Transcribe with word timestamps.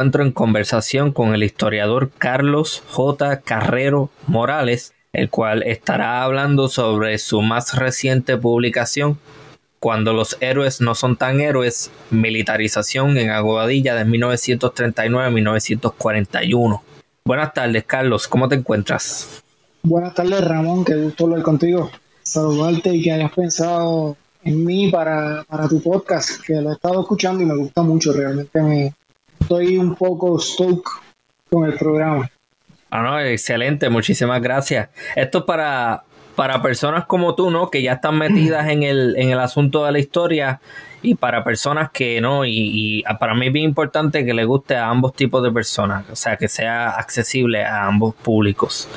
encuentro 0.00 0.22
en 0.22 0.32
conversación 0.32 1.12
con 1.12 1.34
el 1.34 1.42
historiador 1.42 2.10
Carlos 2.16 2.82
J. 2.88 3.42
Carrero 3.42 4.08
Morales, 4.26 4.94
el 5.12 5.28
cual 5.28 5.62
estará 5.62 6.22
hablando 6.22 6.68
sobre 6.68 7.18
su 7.18 7.42
más 7.42 7.76
reciente 7.76 8.38
publicación, 8.38 9.18
Cuando 9.78 10.14
los 10.14 10.38
héroes 10.40 10.80
no 10.80 10.94
son 10.94 11.16
tan 11.16 11.42
héroes, 11.42 11.90
militarización 12.10 13.18
en 13.18 13.28
Aguadilla 13.28 13.94
de 13.94 14.06
1939-1941. 14.06 16.80
Buenas 17.22 17.52
tardes, 17.52 17.84
Carlos, 17.84 18.26
¿cómo 18.26 18.48
te 18.48 18.54
encuentras? 18.54 19.42
Buenas 19.82 20.14
tardes, 20.14 20.42
Ramón, 20.42 20.82
qué 20.82 20.96
gusto 20.96 21.24
hablar 21.24 21.42
contigo. 21.42 21.90
Saludarte 22.22 22.94
y 22.94 23.02
que 23.02 23.12
hayas 23.12 23.32
pensado 23.32 24.16
en 24.44 24.64
mí 24.64 24.90
para 24.90 25.44
tu 25.68 25.82
podcast, 25.82 26.42
que 26.42 26.54
lo 26.54 26.70
he 26.70 26.72
estado 26.72 27.02
escuchando 27.02 27.42
y 27.42 27.46
me 27.46 27.56
gusta 27.56 27.82
mucho, 27.82 28.14
realmente 28.14 28.62
me 28.62 28.94
estoy 29.50 29.78
un 29.78 29.96
poco 29.96 30.38
stoked 30.38 30.92
con 31.50 31.66
el 31.66 31.76
programa. 31.76 32.30
Ah, 32.88 33.02
no, 33.02 33.20
excelente, 33.20 33.90
muchísimas 33.90 34.40
gracias. 34.40 34.90
Esto 35.16 35.38
es 35.38 35.44
para, 35.44 36.04
para 36.36 36.62
personas 36.62 37.04
como 37.06 37.34
tú, 37.34 37.50
¿no? 37.50 37.68
Que 37.68 37.82
ya 37.82 37.94
están 37.94 38.16
metidas 38.16 38.68
en 38.68 38.84
el, 38.84 39.16
en 39.18 39.30
el 39.30 39.40
asunto 39.40 39.84
de 39.84 39.90
la 39.90 39.98
historia 39.98 40.60
y 41.02 41.16
para 41.16 41.42
personas 41.42 41.90
que 41.90 42.20
no, 42.20 42.44
y, 42.44 42.52
y 42.52 43.02
para 43.18 43.34
mí 43.34 43.48
es 43.48 43.52
bien 43.52 43.64
importante 43.64 44.24
que 44.24 44.34
le 44.34 44.44
guste 44.44 44.76
a 44.76 44.88
ambos 44.88 45.14
tipos 45.14 45.42
de 45.42 45.50
personas, 45.50 46.04
o 46.10 46.14
sea, 46.14 46.36
que 46.36 46.46
sea 46.46 46.90
accesible 46.90 47.64
a 47.64 47.86
ambos 47.86 48.14
públicos. 48.14 48.88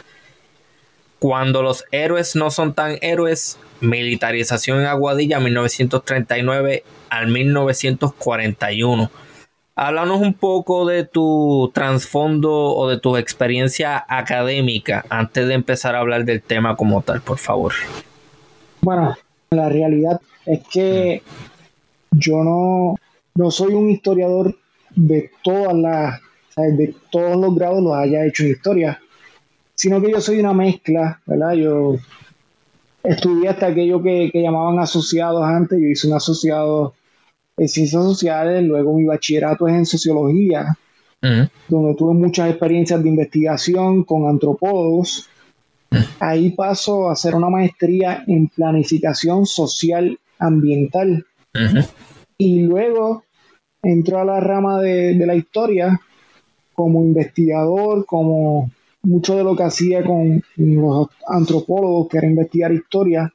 Cuando 1.18 1.64
los 1.64 1.84
héroes 1.92 2.36
no 2.36 2.52
son 2.52 2.76
tan 2.76 3.00
héroes, 3.02 3.58
militarización 3.80 4.82
en 4.82 4.86
Aguadilla 4.86 5.40
1939 5.40 6.84
al 7.10 7.28
1941. 7.28 9.10
Háblanos 9.76 10.22
un 10.22 10.34
poco 10.34 10.86
de 10.86 11.04
tu 11.04 11.72
trasfondo 11.74 12.52
o 12.52 12.90
de 12.90 13.00
tu 13.00 13.18
experiencia 13.18 14.06
académica 14.08 15.04
antes 15.10 15.48
de 15.48 15.54
empezar 15.54 15.96
a 15.96 16.00
hablar 16.00 16.26
del 16.26 16.42
tema 16.42 16.76
como 16.76 17.02
tal, 17.02 17.22
por 17.22 17.40
favor. 17.40 17.74
Bueno, 18.82 19.16
la 19.50 19.70
realidad 19.70 20.22
es 20.46 20.60
que 20.68 21.24
yo 22.12 22.44
no, 22.44 22.96
no 23.36 23.52
soy 23.52 23.74
un 23.74 23.90
historiador 23.90 24.56
de 24.96 25.32
todas 25.44 25.74
las, 25.74 26.22
de 26.56 26.94
todos 27.12 27.36
los 27.38 27.56
grados 27.56 27.82
los 27.82 27.96
haya 27.96 28.26
hecho 28.26 28.44
en 28.44 28.52
historia 28.52 29.00
sino 29.76 30.02
que 30.02 30.12
yo 30.12 30.22
soy 30.22 30.40
una 30.40 30.54
mezcla, 30.54 31.20
¿verdad? 31.26 31.54
Yo 31.54 31.96
estudié 33.04 33.50
hasta 33.50 33.68
aquello 33.68 34.02
que, 34.02 34.32
llamaban 34.34 34.80
asociados 34.80 35.44
antes, 35.44 35.80
yo 35.80 35.88
hice 35.88 36.08
un 36.08 36.14
asociado 36.14 36.94
en 37.58 37.68
ciencias 37.68 38.04
sociales, 38.04 38.64
luego 38.64 38.94
mi 38.94 39.06
bachillerato 39.06 39.68
es 39.68 39.76
en 39.76 39.86
sociología, 39.86 40.78
donde 41.70 41.96
tuve 41.96 42.14
muchas 42.14 42.50
experiencias 42.50 43.02
de 43.02 43.10
investigación 43.10 44.04
con 44.04 44.28
antropólogos. 44.28 45.30
Ahí 46.20 46.52
paso 46.52 47.10
a 47.10 47.14
hacer 47.14 47.36
una 47.36 47.50
maestría 47.50 48.24
en 48.28 48.48
planificación 48.48 49.46
social 49.46 50.20
ambiental. 50.40 51.26
Y 52.38 52.64
luego 52.64 53.24
entro 53.82 54.20
a 54.20 54.26
la 54.26 54.40
rama 54.40 54.82
de 54.82 55.26
la 55.26 55.36
historia 55.36 56.00
como 56.74 57.04
investigador, 57.04 58.06
como 58.06 58.72
mucho 59.04 59.38
de 59.38 59.44
lo 59.44 59.56
que 59.56 59.64
hacía 59.64 60.04
con 60.04 60.44
los 60.56 61.08
antropólogos, 61.28 62.08
que 62.10 62.18
era 62.18 62.28
investigar 62.28 62.72
historia, 62.72 63.34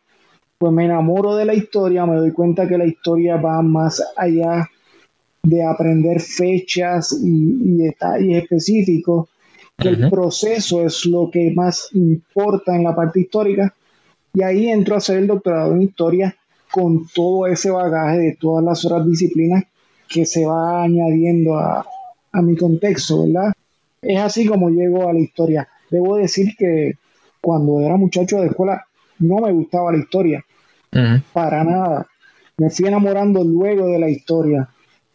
pues 0.58 0.72
me 0.72 0.84
enamoro 0.84 1.36
de 1.36 1.44
la 1.44 1.54
historia, 1.54 2.04
me 2.04 2.16
doy 2.16 2.32
cuenta 2.32 2.66
que 2.66 2.76
la 2.76 2.86
historia 2.86 3.36
va 3.36 3.62
más 3.62 4.02
allá 4.16 4.68
de 5.42 5.62
aprender 5.64 6.20
fechas 6.20 7.16
y, 7.22 7.76
detalles 7.76 8.42
específicos, 8.42 9.28
que 9.76 9.88
el 9.88 10.10
proceso 10.10 10.84
es 10.84 11.06
lo 11.06 11.30
que 11.30 11.52
más 11.54 11.90
importa 11.92 12.74
en 12.74 12.82
la 12.82 12.96
parte 12.96 13.20
histórica. 13.20 13.72
Y 14.34 14.42
ahí 14.42 14.68
entro 14.68 14.96
a 14.96 14.98
hacer 14.98 15.18
el 15.18 15.28
doctorado 15.28 15.72
en 15.72 15.82
historia 15.82 16.36
con 16.72 17.06
todo 17.14 17.46
ese 17.46 17.70
bagaje 17.70 18.18
de 18.18 18.36
todas 18.38 18.64
las 18.64 18.84
otras 18.84 19.06
disciplinas 19.06 19.64
que 20.08 20.26
se 20.26 20.44
va 20.44 20.82
añadiendo 20.82 21.56
a, 21.56 21.86
a 22.32 22.42
mi 22.42 22.56
contexto, 22.56 23.24
¿verdad? 23.24 23.52
Es 24.02 24.18
así 24.20 24.46
como 24.46 24.70
llego 24.70 25.08
a 25.08 25.12
la 25.12 25.20
historia. 25.20 25.68
Debo 25.90 26.16
decir 26.16 26.56
que 26.58 26.94
cuando 27.40 27.80
era 27.80 27.96
muchacho 27.96 28.40
de 28.40 28.48
escuela 28.48 28.87
no 29.18 29.36
me 29.38 29.52
gustaba 29.52 29.92
la 29.92 29.98
historia. 29.98 30.44
Para 31.32 31.64
nada. 31.64 32.06
Me 32.56 32.70
fui 32.70 32.86
enamorando 32.86 33.44
luego 33.44 33.86
de 33.86 33.98
la 33.98 34.08
historia. 34.08 34.68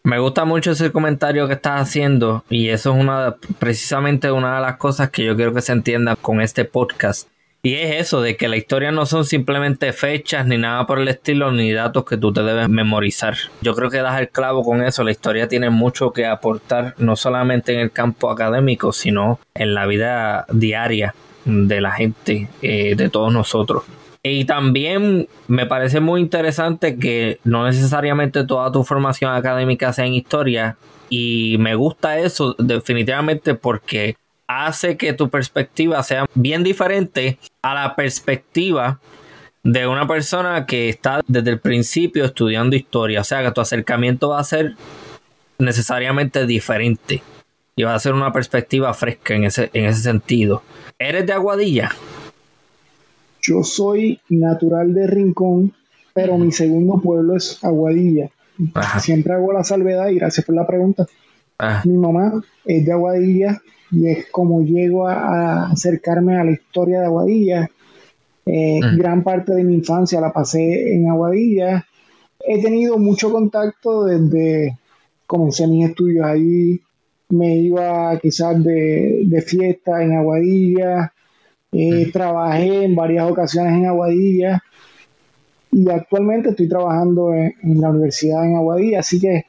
Me 0.03 0.19
gusta 0.19 0.46
mucho 0.46 0.72
ese 0.72 0.91
comentario 0.91 1.47
que 1.47 1.53
estás 1.53 1.81
haciendo 1.81 2.44
y 2.50 2.69
eso 2.69 2.94
es 2.94 3.02
una 3.02 3.36
precisamente 3.58 4.31
una 4.31 4.56
de 4.56 4.62
las 4.62 4.75
cosas 4.75 5.09
que 5.09 5.24
yo 5.24 5.36
quiero 5.36 5.53
que 5.53 5.62
se 5.62 5.72
entienda 5.72 6.16
con 6.18 6.42
este 6.42 6.66
podcast. 6.66 7.30
Y 7.66 7.75
es 7.75 8.02
eso, 8.02 8.22
de 8.22 8.36
que 8.36 8.50
la 8.50 8.58
historia 8.58 8.92
no 8.92 9.06
son 9.06 9.24
simplemente 9.24 9.94
fechas 9.94 10.46
ni 10.46 10.58
nada 10.58 10.86
por 10.86 11.00
el 11.00 11.08
estilo, 11.08 11.53
ni 11.53 11.72
datos 11.72 12.03
que 12.03 12.18
tú 12.18 12.34
te 12.34 12.44
debes 12.44 12.68
memorizar. 12.68 13.36
Yo 13.62 13.74
creo 13.74 13.90
que 13.90 14.02
das 14.02 14.19
el 14.19 14.28
clavo 14.28 14.66
con 14.66 14.84
eso. 14.84 15.02
La 15.06 15.12
historia 15.12 15.47
tiene 15.47 15.69
mucho 15.69 16.12
que 16.12 16.25
aportar, 16.25 16.94
no 16.97 17.16
solamente 17.16 17.74
en 17.74 17.80
el 17.80 17.92
campo 17.92 18.30
académico, 18.30 18.92
sino 18.92 19.40
en 19.53 19.74
la 19.74 19.86
vida 19.86 20.46
diaria 20.52 21.16
de 21.46 21.81
la 21.81 21.92
gente, 21.92 22.50
eh, 22.62 22.96
de 22.96 23.09
todos 23.09 23.34
nosotros. 23.34 23.84
Y 24.24 24.46
también 24.46 25.28
me 25.48 25.66
parece 25.66 26.00
muy 26.00 26.22
interesante 26.22 26.98
que 26.98 27.40
no 27.44 27.66
necesariamente 27.66 28.46
toda 28.46 28.72
tu 28.72 28.84
formación 28.86 29.34
académica 29.34 29.92
sea 29.92 30.06
en 30.06 30.14
historia. 30.14 30.78
Y 31.09 31.58
me 31.59 31.76
gusta 31.76 32.18
eso 32.20 32.56
definitivamente 32.58 33.54
porque 33.54 34.16
hace 34.48 34.96
que 34.96 35.12
tu 35.12 35.30
perspectiva 35.30 36.02
sea 36.04 36.26
bien 36.36 36.64
diferente 36.64 37.38
a 37.62 37.74
la 37.74 37.96
perspectiva 37.96 39.00
de 39.64 39.88
una 39.88 40.08
persona 40.08 40.66
que 40.66 40.88
está 40.88 41.22
desde 41.28 41.52
el 41.52 41.60
principio 41.60 42.24
estudiando 42.24 42.78
historia. 42.78 43.22
O 43.22 43.25
sea 43.25 43.44
que 43.44 43.52
tu 43.52 43.60
acercamiento 43.60 44.30
va 44.30 44.40
a 44.40 44.46
ser 44.46 44.75
necesariamente 45.58 46.46
diferente 46.46 47.22
y 47.76 47.84
va 47.84 47.96
a 47.96 48.00
ser 48.00 48.14
una 48.14 48.32
perspectiva 48.32 48.94
fresca 48.94 49.36
en 49.36 49.46
ese, 49.46 49.70
en 49.74 49.86
ese 49.86 50.02
sentido. 50.02 50.62
¿Eres 51.00 51.26
de 51.26 51.34
Aguadilla? 51.34 51.92
Yo 53.42 53.64
soy 53.64 54.20
natural 54.30 54.94
de 54.94 55.08
Rincón, 55.08 55.74
pero 56.14 56.38
mi 56.38 56.52
segundo 56.52 57.02
pueblo 57.02 57.36
es 57.36 57.64
Aguadilla. 57.64 58.30
Siempre 59.00 59.34
hago 59.34 59.52
la 59.52 59.64
salvedad 59.64 60.10
y 60.10 60.16
gracias 60.16 60.46
por 60.46 60.56
la 60.56 60.68
pregunta. 60.68 61.06
Mi 61.86 61.98
mamá 61.98 62.42
es 62.66 62.86
de 62.86 62.92
Aguadilla 62.92 63.62
y 63.92 64.10
es 64.10 64.28
como 64.32 64.62
llego 64.62 65.08
a, 65.08 65.72
acercarme 65.72 66.38
a 66.38 66.44
la 66.44 66.52
historia 66.52 67.00
de 67.00 67.06
Aguadilla. 67.06 67.70
Eh, 68.46 68.80
gran 68.98 69.24
parte 69.24 69.54
de 69.54 69.64
mi 69.64 69.76
infancia 69.76 70.22
la 70.22 70.31
pasé 70.31 70.94
en 70.94 71.10
Aguadilla. 71.10 71.86
He 72.40 72.62
tenido 72.62 72.98
mucho 72.98 73.31
contacto 73.31 74.06
desde 74.06 74.78
comencé 75.26 75.68
mis 75.68 75.90
estudios 75.90 76.26
ahí. 76.26 76.80
Me 77.30 77.56
iba 77.58 78.18
quizás 78.20 78.64
de, 78.64 79.44
fiesta 79.46 80.04
en 80.04 80.14
Aguadilla. 80.18 81.14
Eh, 81.72 82.12
trabajé 82.12 82.84
en 82.84 82.96
varias 82.96 83.30
ocasiones 83.30 83.74
en 83.74 83.88
Aguadilla 83.88 84.62
y 85.74 85.90
actualmente 85.90 86.50
estoy 86.50 86.70
trabajando 86.70 87.34
en, 87.34 87.81
la 87.81 87.90
universidad 87.90 88.46
en 88.46 88.56
Aguadilla, 88.56 89.00
así 89.00 89.20
que 89.20 89.46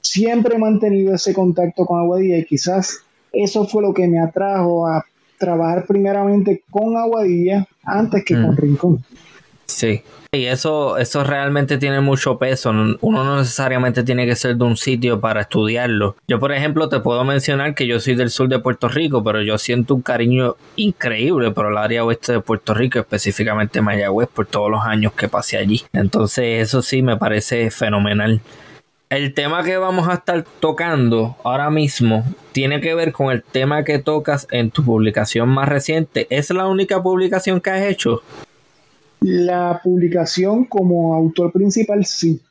siempre 0.00 0.56
he 0.56 0.58
mantenido 0.58 1.14
ese 1.14 1.32
contacto 1.32 1.86
con 1.86 2.00
Aguadilla 2.00 2.38
y 2.38 2.44
quizás 2.44 2.98
eso 3.32 3.64
fue 3.66 3.82
lo 3.82 3.94
que 3.94 4.08
me 4.08 4.20
atrajo 4.20 4.86
a 4.88 5.04
trabajar 5.38 5.86
primeramente 5.86 6.64
con 6.70 6.96
Aguadilla 6.96 7.66
antes 7.84 8.24
que 8.24 8.34
con 8.34 8.54
mm. 8.54 8.56
Rincón. 8.56 9.04
Sí, 9.66 10.02
y 10.34 10.46
eso, 10.46 10.98
eso 10.98 11.22
realmente 11.22 11.78
tiene 11.78 12.00
mucho 12.00 12.38
peso. 12.38 12.70
Uno 12.70 13.24
no 13.24 13.38
necesariamente 13.38 14.02
tiene 14.02 14.26
que 14.26 14.34
ser 14.34 14.56
de 14.56 14.64
un 14.64 14.76
sitio 14.76 15.20
para 15.20 15.42
estudiarlo. 15.42 16.16
Yo, 16.26 16.40
por 16.40 16.52
ejemplo, 16.52 16.88
te 16.88 17.00
puedo 17.00 17.24
mencionar 17.24 17.74
que 17.74 17.86
yo 17.86 18.00
soy 18.00 18.14
del 18.14 18.30
sur 18.30 18.48
de 18.48 18.58
Puerto 18.58 18.88
Rico, 18.88 19.22
pero 19.22 19.42
yo 19.42 19.56
siento 19.58 19.94
un 19.94 20.02
cariño 20.02 20.56
increíble 20.76 21.52
por 21.52 21.66
el 21.66 21.78
área 21.78 22.04
oeste 22.04 22.32
de 22.32 22.40
Puerto 22.40 22.74
Rico, 22.74 22.98
específicamente 22.98 23.80
Mayagüez, 23.80 24.28
por 24.28 24.46
todos 24.46 24.70
los 24.70 24.84
años 24.84 25.12
que 25.12 25.28
pasé 25.28 25.56
allí. 25.56 25.84
Entonces, 25.92 26.62
eso 26.62 26.82
sí 26.82 27.02
me 27.02 27.16
parece 27.16 27.70
fenomenal. 27.70 28.40
El 29.10 29.34
tema 29.34 29.62
que 29.62 29.76
vamos 29.76 30.08
a 30.08 30.14
estar 30.14 30.44
tocando 30.58 31.36
ahora 31.44 31.70
mismo 31.70 32.24
tiene 32.50 32.80
que 32.80 32.94
ver 32.96 33.12
con 33.12 33.30
el 33.30 33.44
tema 33.44 33.84
que 33.84 34.00
tocas 34.00 34.48
en 34.50 34.72
tu 34.72 34.84
publicación 34.84 35.48
más 35.48 35.68
reciente. 35.68 36.26
¿Es 36.30 36.50
la 36.50 36.66
única 36.66 37.00
publicación 37.00 37.60
que 37.60 37.70
has 37.70 37.82
hecho? 37.82 38.22
La 39.24 39.80
publicación 39.82 40.66
como 40.66 41.14
autor 41.14 41.50
principal 41.50 42.04
sí. 42.04 42.42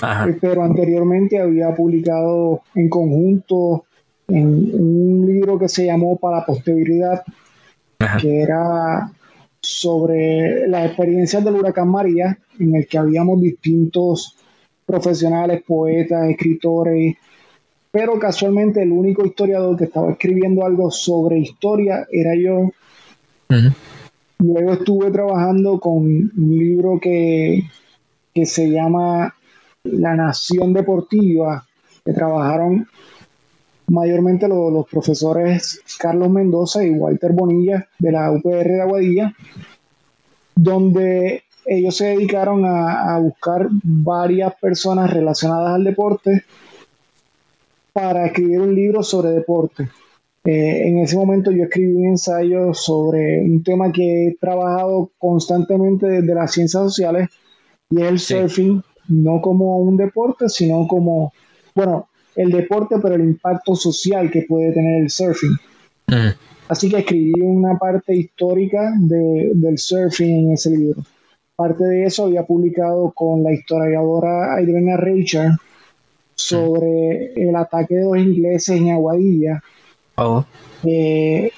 Eh, 0.00 0.38
pero 0.40 0.62
anteriormente 0.62 1.40
había 1.40 1.74
publicado 1.74 2.62
en 2.76 2.88
conjunto 2.88 3.84
en 4.28 4.46
un 4.46 5.26
libro 5.26 5.58
que 5.58 5.68
se 5.68 5.86
llamó 5.86 6.16
Para 6.16 6.46
Posterioridad, 6.46 7.24
que 8.20 8.42
era 8.42 9.10
sobre 9.60 10.68
las 10.68 10.86
experiencias 10.86 11.44
del 11.44 11.56
huracán 11.56 11.88
María, 11.88 12.38
en 12.60 12.76
el 12.76 12.86
que 12.86 12.98
habíamos 12.98 13.40
distintos 13.40 14.36
profesionales, 14.86 15.64
poetas, 15.66 16.30
escritores, 16.30 17.16
pero 17.90 18.20
casualmente 18.20 18.82
el 18.82 18.92
único 18.92 19.26
historiador 19.26 19.76
que 19.76 19.84
estaba 19.84 20.12
escribiendo 20.12 20.64
algo 20.64 20.92
sobre 20.92 21.40
historia 21.40 22.06
era 22.12 22.36
yo. 22.36 22.70
Luego 24.40 24.72
estuve 24.72 25.10
trabajando 25.10 25.78
con 25.78 26.02
un 26.02 26.32
libro 26.34 26.98
que, 26.98 27.62
que 28.34 28.46
se 28.46 28.70
llama 28.70 29.34
La 29.84 30.16
Nación 30.16 30.72
Deportiva, 30.72 31.66
que 32.04 32.12
trabajaron 32.14 32.86
mayormente 33.88 34.48
los, 34.48 34.88
profesores 34.88 35.82
Carlos 35.98 36.30
Mendoza 36.30 36.82
y 36.82 36.90
Walter 36.90 37.32
Bonilla 37.32 37.86
de 37.98 38.12
la 38.12 38.30
UPR 38.30 38.68
de 38.68 38.80
Aguadilla, 38.80 39.34
donde 40.54 41.42
ellos 41.66 41.96
se 41.96 42.06
dedicaron 42.06 42.64
a, 42.64 43.18
buscar 43.18 43.68
varias 43.70 44.54
personas 44.54 45.12
relacionadas 45.12 45.74
al 45.74 45.84
deporte 45.84 46.44
para 47.92 48.26
escribir 48.26 48.60
un 48.60 48.74
libro 48.74 49.02
sobre 49.02 49.30
deporte. 49.30 49.90
Eh, 50.44 50.88
en 50.88 50.98
ese 51.00 51.16
momento 51.16 51.50
yo 51.50 51.64
escribí 51.64 51.92
un 51.92 52.06
ensayo 52.06 52.72
sobre 52.72 53.42
un 53.42 53.62
tema 53.62 53.92
que 53.92 54.28
he 54.28 54.36
trabajado 54.40 55.10
constantemente 55.18 56.06
desde 56.06 56.34
las 56.34 56.52
ciencias 56.52 56.82
sociales 56.82 57.28
y 57.90 58.00
es 58.00 58.08
el 58.08 58.18
surfing, 58.18 58.82
no 59.08 59.40
como 59.42 59.78
un 59.78 59.96
deporte, 59.96 60.48
sino 60.48 60.86
como, 60.88 61.32
bueno, 61.74 62.08
el 62.36 62.50
deporte, 62.50 62.96
pero 63.02 63.16
el 63.16 63.22
impacto 63.22 63.74
social 63.74 64.30
que 64.30 64.42
puede 64.42 64.72
tener 64.72 65.02
el 65.02 65.10
surfing. 65.10 65.56
Mm. 66.06 66.30
Así 66.68 66.88
que 66.88 66.98
escribí 66.98 67.32
una 67.40 67.76
parte 67.76 68.14
histórica 68.14 68.94
del 68.96 69.76
surfing 69.76 70.46
en 70.46 70.52
ese 70.52 70.70
libro. 70.70 71.02
Parte 71.56 71.84
de 71.84 72.04
eso 72.04 72.24
había 72.24 72.44
publicado 72.44 73.10
con 73.10 73.42
la 73.42 73.52
historiadora 73.52 74.54
Adriana 74.54 74.96
Richard 74.96 75.56
sobre 76.34 77.34
el 77.34 77.54
ataque 77.56 77.96
de 77.96 78.04
los 78.04 78.16
ingleses 78.16 78.76
en 78.76 78.90
Aguadilla. 78.90 79.60
Oh. 80.20 80.44
Eh, 80.84 81.50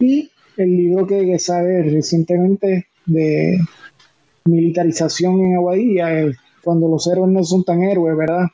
y 0.00 0.30
el 0.56 0.76
libro 0.76 1.06
que, 1.06 1.38
sale 1.38 1.82
recientemente 1.84 2.88
de 3.06 3.58
militarización 4.44 5.40
en 5.40 5.56
Aguadilla, 5.56 6.08
cuando 6.62 6.88
los 6.88 7.06
héroes 7.06 7.30
no 7.30 7.44
son 7.44 7.64
tan 7.64 7.82
héroes, 7.82 8.16
¿verdad? 8.16 8.46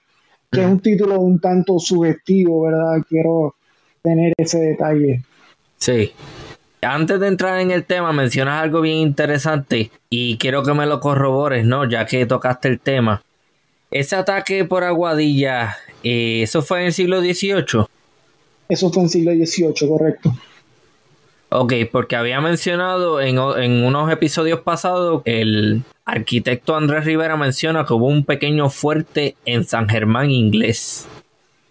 que 0.50 0.61
es 0.61 0.67
un 0.67 0.81
título 0.81 1.20
un 1.20 1.41
tanto 1.41 1.79
subjetivo, 1.79 2.62
¿verdad? 2.62 3.05
Quiero 3.08 3.56
tener 4.03 4.32
ese 4.37 4.61
detalle. 4.61 5.23
Sí. 5.76 6.12
Antes 6.82 7.19
de 7.19 7.26
entrar 7.26 7.61
en 7.61 7.70
el 7.70 7.85
tema, 7.85 8.12
mencionas 8.12 8.62
algo 8.62 8.81
bien 8.81 8.99
interesante 8.99 9.91
y 10.09 10.38
quiero 10.38 10.62
que 10.62 10.73
me 10.73 10.87
lo 10.87 11.00
corrobores, 11.00 11.64
¿no? 11.64 11.88
Ya 11.88 12.06
que 12.06 12.26
tocaste 12.26 12.69
el 12.69 12.79
tema. 12.79 13.23
Ese 13.91 14.17
ataque 14.17 14.64
por 14.64 14.85
Aguadilla, 14.85 15.76
eh, 16.02 16.43
¿eso 16.43 16.62
fue 16.62 16.81
en 16.81 16.87
el 16.87 16.93
siglo 16.93 17.20
XVIII? 17.20 17.87
Eso 18.68 18.90
fue 18.90 19.02
en 19.02 19.04
el 19.04 19.10
siglo 19.10 19.32
XVIII, 19.32 19.88
correcto. 19.88 20.32
Ok, 21.48 21.72
porque 21.92 22.16
había 22.16 22.40
mencionado 22.40 23.20
en, 23.20 23.38
en, 23.38 23.84
unos 23.84 24.10
episodios 24.10 24.60
pasados, 24.60 25.22
el 25.24 25.84
arquitecto 26.04 26.74
Andrés 26.74 27.04
Rivera 27.04 27.36
menciona 27.36 27.84
que 27.84 27.94
hubo 27.94 28.08
un 28.08 28.24
pequeño 28.24 28.68
fuerte 28.68 29.36
en 29.44 29.64
San 29.64 29.88
Germán 29.88 30.30
inglés. 30.30 31.06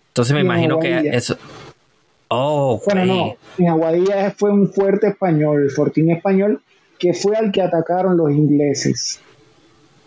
Entonces 0.10 0.34
me 0.34 0.42
imagino 0.42 0.80
que 0.80 1.10
eso... 1.12 1.38
Oh, 2.30 2.82
bueno, 2.86 3.06
no, 3.06 3.36
en 3.58 3.70
Aguadilla 3.70 4.32
fue 4.32 4.52
un 4.52 4.70
fuerte 4.70 5.10
español, 5.10 5.64
el 5.64 5.72
fortín 5.72 6.10
español, 6.10 6.62
que 6.98 7.14
fue 7.14 7.36
al 7.36 7.52
que 7.52 7.62
atacaron 7.62 8.18
los 8.18 8.32
ingleses. 8.32 9.20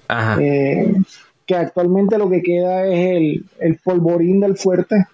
Ajá. 0.09 0.43
Eh, 0.43 0.95
que 1.47 1.55
actualmente 1.55 2.19
lo 2.19 2.29
que 2.29 2.43
queda 2.43 2.87
es 2.87 3.17
el, 3.17 3.45
el 3.61 3.77
polvorín 3.77 4.41
del 4.41 4.57
fuerte, 4.57 5.07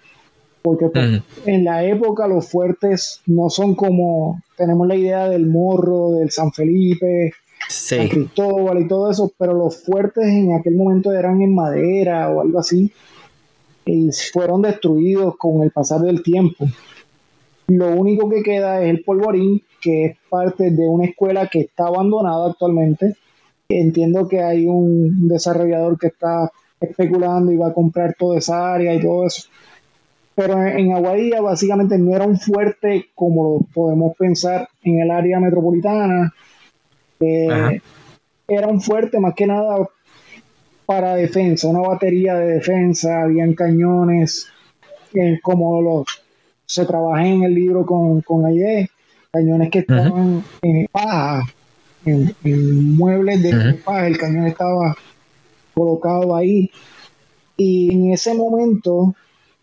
porque 0.64 0.88
pues, 0.88 1.20
en 1.44 1.64
la 1.64 1.84
época 1.84 2.26
los 2.26 2.48
fuertes 2.48 3.20
no 3.26 3.50
son 3.50 3.74
como 3.74 4.40
tenemos 4.56 4.88
la 4.88 4.96
idea 4.96 5.28
del 5.28 5.46
morro, 5.46 6.12
del 6.12 6.30
San 6.30 6.52
Felipe, 6.52 7.34
San 7.68 8.08
Cristóbal 8.08 8.80
y 8.80 8.88
todo 8.88 9.10
eso, 9.10 9.30
pero 9.36 9.52
los 9.52 9.84
fuertes 9.84 10.24
en 10.24 10.54
aquel 10.54 10.76
momento 10.76 11.12
eran 11.12 11.42
en 11.42 11.54
madera 11.54 12.30
o 12.30 12.40
algo 12.40 12.58
así 12.58 12.90
y 13.84 14.08
fueron 14.32 14.62
destruidos 14.62 15.36
con 15.36 15.62
el 15.62 15.70
pasar 15.70 16.00
del 16.00 16.22
tiempo. 16.22 16.64
Lo 17.66 17.94
único 17.94 18.30
que 18.30 18.42
queda 18.42 18.82
es 18.82 18.88
el 18.88 19.04
polvorín, 19.04 19.62
que 19.82 20.06
es 20.06 20.16
parte 20.30 20.70
de 20.70 20.88
una 20.88 21.04
escuela 21.04 21.46
que 21.46 21.60
está 21.60 21.88
abandonada 21.88 22.48
actualmente. 22.48 23.16
Entiendo 23.68 24.26
que 24.28 24.42
hay 24.42 24.66
un 24.66 25.28
desarrollador 25.28 25.98
que 25.98 26.06
está 26.06 26.50
especulando 26.80 27.52
y 27.52 27.58
va 27.58 27.68
a 27.68 27.74
comprar 27.74 28.14
toda 28.18 28.38
esa 28.38 28.72
área 28.72 28.94
y 28.94 29.02
todo 29.02 29.26
eso 29.26 29.42
pero 30.34 30.62
en 30.66 30.92
Aguadilla 30.92 31.40
básicamente 31.40 31.98
no 31.98 32.14
era 32.14 32.26
un 32.26 32.38
fuerte 32.38 33.10
como 33.14 33.44
lo 33.44 33.66
podemos 33.72 34.16
pensar 34.16 34.68
en 34.82 35.00
el 35.00 35.10
área 35.10 35.38
metropolitana. 35.40 36.32
Eh, 37.20 37.80
era 38.48 38.66
un 38.66 38.80
fuerte 38.80 39.20
más 39.20 39.34
que 39.34 39.46
nada 39.46 39.88
para 40.86 41.14
defensa, 41.14 41.68
una 41.68 41.80
batería 41.80 42.34
de 42.34 42.54
defensa, 42.54 43.22
habían 43.22 43.54
cañones, 43.54 44.48
eh, 45.14 45.38
como 45.42 45.80
los 45.80 46.06
se 46.66 46.84
trabaja 46.84 47.26
en 47.26 47.42
el 47.44 47.54
libro 47.54 47.86
con, 47.86 48.20
con 48.22 48.50
idea 48.50 48.86
cañones 49.34 49.70
que 49.70 49.80
estaban 49.80 50.44
en 50.62 50.86
paja, 50.92 51.42
en, 52.04 52.96
muebles 52.96 53.42
de 53.42 53.74
paja, 53.74 54.06
el 54.06 54.16
cañón 54.16 54.46
estaba 54.46 54.96
colocado 55.74 56.36
ahí. 56.36 56.70
Y 57.56 57.92
en 57.92 58.12
ese 58.12 58.34
momento 58.34 59.14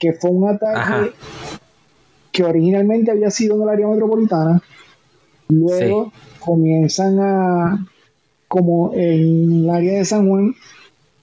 que 0.01 0.13
fue 0.13 0.31
un 0.31 0.49
ataque 0.49 1.11
que 2.31 2.43
originalmente 2.43 3.11
había 3.11 3.29
sido 3.29 3.55
en 3.55 3.61
el 3.61 3.69
área 3.69 3.87
metropolitana, 3.87 4.59
luego 5.47 6.11
comienzan 6.39 7.19
a, 7.19 7.87
como 8.47 8.93
en 8.95 9.63
el 9.63 9.69
área 9.69 9.99
de 9.99 10.05
San 10.05 10.27
Juan, 10.27 10.55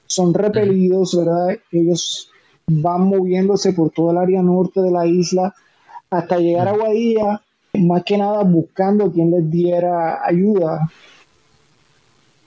son 0.07 0.33
repelidos, 0.33 1.17
¿verdad? 1.17 1.59
Ellos 1.73 2.31
van 2.69 3.09
moviéndose 3.09 3.73
por 3.73 3.91
todo 3.91 4.13
el 4.13 4.19
área 4.19 4.43
norte 4.43 4.81
de 4.81 4.93
la 4.93 5.07
isla 5.07 5.53
hasta 6.09 6.39
llegar 6.39 6.69
a 6.69 6.77
Guadilla, 6.77 7.43
más 7.75 8.05
que 8.05 8.17
nada 8.17 8.45
buscando 8.45 9.11
quien 9.11 9.33
les 9.33 9.51
diera 9.51 10.25
ayuda. 10.25 10.89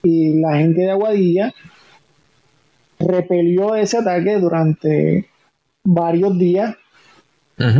Y 0.02 0.40
la 0.40 0.56
gente 0.56 0.80
de 0.80 0.92
Aguadilla 0.92 1.52
repelió 2.98 3.74
ese 3.74 3.98
ataque 3.98 4.38
durante 4.38 5.28
varios 5.84 6.38
días. 6.38 6.76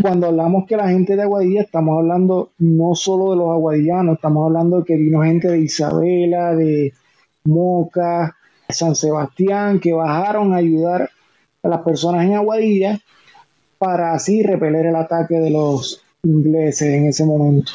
Cuando 0.01 0.29
hablamos 0.29 0.67
que 0.69 0.77
la 0.77 0.89
gente 0.89 1.17
de 1.17 1.23
Aguadilla, 1.23 1.63
estamos 1.63 1.99
hablando 1.99 2.53
no 2.59 2.95
solo 2.95 3.33
de 3.33 3.37
los 3.37 3.51
aguadillanos, 3.51 4.15
estamos 4.15 4.47
hablando 4.47 4.79
de 4.79 4.85
que 4.85 4.95
vino 4.95 5.23
gente 5.23 5.49
de 5.49 5.59
Isabela, 5.59 6.55
de 6.55 6.93
Moca, 7.45 8.37
San 8.69 8.95
Sebastián, 8.95 9.81
que 9.81 9.93
bajaron 9.93 10.55
a 10.55 10.59
ayudar 10.59 11.11
a 11.65 11.69
las 11.69 11.81
personas 11.81 12.25
en 12.25 12.35
Aguadilla 12.35 13.01
para 13.79 14.13
así 14.13 14.45
repeler 14.45 14.87
el 14.87 14.95
ataque 14.95 15.41
de 15.41 15.51
los 15.51 16.05
ingleses 16.23 16.89
en 16.89 17.07
ese 17.07 17.25
momento. 17.25 17.73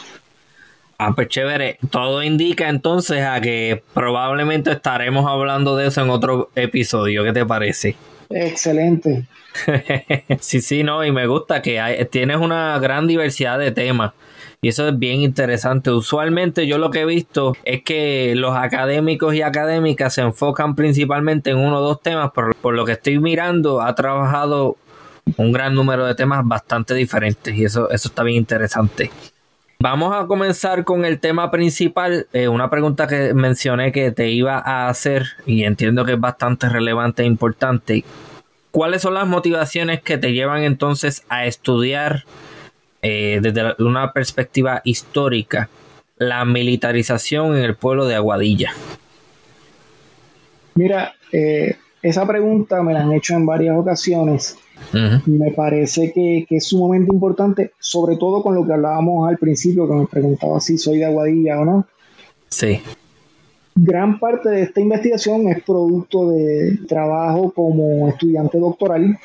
Ah, 1.00 1.12
pues 1.13 1.27
chévere. 1.27 1.77
Todo 1.91 2.24
indica 2.24 2.69
entonces 2.69 3.22
a 3.24 3.41
que 3.41 3.84
probablemente 3.93 4.72
estaremos 4.72 5.25
hablando 5.27 5.75
de 5.75 5.88
eso 5.88 6.01
en 6.01 6.10
otro 6.10 6.50
episodio. 6.55 7.24
¿Qué 7.24 7.34
te 7.34 7.46
parece? 7.46 7.96
Excelente. 8.29 9.25
sí, 10.39 10.62
sí, 10.62 10.84
no, 10.84 11.03
y 11.03 11.12
me 11.12 11.27
gusta 11.27 11.62
que 11.62 12.07
tienes 12.12 12.38
una 12.38 12.77
gran 12.79 13.07
diversidad 13.07 13.60
de 13.60 13.72
temas. 13.72 14.13
Y 14.60 14.69
eso 14.69 14.88
es 14.88 14.98
bien 14.98 15.22
interesante. 15.22 15.91
Usualmente 15.91 16.65
yo 16.65 16.79
lo 16.79 16.89
que 16.89 17.01
he 17.01 17.05
visto 17.05 17.55
es 17.63 17.84
que 17.84 18.34
los 18.36 18.55
académicos 18.55 19.36
y 19.36 19.43
académicas 19.43 20.15
se 20.15 20.22
enfocan 20.22 20.75
principalmente 20.75 21.51
en 21.51 21.57
uno 21.57 21.77
o 21.77 21.81
dos 21.81 22.01
temas, 22.01 22.31
pero 22.34 22.51
por 22.60 22.74
lo 22.74 22.84
que 22.84 22.93
estoy 22.93 23.19
mirando 23.19 23.81
ha 23.81 23.93
trabajado 23.93 24.77
un 25.36 25.51
gran 25.51 25.75
número 25.75 26.05
de 26.05 26.15
temas 26.15 26.48
bastante 26.48 26.96
diferentes 26.96 27.53
y 27.55 27.65
eso, 27.65 27.89
eso 27.91 28.07
está 28.07 28.24
bien 28.24 28.38
interesante. 28.38 29.12
Vamos 29.79 30.15
a 30.15 30.25
comenzar 30.25 30.84
con 30.84 31.05
el 31.05 31.19
tema 31.19 31.51
principal, 31.51 32.27
eh, 32.34 32.48
una 32.48 32.67
pregunta 32.69 33.05
que 33.05 33.36
mencioné 33.36 33.91
que 33.91 34.12
te 34.12 34.29
iba 34.31 34.57
a 34.57 34.89
hacer 34.89 35.27
y 35.46 35.65
entiendo 35.65 36.03
que 36.03 36.13
es 36.13 36.19
bastante 36.19 36.67
relevante 36.67 37.22
e 37.22 37.27
importante. 37.27 38.03
¿Cuáles 38.72 39.03
son 39.03 39.13
las 39.13 39.27
motivaciones 39.27 40.01
que 40.01 40.17
te 40.17 40.34
llevan 40.34 40.63
entonces 40.63 41.24
a 41.29 41.46
estudiar 41.46 42.24
eh, 43.03 43.39
desde 43.41 43.75
una 43.77 44.13
perspectiva 44.13 44.81
histórica 44.84 45.69
la 46.17 46.43
militarización 46.43 47.55
en 47.55 47.63
el 47.63 47.75
pueblo 47.75 48.07
de 48.07 48.15
Aguadilla? 48.15 48.74
Mira, 50.74 51.13
eh, 51.31 51.77
esa 52.01 52.27
pregunta 52.27 52.82
me 52.84 52.94
la 52.94 53.01
han 53.01 53.13
hecho 53.13 53.36
en 53.36 53.46
varias 53.46 53.77
ocasiones 53.77 54.58
me 55.25 55.51
parece 55.51 56.12
que, 56.13 56.46
es 56.50 56.66
sumamente 56.66 57.13
importante, 57.13 57.72
sobre 57.80 58.16
todo 58.16 58.42
con 58.42 58.56
lo 58.56 58.66
que 58.66 58.74
hablábamos 58.74 59.27
al 59.27 59.38
principio, 59.38 59.88
que 59.88 59.96
me 59.96 60.08
preguntaba 60.08 60.60
si 60.60 60.77
soy 60.77 61.00
de 61.00 61.06
Aguadilla 61.06 61.60
o 61.60 61.66
no. 61.66 61.88
Sí. 62.50 62.80
Gran 63.75 64.20
parte 64.20 64.50
de 64.50 64.63
esta 64.63 64.82
investigación 64.82 65.50
es 65.50 65.63
producto 65.63 66.32
de 66.32 66.80
trabajo 66.88 67.51
como 67.51 68.08
estudiante 68.10 68.58
doctoral 68.58 69.20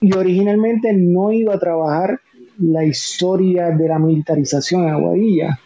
Y 0.00 0.14
originalmente 0.14 0.92
no 0.92 1.32
iba 1.32 1.54
a 1.54 1.58
trabajar 1.58 2.20
la 2.58 2.84
historia 2.84 3.70
de 3.70 3.88
la 3.88 3.98
militarización 3.98 4.84
en 4.84 4.90
Aguadilla. 4.90 5.58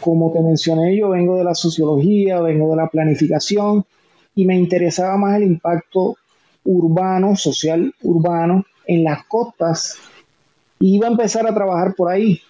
Como 0.00 0.32
te 0.32 0.40
mencioné, 0.40 0.96
yo 0.96 1.08
vengo 1.08 1.36
de 1.36 1.42
la 1.42 1.54
sociología, 1.54 2.40
vengo 2.40 2.70
de 2.70 2.76
la 2.76 2.86
planificación 2.86 3.84
y 4.36 4.44
me 4.44 4.56
interesaba 4.56 5.16
más 5.16 5.36
el 5.36 5.42
impacto 5.42 6.16
urbano, 6.62 7.34
social 7.34 7.92
urbano 8.02 8.64
en 8.86 9.02
las 9.02 9.24
costas. 9.24 9.96
Iba 10.78 11.08
a 11.08 11.10
empezar 11.10 11.46
a 11.48 11.54
trabajar 11.54 11.94
por 11.94 12.10
ahí. 12.12 12.40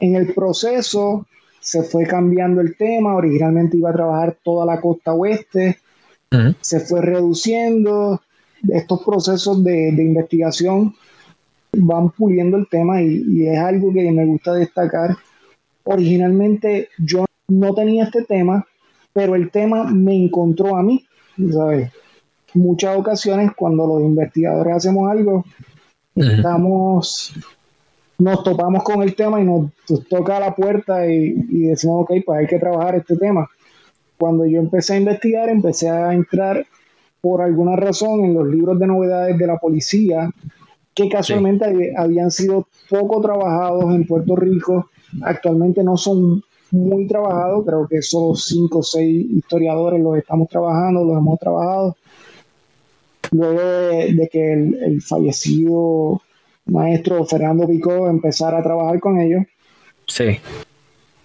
En 0.00 0.16
el 0.16 0.34
proceso 0.34 1.26
se 1.60 1.82
fue 1.82 2.06
cambiando 2.06 2.60
el 2.60 2.76
tema, 2.76 3.14
originalmente 3.14 3.76
iba 3.76 3.90
a 3.90 3.94
trabajar 3.94 4.38
toda 4.42 4.64
la 4.64 4.80
costa 4.80 5.12
oeste, 5.12 5.78
se 6.60 6.80
fue 6.80 7.02
reduciendo, 7.02 8.22
estos 8.68 9.02
procesos 9.04 9.62
de, 9.64 9.88
investigación 9.88 10.94
van 11.72 12.10
puliendo 12.10 12.56
el 12.56 12.68
tema 12.68 13.02
y, 13.02 13.46
es 13.46 13.58
algo 13.58 13.92
que 13.92 14.10
me 14.10 14.24
gusta 14.24 14.54
destacar. 14.54 15.16
Originalmente 15.84 16.88
yo 16.98 17.26
no 17.48 17.74
tenía 17.74 18.04
este 18.04 18.22
tema, 18.24 18.66
pero 19.12 19.34
el 19.34 19.50
tema 19.50 19.84
me 19.90 20.14
encontró 20.14 20.76
a 20.76 20.82
mí, 20.82 21.04
¿sabes? 21.52 21.92
Muchas 22.54 22.96
ocasiones 22.96 23.52
cuando 23.56 23.86
los 23.86 24.02
investigadores 24.02 24.74
hacemos 24.74 25.10
algo, 25.10 25.44
estamos 26.14 27.32
nos 28.20 28.44
topamos 28.44 28.84
con 28.84 29.02
el 29.02 29.14
tema 29.14 29.40
y 29.40 29.44
nos, 29.44 29.70
toca 30.08 30.38
la 30.38 30.54
puerta 30.54 31.06
y, 31.06 31.32
decimos, 31.68 32.02
ok, 32.02 32.12
pues 32.24 32.40
hay 32.40 32.46
que 32.46 32.58
trabajar 32.58 32.94
este 32.96 33.16
tema. 33.16 33.48
Cuando 34.18 34.44
yo 34.44 34.60
empecé 34.60 34.94
a 34.94 34.98
investigar, 34.98 35.48
empecé 35.48 35.88
a 35.88 36.12
entrar 36.12 36.66
por 37.20 37.40
alguna 37.40 37.76
razón 37.76 38.24
en 38.24 38.34
los 38.34 38.46
libros 38.46 38.78
de 38.78 38.86
novedades 38.86 39.38
de 39.38 39.46
la 39.46 39.58
policía, 39.58 40.30
que 40.94 41.08
casualmente 41.08 41.94
habían 41.96 42.30
sido 42.30 42.66
poco 42.90 43.20
trabajados 43.20 43.94
en 43.94 44.06
Puerto 44.06 44.36
Rico, 44.36 44.90
actualmente 45.22 45.82
no 45.82 45.96
son 45.96 46.42
muy 46.70 47.06
trabajados, 47.06 47.64
creo 47.66 47.86
que 47.88 48.02
solo 48.02 48.34
cinco 48.34 48.78
o 48.78 48.82
seis 48.82 49.26
historiadores 49.30 50.00
los 50.00 50.16
estamos 50.16 50.48
trabajando, 50.48 51.04
los 51.04 51.16
hemos 51.16 51.38
trabajado. 51.38 51.96
Luego 53.32 53.60
de, 53.60 54.28
que 54.30 54.52
el 54.52 55.02
fallecido 55.02 56.20
maestro 56.66 57.24
Fernando 57.24 57.66
Picó 57.66 58.08
empezar 58.08 58.54
a 58.54 58.62
trabajar 58.62 59.00
con 59.00 59.20
ellos. 59.20 59.44
Sí. 60.06 60.38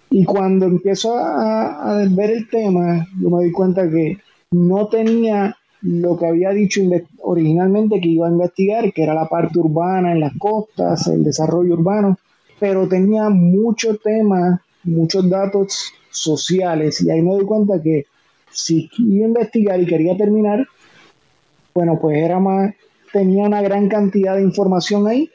Y 0.10 0.26
cuando 0.26 0.66
empiezo 0.66 1.18
a, 1.18 2.06
ver 2.10 2.32
el 2.32 2.50
tema, 2.50 3.08
yo 3.20 3.30
me 3.30 3.38
doy 3.38 3.52
cuenta 3.52 3.90
que 3.90 4.18
no 4.52 4.88
tenía 4.88 5.58
lo 5.82 6.18
que 6.18 6.28
había 6.28 6.52
dicho 6.52 6.82
originalmente 7.22 8.00
que 8.00 8.10
iba 8.10 8.28
a 8.28 8.32
investigar, 8.32 8.92
que 8.94 9.04
era 9.04 9.14
la 9.14 9.28
parte 9.28 9.60
urbana 9.60 10.12
en 10.12 10.20
las 10.20 10.34
costas, 10.38 11.08
el 11.08 11.24
desarrollo 11.24 11.74
urbano, 11.74 12.18
pero 12.60 12.88
tenía 12.88 13.30
muchos 13.30 14.00
temas, 14.02 14.62
muchos 14.86 15.30
datos 15.30 15.92
sociales, 16.12 17.02
y 17.02 17.12
ahí 17.12 17.22
me 17.22 17.34
doy 17.34 17.46
cuenta 17.46 17.82
que 17.82 18.06
si 18.52 18.90
iba 18.98 19.26
a 19.26 19.28
investigar 19.28 19.82
y 19.82 19.86
quería 19.86 20.16
terminar, 20.16 20.66
bueno, 21.74 22.00
pues 22.02 22.18
era 22.18 22.40
más, 22.40 22.74
tenía 23.12 23.44
una 23.44 23.62
gran 23.62 23.90
cantidad 23.90 24.36
de 24.36 24.44
información 24.44 25.08
ahí 25.08 25.30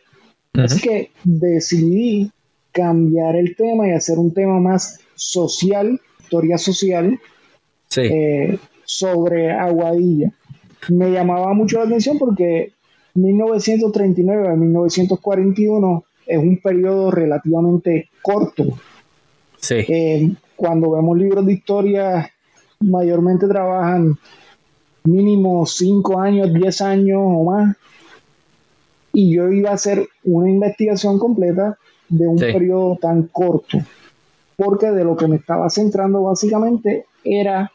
Así 0.55 0.81
que 0.81 1.11
decidí 1.25 2.31
cambiar 2.73 3.37
el 3.37 3.55
tema 3.57 3.89
y 3.89 3.93
hacer 3.93 4.19
un 4.19 4.35
tema 4.35 4.59
más 4.59 5.01
social, 5.15 6.01
historia 6.21 6.59
social, 6.59 7.19
eh, 7.97 8.59
sobre 8.85 9.53
Aguadilla. 9.53 10.33
Me 10.89 11.11
llamaba 11.11 11.53
mucho 11.55 11.79
la 11.79 11.85
atención 11.85 12.19
porque 12.19 12.73
1939 13.15 14.49
a 14.49 14.57
1941 14.57 16.05
es 16.27 16.39
un 16.39 16.59
periodo 16.59 17.11
relativamente 17.11 18.09
corto. 18.23 18.65
Eh, 19.71 20.33
cuando 20.57 20.91
vemos 20.93 21.17
libros 21.19 21.47
de 21.47 21.53
historia, 21.53 22.31
mayormente 22.81 23.47
trabajan 23.47 24.19
mínimo 25.05 25.67
5 25.67 26.21
años, 26.21 26.53
10 26.53 26.81
años 26.83 27.21
o 27.23 27.45
más. 27.45 27.77
Y 29.13 29.35
yo 29.35 29.51
iba 29.51 29.71
a 29.71 29.75
hacer 29.75 30.09
una 30.25 30.51
investigación 30.51 31.19
completa 31.19 31.79
de 32.09 32.27
un 32.27 32.37
periodo 32.37 32.97
tan 33.01 33.25
corto, 33.25 33.79
porque 34.57 34.91
de 34.91 35.05
lo 35.05 35.17
que 35.17 35.29
me 35.29 35.37
estaba 35.37 35.69
centrando 35.71 36.23
básicamente 36.23 37.07
era 37.25 37.71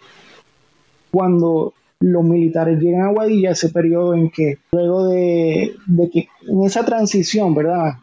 cuando 1.11 1.73
los 1.99 2.23
militares 2.23 2.79
llegan 2.79 3.03
a 3.03 3.11
Guadilla, 3.11 3.51
ese 3.51 3.69
periodo 3.69 4.13
en 4.13 4.29
que 4.29 4.59
luego 4.71 5.07
de, 5.07 5.73
que 6.11 6.27
en 6.47 6.63
esa 6.63 6.83
transición, 6.85 7.55
¿verdad? 7.55 7.93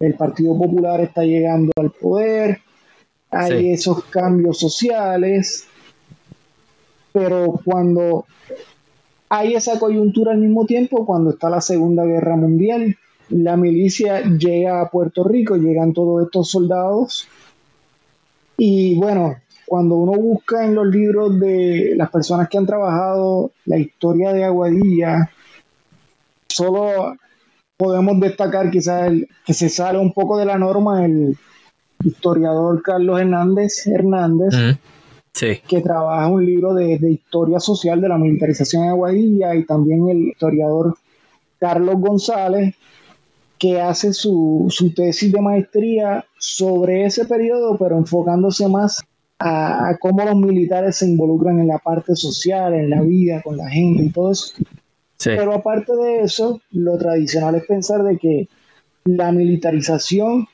El 0.00 0.14
Partido 0.14 0.56
Popular 0.56 1.00
está 1.00 1.22
llegando 1.22 1.70
al 1.76 1.90
poder, 1.90 2.60
hay 3.32 3.72
esos 3.72 4.04
cambios 4.04 4.58
sociales, 4.58 5.66
pero 7.12 7.60
cuando 7.64 8.26
hay 9.34 9.54
esa 9.54 9.78
coyuntura 9.78 10.32
al 10.32 10.38
mismo 10.38 10.66
tiempo 10.66 11.06
cuando 11.06 11.30
está 11.30 11.48
la 11.48 11.62
Segunda 11.62 12.04
Guerra 12.04 12.36
Mundial. 12.36 12.98
La 13.30 13.56
milicia 13.56 14.20
llega 14.20 14.82
a 14.82 14.90
Puerto 14.90 15.24
Rico, 15.24 15.56
llegan 15.56 15.94
todos 15.94 16.26
estos 16.26 16.50
soldados. 16.50 17.26
Y 18.58 18.94
bueno, 18.96 19.36
cuando 19.64 19.94
uno 19.94 20.12
busca 20.12 20.66
en 20.66 20.74
los 20.74 20.86
libros 20.86 21.40
de 21.40 21.94
las 21.96 22.10
personas 22.10 22.46
que 22.50 22.58
han 22.58 22.66
trabajado 22.66 23.52
la 23.64 23.78
historia 23.78 24.34
de 24.34 24.44
Aguadilla, 24.44 25.30
solo 26.46 27.16
podemos 27.78 28.20
destacar 28.20 28.70
quizás 28.70 29.12
que 29.46 29.54
se 29.54 29.70
sale 29.70 29.98
un 29.98 30.12
poco 30.12 30.36
de 30.36 30.44
la 30.44 30.58
norma 30.58 31.06
el 31.06 31.38
historiador 32.04 32.82
Carlos 32.82 33.20
Hernández 33.20 33.86
Hernández, 33.86 34.54
que 35.32 35.80
trabaja 35.80 36.28
un 36.28 36.44
libro 36.44 36.74
de, 36.74 36.98
historia 37.10 37.58
social 37.58 38.00
de 38.00 38.08
la 38.08 38.18
militarización 38.18 38.82
de 38.82 38.88
Aguadilla 38.88 39.54
y 39.54 39.64
también 39.64 40.08
el 40.08 40.28
historiador 40.28 40.96
Carlos 41.58 41.96
González, 41.98 42.74
que 43.58 43.80
hace 43.80 44.12
su, 44.12 44.68
tesis 44.94 45.32
de 45.32 45.40
maestría 45.40 46.24
sobre 46.38 47.04
ese 47.04 47.24
periodo, 47.24 47.76
pero 47.78 47.96
enfocándose 47.96 48.68
más 48.68 49.02
a, 49.38 49.96
cómo 50.00 50.24
los 50.24 50.36
militares 50.36 50.96
se 50.96 51.06
involucran 51.06 51.60
en 51.60 51.68
la 51.68 51.78
parte 51.78 52.14
social, 52.16 52.74
en 52.74 52.90
la 52.90 53.00
vida, 53.02 53.40
con 53.42 53.56
la 53.56 53.68
gente 53.68 54.04
y 54.04 54.10
todo 54.10 54.32
eso. 54.32 54.54
Pero 55.24 55.54
aparte 55.54 55.94
de 55.94 56.22
eso, 56.22 56.60
lo 56.72 56.98
tradicional 56.98 57.54
es 57.54 57.64
pensar 57.64 58.02
de 58.02 58.18
que 58.18 58.48
la 59.04 59.32
militarización 59.32 60.46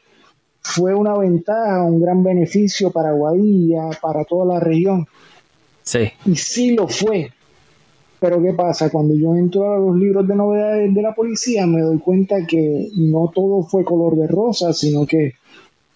fue 0.68 0.94
una 0.94 1.16
ventaja, 1.16 1.82
un 1.82 2.00
gran 2.00 2.22
beneficio 2.22 2.90
para 2.90 3.12
Guadilla, 3.12 3.88
para 4.02 4.24
toda 4.24 4.54
la 4.54 4.60
región. 4.60 5.06
Sí. 5.82 6.10
Y 6.26 6.36
sí 6.36 6.74
lo 6.74 6.86
fue. 6.86 7.32
Pero 8.20 8.42
¿qué 8.42 8.52
pasa? 8.52 8.90
Cuando 8.90 9.14
yo 9.14 9.34
entro 9.34 9.72
a 9.72 9.78
los 9.78 9.96
libros 9.96 10.28
de 10.28 10.34
novedades 10.34 10.94
de 10.94 11.02
la 11.02 11.14
policía, 11.14 11.66
me 11.66 11.80
doy 11.80 11.98
cuenta 11.98 12.46
que 12.46 12.88
no 12.96 13.30
todo 13.34 13.62
fue 13.62 13.82
color 13.84 14.16
de 14.16 14.26
rosa, 14.26 14.72
sino 14.74 15.06
que 15.06 15.34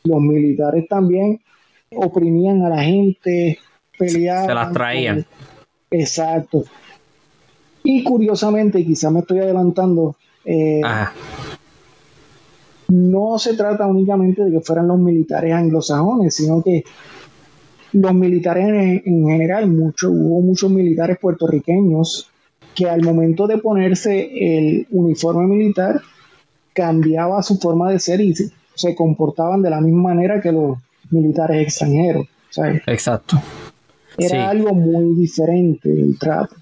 los 0.04 0.20
militares 0.20 0.88
también 0.88 1.40
oprimían 1.94 2.62
a 2.62 2.70
la 2.70 2.82
gente, 2.82 3.58
peleaban. 3.98 4.46
Se 4.46 4.54
las 4.54 4.72
traían. 4.72 5.26
Exacto. 5.90 6.64
Y 7.84 8.02
curiosamente, 8.04 8.84
quizá 8.84 9.10
me 9.10 9.20
estoy 9.20 9.40
adelantando, 9.40 10.16
eh, 10.46 10.80
no 12.92 13.38
se 13.38 13.54
trata 13.54 13.86
únicamente 13.86 14.44
de 14.44 14.50
que 14.50 14.60
fueran 14.60 14.88
los 14.88 14.98
militares 14.98 15.54
anglosajones, 15.54 16.34
sino 16.34 16.62
que 16.62 16.84
los 17.92 18.14
militares 18.14 19.02
en, 19.04 19.26
general, 19.26 19.70
mucho, 19.70 20.10
hubo 20.10 20.40
muchos 20.42 20.70
militares 20.70 21.16
puertorriqueños 21.18 22.28
que 22.74 22.88
al 22.88 23.02
momento 23.02 23.46
de 23.46 23.58
ponerse 23.58 24.66
el 24.66 24.86
uniforme 24.90 25.46
militar 25.46 26.02
cambiaba 26.74 27.42
su 27.42 27.58
forma 27.58 27.90
de 27.90 27.98
ser 27.98 28.20
y 28.20 28.34
se, 28.34 28.94
comportaban 28.94 29.62
de 29.62 29.70
la 29.70 29.80
misma 29.80 30.14
manera 30.14 30.40
que 30.40 30.52
los 30.52 30.76
militares 31.10 31.62
extranjeros. 31.62 32.26
Exacto. 32.86 33.40
Era 34.18 34.50
algo 34.50 34.74
muy 34.74 35.14
diferente 35.14 35.90
el 35.90 36.18
trato. 36.18 36.56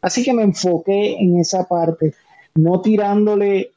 Así 0.00 0.22
que 0.22 0.32
me 0.32 0.42
enfoqué 0.42 1.16
en 1.18 1.38
esa 1.38 1.68
parte, 1.68 2.14
no 2.54 2.80
tirándole 2.80 3.73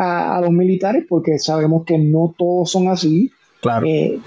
a, 0.00 0.40
los 0.40 0.50
militares, 0.50 1.04
porque 1.08 1.38
sabemos 1.38 1.84
que 1.84 1.98
no 1.98 2.34
todos 2.36 2.70
son 2.70 2.88
así. 2.88 3.30
Claro. 3.60 3.86
Eh, 3.86 4.18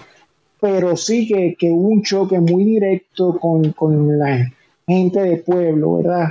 pero 0.59 0.95
sí 0.95 1.27
que, 1.27 1.55
que, 1.57 1.71
hubo 1.71 1.89
un 1.89 2.03
choque 2.03 2.39
muy 2.39 2.63
directo 2.63 3.37
con, 3.39 3.73
con 3.73 4.17
la 4.17 4.51
gente 4.87 5.19
de 5.21 5.37
pueblo, 5.37 5.97
¿verdad? 5.97 6.29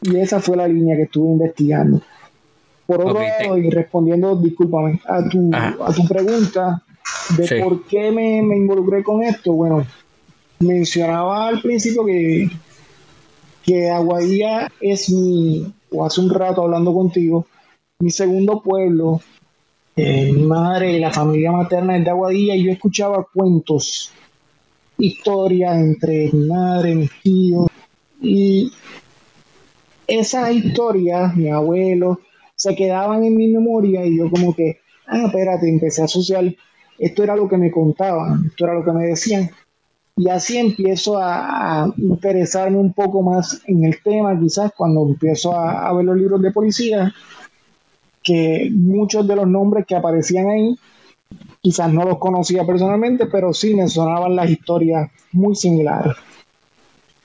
Y 0.00 0.16
esa 0.16 0.40
fue 0.40 0.56
la 0.56 0.66
línea 0.66 0.96
que 0.96 1.02
estuve 1.02 1.28
investigando. 1.28 2.00
Por 2.86 3.02
otro 3.02 3.20
lado, 3.20 3.58
y 3.58 3.68
respondiendo, 3.70 4.34
discúlpame, 4.36 5.00
a 5.06 5.28
tu, 5.28 5.50
a 5.54 5.92
tu 5.92 6.08
pregunta 6.08 6.82
de 7.36 7.62
por 7.62 7.84
qué 7.84 8.10
me, 8.10 8.42
me, 8.42 8.56
involucré 8.56 9.02
con 9.02 9.22
esto, 9.22 9.52
bueno, 9.52 9.86
mencionaba 10.60 11.48
al 11.48 11.60
principio 11.60 12.04
que, 12.06 12.48
que 13.62 13.90
Aguadilla 13.90 14.70
es 14.80 15.10
mi, 15.10 15.72
o 15.90 16.04
hace 16.04 16.20
un 16.20 16.30
rato 16.30 16.62
hablando 16.62 16.92
contigo, 16.92 17.46
mi 18.00 18.10
segundo 18.10 18.62
pueblo, 18.62 19.20
eh, 19.96 20.32
mi 20.32 20.42
madre 20.42 20.92
y 20.92 21.00
la 21.00 21.10
familia 21.10 21.50
materna 21.50 21.96
es 21.96 22.04
de 22.04 22.10
Aguadilla 22.10 22.54
y 22.54 22.64
yo 22.64 22.72
escuchaba 22.72 23.26
cuentos, 23.32 24.12
historias 24.98 25.76
entre 25.76 26.30
mi 26.32 26.46
madre, 26.46 26.94
mis 26.94 27.10
tíos 27.22 27.68
y 28.20 28.72
esas 30.06 30.52
historias, 30.52 31.36
mi 31.36 31.50
abuelo, 31.50 32.20
se 32.54 32.74
quedaban 32.74 33.24
en 33.24 33.36
mi 33.36 33.48
memoria 33.48 34.04
y 34.04 34.18
yo 34.18 34.30
como 34.30 34.54
que, 34.54 34.80
ah, 35.06 35.26
espérate, 35.26 35.68
empecé 35.68 36.02
a 36.02 36.06
asociar, 36.06 36.44
esto 36.98 37.22
era 37.22 37.36
lo 37.36 37.48
que 37.48 37.56
me 37.56 37.70
contaban, 37.70 38.46
esto 38.46 38.64
era 38.64 38.74
lo 38.74 38.84
que 38.84 38.92
me 38.92 39.06
decían. 39.06 39.50
Y 40.18 40.28
así 40.28 40.58
empiezo 40.58 41.16
a, 41.16 41.92
interesarme 41.96 42.76
un 42.76 42.92
poco 42.92 43.22
más 43.22 43.62
en 43.66 43.84
el 43.84 44.02
tema, 44.02 44.38
quizás 44.38 44.72
cuando 44.76 45.06
empiezo 45.06 45.56
a, 45.56 45.92
ver 45.92 46.04
los 46.04 46.16
libros 46.16 46.42
de 46.42 46.50
policía, 46.50 47.14
que 48.24 48.68
muchos 48.74 49.28
de 49.28 49.36
los 49.36 49.46
nombres 49.46 49.86
que 49.86 49.94
aparecían 49.94 50.48
ahí, 50.48 50.76
quizás 51.60 51.92
no 51.92 52.02
los 52.02 52.18
conocía 52.18 52.66
personalmente, 52.66 53.26
pero 53.26 53.52
sí 53.52 53.76
me 53.76 53.86
sonaban 53.86 54.34
las 54.34 54.50
historias 54.50 55.08
muy 55.30 55.54
similares. 55.54 56.14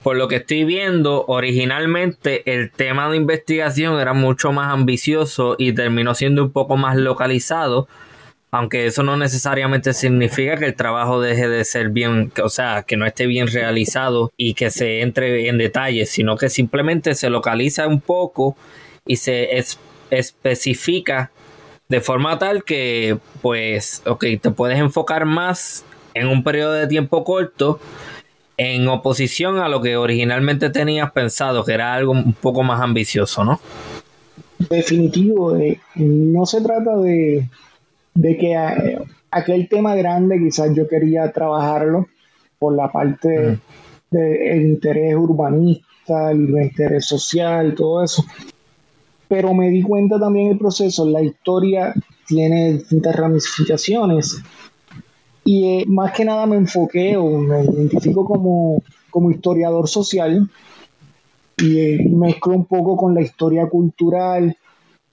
Por 0.03 0.15
lo 0.15 0.27
que 0.27 0.35
estoy 0.35 0.63
viendo, 0.63 1.25
originalmente 1.25 2.53
el 2.53 2.69
tema 2.69 3.09
de 3.09 3.17
investigación 3.17 3.99
era 3.99 4.13
mucho 4.13 4.51
más 4.51 4.71
ambicioso 4.71 5.55
y 5.57 5.73
terminó 5.73 6.13
siendo 6.13 6.43
un 6.43 6.51
poco 6.51 6.77
más 6.77 6.95
localizado 6.95 7.87
aunque 8.53 8.85
eso 8.85 9.01
no 9.01 9.17
necesariamente 9.17 9.93
significa 9.93 10.57
que 10.57 10.65
el 10.65 10.75
trabajo 10.75 11.19
deje 11.19 11.49
de 11.49 11.65
ser 11.65 11.89
bien, 11.89 12.31
o 12.43 12.49
sea, 12.49 12.83
que 12.83 12.97
no 12.97 13.07
esté 13.07 13.25
bien 13.25 13.47
realizado 13.47 14.31
y 14.37 14.53
que 14.53 14.69
se 14.69 15.01
entre 15.01 15.49
en 15.49 15.57
detalles, 15.57 16.11
sino 16.11 16.37
que 16.37 16.49
simplemente 16.49 17.15
se 17.15 17.31
localiza 17.31 17.87
un 17.87 17.99
poco 17.99 18.55
y 19.07 19.15
se 19.15 19.49
especifica 20.11 21.31
de 21.89 21.99
forma 21.99 22.37
tal 22.37 22.63
que, 22.63 23.17
pues, 23.41 24.03
ok, 24.05 24.23
te 24.39 24.51
puedes 24.51 24.77
enfocar 24.77 25.25
más 25.25 25.83
en 26.13 26.27
un 26.27 26.43
periodo 26.43 26.73
de 26.73 26.85
tiempo 26.85 27.23
corto 27.23 27.79
en 28.57 28.87
oposición 28.87 29.57
a 29.57 29.67
lo 29.67 29.81
que 29.81 29.97
originalmente 29.97 30.69
tenías 30.69 31.11
pensado, 31.11 31.65
que 31.65 31.73
era 31.73 31.95
algo 31.95 32.11
un 32.11 32.33
poco 32.33 32.61
más 32.61 32.81
ambicioso, 32.81 33.43
¿no? 33.43 33.59
Definitivo, 34.69 35.57
eh, 35.57 35.79
no 35.95 36.45
se 36.45 36.61
trata 36.61 36.95
de 36.97 37.49
de 38.13 38.37
que 38.37 38.53
eh, 38.53 38.99
aquel 39.31 39.67
tema 39.67 39.95
grande 39.95 40.39
quizás 40.39 40.73
yo 40.75 40.87
quería 40.87 41.31
trabajarlo 41.31 42.07
por 42.59 42.75
la 42.75 42.91
parte 42.91 43.59
del 44.09 44.61
interés 44.61 45.15
urbanista, 45.15 46.31
el 46.31 46.49
interés 46.49 47.05
social, 47.05 47.73
todo 47.75 48.03
eso. 48.03 48.23
Pero 49.27 49.53
me 49.53 49.69
di 49.69 49.81
cuenta 49.81 50.19
también 50.19 50.51
el 50.51 50.57
proceso, 50.57 51.05
la 51.05 51.21
historia 51.21 51.93
tiene 52.27 52.73
distintas 52.73 53.15
ramificaciones. 53.15 54.41
Y 55.43 55.65
eh, 55.65 55.85
más 55.87 56.13
que 56.13 56.23
nada 56.23 56.45
me 56.45 56.55
enfoqué 56.55 57.17
o 57.17 57.37
me 57.37 57.63
identifico 57.63 58.23
como, 58.23 58.81
como 59.09 59.31
historiador 59.31 59.89
social 59.89 60.49
y 61.57 61.79
eh, 61.79 62.09
mezclo 62.09 62.53
un 62.53 62.65
poco 62.65 62.95
con 62.95 63.13
la 63.13 63.21
historia 63.21 63.67
cultural, 63.67 64.55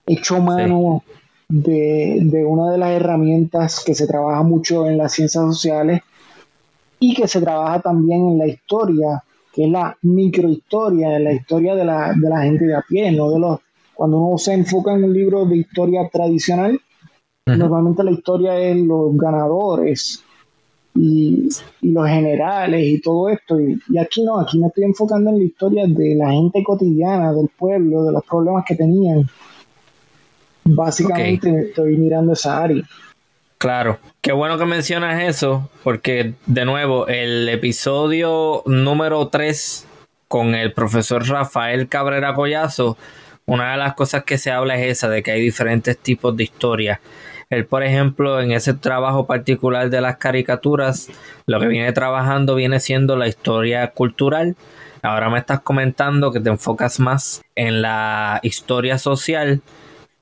hecho 0.06 0.40
mano 0.40 1.02
de, 1.50 2.44
una 2.46 2.70
de 2.70 2.78
las 2.78 2.90
herramientas 2.90 3.82
que 3.84 3.94
se 3.94 4.06
trabaja 4.06 4.42
mucho 4.42 4.86
en 4.86 4.96
las 4.96 5.12
ciencias 5.12 5.44
sociales 5.44 6.02
y 7.00 7.14
que 7.14 7.26
se 7.26 7.40
trabaja 7.40 7.80
también 7.80 8.28
en 8.28 8.38
la 8.38 8.46
historia, 8.46 9.22
que 9.52 9.64
es 9.64 9.70
la 9.70 9.96
microhistoria, 10.02 11.18
la 11.18 11.32
historia 11.32 11.74
de 11.74 11.84
la, 11.84 12.14
de 12.14 12.28
la 12.28 12.42
gente 12.42 12.66
de 12.66 12.76
a 12.76 12.84
pie, 12.86 13.10
no 13.10 13.30
de 13.30 13.40
los 13.40 13.58
cuando 13.94 14.18
uno 14.18 14.38
se 14.38 14.54
enfoca 14.54 14.94
en 14.94 15.04
un 15.04 15.12
libro 15.12 15.44
de 15.44 15.58
historia 15.58 16.08
tradicional, 16.10 16.80
normalmente 17.44 18.02
la 18.02 18.12
historia 18.12 18.58
es 18.58 18.78
los 18.78 19.14
ganadores 19.14 20.24
y, 20.94 21.50
los 21.82 22.08
generales 22.08 22.86
y 22.86 23.00
todo 23.02 23.28
esto. 23.28 23.60
Y, 23.60 23.78
y, 23.90 23.98
aquí 23.98 24.22
no, 24.22 24.40
aquí 24.40 24.58
me 24.58 24.68
estoy 24.68 24.84
enfocando 24.84 25.28
en 25.28 25.38
la 25.38 25.44
historia 25.44 25.86
de 25.86 26.14
la 26.14 26.30
gente 26.30 26.62
cotidiana, 26.62 27.34
del 27.34 27.48
pueblo, 27.48 28.04
de 28.04 28.12
los 28.12 28.24
problemas 28.24 28.64
que 28.66 28.76
tenían. 28.76 29.26
Básicamente 30.64 31.68
estoy 31.68 31.96
mirando 31.96 32.32
esa 32.32 32.62
área. 32.62 32.82
Claro, 33.58 33.98
qué 34.22 34.32
bueno 34.32 34.56
que 34.56 34.64
mencionas 34.64 35.22
eso, 35.22 35.68
porque 35.84 36.32
de 36.46 36.64
nuevo, 36.64 37.08
el 37.08 37.48
episodio 37.48 38.62
número 38.64 39.28
3 39.28 39.86
con 40.28 40.54
el 40.54 40.72
profesor 40.72 41.28
Rafael 41.28 41.88
Cabrera 41.88 42.32
Collazo, 42.32 42.96
una 43.44 43.72
de 43.72 43.76
las 43.76 43.94
cosas 43.94 44.24
que 44.24 44.38
se 44.38 44.50
habla 44.50 44.78
es 44.78 44.92
esa, 44.92 45.08
de 45.10 45.22
que 45.22 45.32
hay 45.32 45.42
diferentes 45.42 45.98
tipos 45.98 46.34
de 46.36 46.44
historias. 46.44 47.00
Él, 47.50 47.66
por 47.66 47.82
ejemplo, 47.82 48.40
en 48.40 48.52
ese 48.52 48.74
trabajo 48.74 49.26
particular 49.26 49.90
de 49.90 50.00
las 50.00 50.16
caricaturas, 50.16 51.08
lo 51.46 51.58
que 51.60 51.66
viene 51.66 51.92
trabajando 51.92 52.54
viene 52.54 52.78
siendo 52.78 53.16
la 53.16 53.26
historia 53.26 53.88
cultural. 53.90 54.56
Ahora 55.02 55.28
me 55.28 55.38
estás 55.38 55.60
comentando 55.60 56.30
que 56.32 56.40
te 56.40 56.48
enfocas 56.48 57.00
más 57.00 57.42
en 57.56 57.82
la 57.82 58.38
historia 58.42 58.98
social 58.98 59.62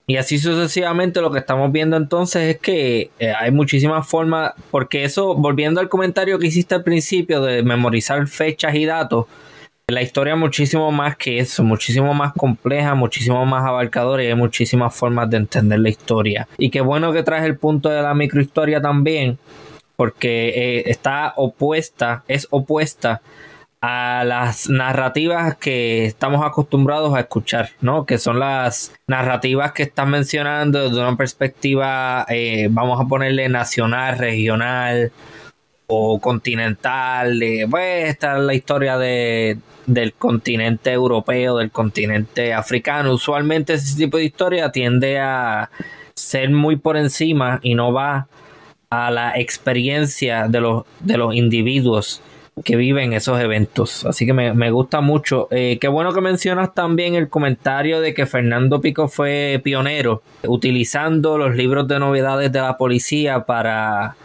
y 0.08 0.16
así 0.16 0.38
sucesivamente 0.38 1.20
lo 1.20 1.30
que 1.30 1.38
estamos 1.38 1.70
viendo 1.70 1.94
entonces 1.98 2.54
es 2.54 2.58
que 2.60 3.10
eh, 3.18 3.32
hay 3.38 3.50
muchísimas 3.50 4.08
formas, 4.08 4.54
porque 4.70 5.04
eso, 5.04 5.34
volviendo 5.34 5.80
al 5.80 5.90
comentario 5.90 6.38
que 6.38 6.46
hiciste 6.46 6.74
al 6.74 6.82
principio 6.82 7.42
de 7.42 7.62
memorizar 7.62 8.26
fechas 8.26 8.74
y 8.74 8.86
datos, 8.86 9.26
la 9.86 10.00
historia 10.00 10.32
es 10.32 10.40
muchísimo 10.40 10.90
más 10.92 11.18
que 11.18 11.38
eso, 11.38 11.62
muchísimo 11.62 12.14
más 12.14 12.32
compleja, 12.32 12.94
muchísimo 12.94 13.44
más 13.44 13.66
abarcadora 13.66 14.24
y 14.24 14.28
hay 14.28 14.34
muchísimas 14.34 14.94
formas 14.94 15.28
de 15.28 15.36
entender 15.36 15.78
la 15.78 15.90
historia. 15.90 16.48
Y 16.56 16.70
qué 16.70 16.80
bueno 16.80 17.12
que 17.12 17.22
traes 17.22 17.44
el 17.44 17.58
punto 17.58 17.90
de 17.90 18.00
la 18.00 18.14
microhistoria 18.14 18.80
también, 18.80 19.38
porque 19.94 20.48
eh, 20.48 20.82
está 20.86 21.34
opuesta, 21.36 22.24
es 22.28 22.46
opuesta 22.48 23.20
a 23.80 24.24
las 24.26 24.68
narrativas 24.68 25.56
que 25.56 26.06
estamos 26.06 26.44
acostumbrados 26.44 27.14
a 27.14 27.20
escuchar, 27.20 27.70
¿no? 27.80 28.06
Que 28.06 28.18
son 28.18 28.40
las 28.40 28.92
narrativas 29.06 29.72
que 29.72 29.84
están 29.84 30.10
mencionando 30.10 30.88
desde 30.88 31.00
una 31.00 31.16
perspectiva, 31.16 32.26
eh, 32.28 32.68
vamos 32.70 33.00
a 33.00 33.06
ponerle 33.06 33.48
nacional, 33.48 34.18
regional 34.18 35.12
o 35.86 36.20
continental. 36.20 37.38
De, 37.38 37.66
pues 37.70 38.10
esta 38.10 38.38
es 38.38 38.44
la 38.44 38.54
historia 38.54 38.98
de, 38.98 39.58
del 39.86 40.12
continente 40.14 40.92
europeo, 40.92 41.58
del 41.58 41.70
continente 41.70 42.52
africano. 42.52 43.12
Usualmente 43.12 43.74
ese 43.74 43.96
tipo 43.96 44.16
de 44.16 44.24
historia 44.24 44.72
tiende 44.72 45.20
a 45.20 45.70
ser 46.16 46.50
muy 46.50 46.76
por 46.76 46.96
encima 46.96 47.60
y 47.62 47.74
no 47.74 47.92
va 47.92 48.26
a 48.90 49.10
la 49.10 49.38
experiencia 49.38 50.48
de 50.48 50.60
los, 50.60 50.84
de 51.00 51.16
los 51.16 51.34
individuos 51.34 52.22
que 52.64 52.76
viven 52.76 53.12
esos 53.12 53.40
eventos. 53.40 54.04
Así 54.06 54.26
que 54.26 54.32
me, 54.32 54.70
gusta 54.70 55.00
mucho. 55.00 55.48
Eh, 55.50 55.78
qué 55.80 55.88
bueno 55.88 56.12
que 56.12 56.20
mencionas 56.20 56.74
también 56.74 57.14
el 57.14 57.28
comentario 57.28 58.00
de 58.00 58.14
que 58.14 58.26
Fernando 58.26 58.80
Pico 58.80 59.08
fue 59.08 59.60
pionero 59.62 60.22
utilizando 60.46 61.38
los 61.38 61.56
libros 61.56 61.88
de 61.88 61.98
novedades 61.98 62.52
de 62.52 62.60
la 62.60 62.76
policía 62.76 63.44
para 63.44 64.16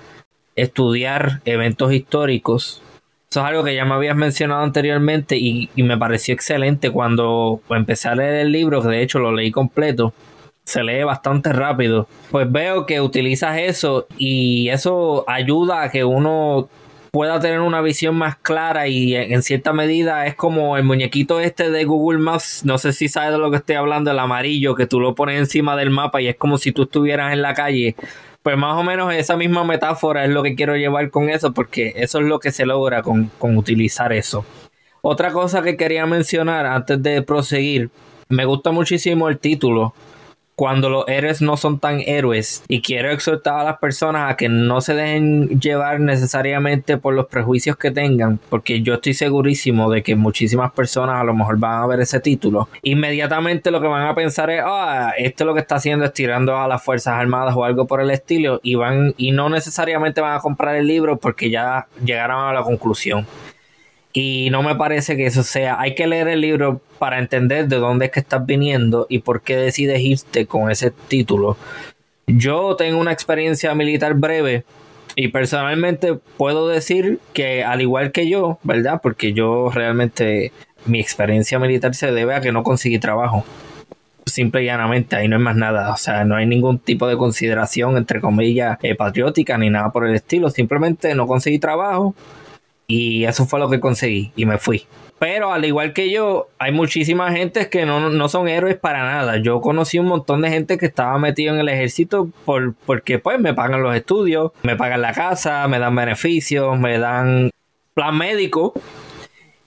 estudiar 0.56 1.42
eventos 1.46 1.94
históricos. 1.94 2.82
Eso 3.30 3.40
es 3.40 3.46
algo 3.48 3.64
que 3.64 3.76
ya 3.76 3.86
me 3.86 3.96
habías 3.96 4.16
mencionado 4.16 4.62
anteriormente 4.62 5.38
y, 5.38 5.70
y 5.76 5.84
me 5.84 5.98
pareció 5.98 6.36
excelente 6.36 6.92
cuando 6.92 7.62
empecé 7.70 8.10
a 8.10 8.16
leer 8.16 8.46
el 8.46 8.52
libro, 8.52 8.82
que 8.82 8.90
de 8.90 9.02
hecho 9.02 9.20
lo 9.20 9.32
leí 9.32 9.50
completo 9.50 10.14
se 10.64 10.84
lee 10.84 11.04
bastante 11.04 11.52
rápido. 11.52 12.08
Pues 12.32 12.52
veo 12.52 12.86
que 12.86 13.02
utilizas 13.02 13.58
eso 13.58 14.08
y 14.18 14.70
eso 14.70 15.26
ayuda 15.28 15.84
a 15.84 15.92
que 15.92 16.04
uno 16.04 16.70
pueda 17.14 17.40
tener 17.40 17.60
una 17.60 17.82
visión 17.82 18.16
más 18.16 18.38
clara 18.38 18.88
y 18.88 19.16
en 19.16 19.44
cierta 19.44 19.72
medida 19.72 20.26
es 20.26 20.34
como 20.34 20.78
el 20.78 20.84
muñequito 20.84 21.40
este 21.40 21.70
de 21.70 21.86
Google 21.86 22.18
Maps, 22.18 22.66
no 22.66 22.80
sé 22.80 22.92
si 22.92 23.08
sabes 23.08 23.34
de 23.34 23.38
lo 23.38 23.52
que 23.52 23.58
estoy 23.58 23.76
hablando, 23.76 24.10
el 24.10 24.18
amarillo, 24.18 24.74
que 24.74 24.88
tú 24.88 25.00
lo 25.00 25.14
pones 25.14 25.38
encima 25.38 25.76
del 25.76 25.92
mapa 25.92 26.24
y 26.24 26.28
es 26.28 26.36
como 26.36 26.58
si 26.58 26.72
tú 26.72 26.84
estuvieras 26.84 27.32
en 27.32 27.44
la 27.44 27.54
calle. 27.54 27.96
Pues 28.42 28.58
más 28.58 28.76
o 28.76 28.82
menos 28.82 29.14
esa 29.14 29.38
misma 29.38 29.64
metáfora 29.64 30.26
es 30.26 30.32
lo 30.32 30.42
que 30.42 30.56
quiero 30.56 30.76
llevar 30.76 31.12
con 31.12 31.30
eso, 31.30 31.54
porque 31.54 31.94
eso 31.98 32.18
es 32.18 32.26
lo 32.26 32.40
que 32.40 32.52
se 32.52 32.66
logra 32.66 33.04
con, 33.04 33.30
con 33.38 33.58
utilizar 33.58 34.12
eso. 34.12 34.44
Otra 35.04 35.32
cosa 35.32 35.62
que 35.62 35.78
quería 35.78 36.08
mencionar 36.08 36.66
antes 36.66 37.04
de 37.04 37.22
proseguir, 37.22 37.92
me 38.28 38.46
gusta 38.46 38.72
muchísimo 38.72 39.30
el 39.30 39.38
título, 39.38 39.94
cuando 40.56 40.90
los 40.90 41.08
héroes 41.08 41.42
no 41.42 41.58
son 41.58 41.80
tan 41.80 42.02
héroes 42.02 42.64
y 42.68 42.82
quiero 42.82 43.12
exhortar 43.12 43.60
a 43.60 43.64
las 43.64 43.78
personas 43.78 44.32
a 44.32 44.38
que 44.38 44.50
no 44.50 44.82
se 44.82 44.94
dejen 44.94 45.60
llevar 45.60 46.00
necesariamente 46.00 46.98
por 46.98 47.14
los 47.14 47.28
prejuicios 47.28 47.76
que 47.78 47.92
tengan 47.92 48.40
porque 48.50 48.82
yo 48.82 48.96
estoy 48.96 49.14
segurísimo 49.14 49.90
de 49.90 50.04
que 50.04 50.16
muchísimas 50.16 50.72
personas 50.72 51.20
a 51.20 51.24
lo 51.24 51.34
mejor 51.34 51.58
van 51.58 51.84
a 51.84 51.88
ver 51.88 52.02
ese 52.02 52.20
título. 52.20 52.70
Inmediatamente 52.84 53.72
lo 53.72 53.82
que 53.82 53.88
van 53.88 54.08
a 54.08 54.16
pensar 54.16 54.50
es 54.50 54.62
ah 54.64 55.14
esto 55.18 55.46
lo 55.46 55.54
que 55.54 55.62
está 55.62 55.76
haciendo 55.76 56.06
es 56.06 56.14
tirando 56.14 56.58
a 56.58 56.68
las 56.68 56.84
fuerzas 56.84 57.16
armadas 57.16 57.56
o 57.56 57.64
algo 57.64 57.88
por 57.88 58.02
el 58.02 58.12
estilo 58.12 58.60
y 58.64 58.76
van 58.76 59.14
y 59.18 59.32
no 59.32 59.50
necesariamente 59.50 60.22
van 60.22 60.38
a 60.38 60.40
comprar 60.40 60.76
el 60.76 60.88
libro 60.88 61.18
porque 61.18 61.50
ya 61.50 61.88
llegaron 62.04 62.48
a 62.48 62.54
la 62.54 62.64
conclusión 62.64 63.26
Y 64.14 64.50
no 64.52 64.62
me 64.62 64.76
parece 64.76 65.18
que 65.18 65.26
eso 65.26 65.42
sea. 65.42 65.80
Hay 65.80 65.96
que 65.96 66.06
leer 66.06 66.28
el 66.28 66.42
libro 66.42 66.82
para 67.00 67.18
entender 67.18 67.68
de 67.68 67.78
dónde 67.78 68.06
es 68.06 68.12
que 68.12 68.20
estás 68.20 68.46
viniendo 68.46 69.08
y 69.10 69.20
por 69.20 69.42
qué 69.42 69.58
decides 69.58 70.00
irte 70.00 70.46
con 70.46 70.70
ese 70.70 70.92
título. 70.92 71.58
Yo 72.28 72.76
tengo 72.76 73.00
una 73.00 73.12
experiencia 73.12 73.74
militar 73.74 74.14
breve 74.14 74.64
y 75.16 75.30
personalmente 75.30 76.14
puedo 76.38 76.68
decir 76.68 77.20
que 77.34 77.64
al 77.64 77.82
igual 77.82 78.12
que 78.12 78.30
yo, 78.30 78.60
¿verdad? 78.64 79.02
Porque 79.02 79.34
yo 79.34 79.72
realmente 79.74 80.52
mi 80.86 81.00
experiencia 81.00 81.58
militar 81.58 81.96
se 81.96 82.12
debe 82.12 82.36
a 82.36 82.42
que 82.42 82.52
no 82.52 82.62
conseguí 82.62 83.00
trabajo. 83.00 83.44
Simple 84.28 84.64
y 84.64 84.66
llanamente, 84.66 85.16
ahí 85.16 85.28
no 85.28 85.38
hay 85.38 85.42
más 85.42 85.56
nada. 85.56 85.92
O 85.92 85.98
sea, 85.98 86.24
no 86.24 86.36
hay 86.36 86.46
ningún 86.46 86.78
tipo 86.78 87.08
de 87.08 87.18
consideración, 87.18 87.98
entre 87.98 88.22
comillas, 88.22 88.78
eh, 88.84 88.96
patriótica 88.96 89.58
ni 89.58 89.72
nada 89.72 89.92
por 89.92 90.08
el 90.08 90.14
estilo. 90.14 90.52
Simplemente 90.52 91.14
no 91.16 91.26
conseguí 91.26 91.58
trabajo 91.58 92.16
y 92.88 93.26
eso 93.26 93.46
fue 93.46 93.60
lo 93.60 93.70
que 93.70 93.80
conseguí 93.80 94.32
y 94.36 94.46
me 94.46 94.58
fui. 94.58 94.86
Pero 95.20 95.54
al 95.54 95.64
igual 95.64 95.94
que 95.94 96.12
yo, 96.12 96.50
hay 96.60 96.74
muchísima 96.74 97.32
gente 97.32 97.70
que 97.70 97.86
no, 97.86 98.28
son 98.28 98.50
héroes 98.50 98.78
para 98.78 99.04
nada. 99.04 99.38
Yo 99.38 99.62
conocí 99.62 99.98
un 99.98 100.08
montón 100.08 100.42
de 100.42 100.50
gente 100.50 100.78
que 100.78 100.86
estaba 100.86 101.18
metido 101.18 101.54
en 101.54 101.62
el 101.62 101.70
ejército 101.70 102.30
por, 102.44 102.74
porque 102.86 103.20
pues 103.20 103.40
me 103.40 103.54
pagan 103.54 103.82
los 103.82 103.96
estudios, 103.96 104.52
me 104.64 104.76
pagan 104.76 105.02
la 105.02 105.14
casa, 105.14 105.66
me 105.70 105.80
dan 105.80 105.96
beneficios, 105.96 106.78
me 106.78 107.00
dan 107.00 107.52
plan 107.94 108.18
médico. 108.18 108.74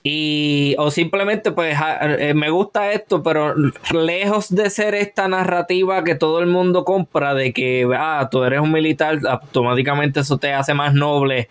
Y, 0.03 0.77
o 0.79 0.91
simplemente, 0.91 1.51
pues, 1.51 1.77
eh, 2.03 2.33
me 2.35 2.51
gusta 2.51 2.93
esto, 2.93 3.25
pero 3.25 3.55
lejos 3.93 4.55
de 4.55 4.71
ser 4.71 4.95
esta 4.95 5.27
narrativa 5.27 6.05
que 6.05 6.15
todo 6.15 6.39
el 6.41 6.47
mundo 6.47 6.85
compra 6.85 7.35
de 7.35 7.53
que, 7.53 7.89
ah, 7.97 8.29
tú 8.31 8.45
eres 8.45 8.61
un 8.61 8.71
militar, 8.71 9.19
automáticamente 9.29 10.21
eso 10.21 10.39
te 10.39 10.53
hace 10.53 10.75
más 10.75 10.95
noble 10.95 11.49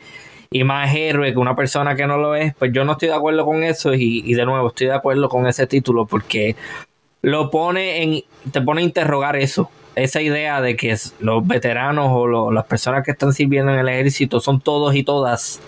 y 0.56 0.64
más 0.64 0.96
héroe 0.96 1.34
que 1.34 1.38
una 1.38 1.54
persona 1.54 1.98
que 1.98 2.08
no 2.08 2.18
lo 2.18 2.34
es, 2.34 2.56
pues 2.56 2.72
yo 2.72 2.86
no 2.86 2.94
estoy 2.94 3.10
de 3.10 3.14
acuerdo 3.14 3.44
con 3.44 3.62
eso 3.62 3.94
y, 3.94 4.34
de 4.34 4.46
nuevo 4.46 4.70
estoy 4.70 4.88
de 4.88 4.94
acuerdo 4.94 5.28
con 5.28 5.46
ese 5.48 5.68
título 5.68 6.06
porque 6.06 6.56
lo 7.22 7.52
pone 7.52 8.02
en, 8.02 8.24
te 8.54 8.62
pone 8.62 8.80
a 8.80 8.86
interrogar 8.86 9.36
eso, 9.36 9.70
esa 9.96 10.22
idea 10.22 10.62
de 10.62 10.78
que 10.78 10.96
los 11.20 11.46
veteranos 11.46 12.08
o 12.10 12.54
las 12.54 12.64
personas 12.68 13.04
que 13.04 13.12
están 13.12 13.34
sirviendo 13.34 13.74
en 13.74 13.80
el 13.80 13.90
ejército 13.90 14.40
son 14.40 14.62
todos 14.62 14.96
y 14.96 15.04
todas 15.04 15.60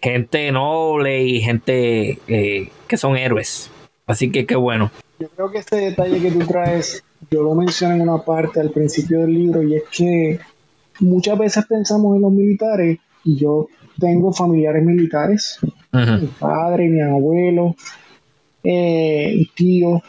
gente 0.00 0.52
noble 0.52 1.24
y 1.24 1.40
gente 1.40 2.20
eh, 2.28 2.70
que 2.86 2.96
son 2.96 3.16
héroes. 3.16 3.72
Así 4.06 4.30
que 4.30 4.46
qué 4.46 4.54
bueno. 4.54 4.92
Yo 5.18 5.28
creo 5.30 5.50
que 5.50 5.58
este 5.58 5.76
detalle 5.78 6.20
que 6.20 6.30
tú 6.30 6.46
traes, 6.46 7.02
yo 7.28 7.42
lo 7.42 7.56
mencioné 7.56 7.96
en 7.96 8.02
una 8.02 8.18
parte 8.18 8.60
al 8.60 8.70
principio 8.70 9.18
del 9.22 9.34
libro 9.34 9.64
y 9.64 9.74
es 9.74 9.82
que 9.90 10.38
muchas 11.00 11.36
veces 11.36 11.66
pensamos 11.66 12.14
en 12.14 12.22
los 12.22 12.30
militares 12.30 13.00
y 13.24 13.36
yo 13.36 13.66
tengo 14.02 14.32
familiares 14.32 14.84
militares, 14.84 15.58
mi 15.92 16.26
padre, 16.26 16.88
mi 16.88 17.00
abuelo, 17.00 17.76
eh, 18.64 19.32
mi 19.36 19.46
tío, 19.54 20.02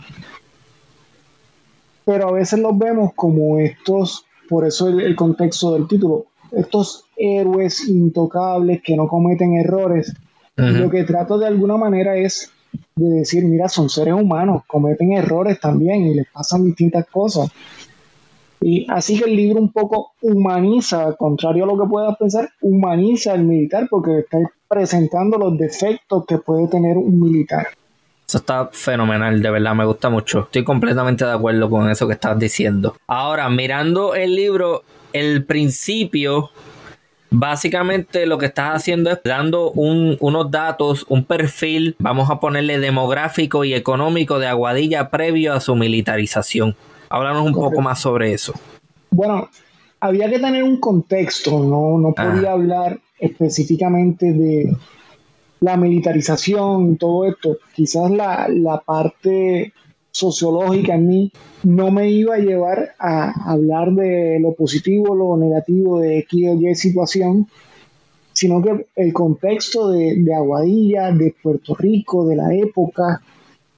pero 2.03 2.29
a 2.29 2.31
veces 2.31 2.59
los 2.59 2.75
vemos 2.75 3.11
como 3.15 3.59
estos, 3.59 4.25
por 4.49 4.65
eso 4.65 4.89
el, 4.89 5.15
contexto 5.15 5.73
del 5.73 5.87
título, 5.87 6.25
estos 6.51 7.05
héroes 7.15 7.87
intocables 7.87 8.81
que 8.81 8.95
no 8.95 9.07
cometen 9.07 9.57
errores. 9.57 10.11
Lo 10.55 10.89
que 10.89 11.03
trato 11.03 11.37
de 11.37 11.47
alguna 11.47 11.77
manera 11.77 12.15
es 12.15 12.51
de 12.95 13.09
decir, 13.09 13.45
mira, 13.45 13.69
son 13.69 13.89
seres 13.89 14.15
humanos, 14.15 14.63
cometen 14.65 15.13
errores 15.13 15.59
también 15.59 16.07
y 16.07 16.15
les 16.15 16.27
pasan 16.31 16.63
distintas 16.63 17.05
cosas. 17.05 17.51
Y 18.65 18.85
así 18.89 19.19
que 19.19 19.25
el 19.25 19.35
libro 19.35 19.59
un 19.59 19.73
poco 19.73 20.13
humaniza, 20.21 21.15
contrario 21.17 21.65
a 21.65 21.67
lo 21.67 21.77
que 21.77 21.89
puedas 21.89 22.15
pensar, 22.17 22.49
humaniza 22.61 23.33
al 23.33 23.43
militar 23.43 23.87
porque 23.89 24.19
está 24.19 24.37
presentando 24.69 25.37
los 25.37 25.57
defectos 25.57 26.23
que 26.25 26.37
puede 26.37 26.69
tener 26.69 26.95
un 26.95 27.19
militar. 27.19 27.67
Eso 28.25 28.37
está 28.37 28.69
fenomenal, 28.71 29.41
de 29.41 29.51
verdad, 29.51 29.75
me 29.75 29.83
gusta 29.83 30.09
mucho. 30.09 30.43
Estoy 30.43 30.63
completamente 30.63 31.25
de 31.25 31.33
acuerdo 31.33 31.69
con 31.69 31.89
eso 31.89 32.07
que 32.07 32.13
estás 32.13 32.39
diciendo. 32.39 32.95
Ahora, 33.05 33.49
mirando 33.49 34.15
el 34.15 34.33
libro, 34.33 34.83
el 35.11 35.43
principio, 35.43 36.49
básicamente 37.31 38.25
lo 38.25 38.37
que 38.37 38.45
estás 38.45 38.75
haciendo 38.75 39.11
es 39.11 39.19
dando 39.25 39.71
unos 39.71 40.51
datos, 40.51 41.05
un 41.09 41.25
perfil, 41.25 41.97
vamos 41.99 42.29
a 42.29 42.39
ponerle 42.39 42.79
demográfico 42.79 43.65
y 43.65 43.73
económico 43.73 44.39
de 44.39 44.47
Aguadilla 44.47 45.09
previo 45.09 45.51
a 45.51 45.59
su 45.59 45.75
militarización. 45.75 46.77
Háblanos 47.13 47.45
un 47.45 47.53
poco 47.53 47.79
más 47.79 47.99
sobre 47.99 48.33
eso. 48.33 48.53
Bueno, 49.11 49.47
había 49.99 50.27
que 50.31 50.39
tener 50.39 50.63
un 50.63 50.79
contexto, 50.79 51.59
no, 51.59 51.99
no 51.99 52.11
podía 52.11 52.49
ah. 52.49 52.53
hablar 52.53 52.99
específicamente 53.19 54.33
de 54.33 54.75
la 55.59 55.77
militarización 55.77 56.97
todo 56.97 57.25
esto. 57.25 57.57
Quizás 57.75 58.09
la, 58.09 58.47
la 58.49 58.79
parte 58.79 59.73
sociológica 60.09 60.95
en 60.95 61.07
mí 61.07 61.31
no 61.61 61.91
me 61.91 62.09
iba 62.09 62.33
a 62.33 62.39
llevar 62.39 62.95
a 62.97 63.51
hablar 63.51 63.91
de 63.91 64.39
lo 64.39 64.55
positivo, 64.55 65.13
lo 65.13 65.37
negativo 65.37 65.99
de 65.99 66.17
X 66.17 66.47
o 66.49 66.53
Y 66.55 66.73
situación, 66.73 67.47
sino 68.31 68.59
que 68.59 68.87
el 68.95 69.13
contexto 69.13 69.91
de, 69.91 70.15
de 70.15 70.33
Aguadilla, 70.33 71.11
de 71.11 71.35
Puerto 71.43 71.75
Rico, 71.75 72.25
de 72.25 72.37
la 72.37 72.55
época, 72.55 73.21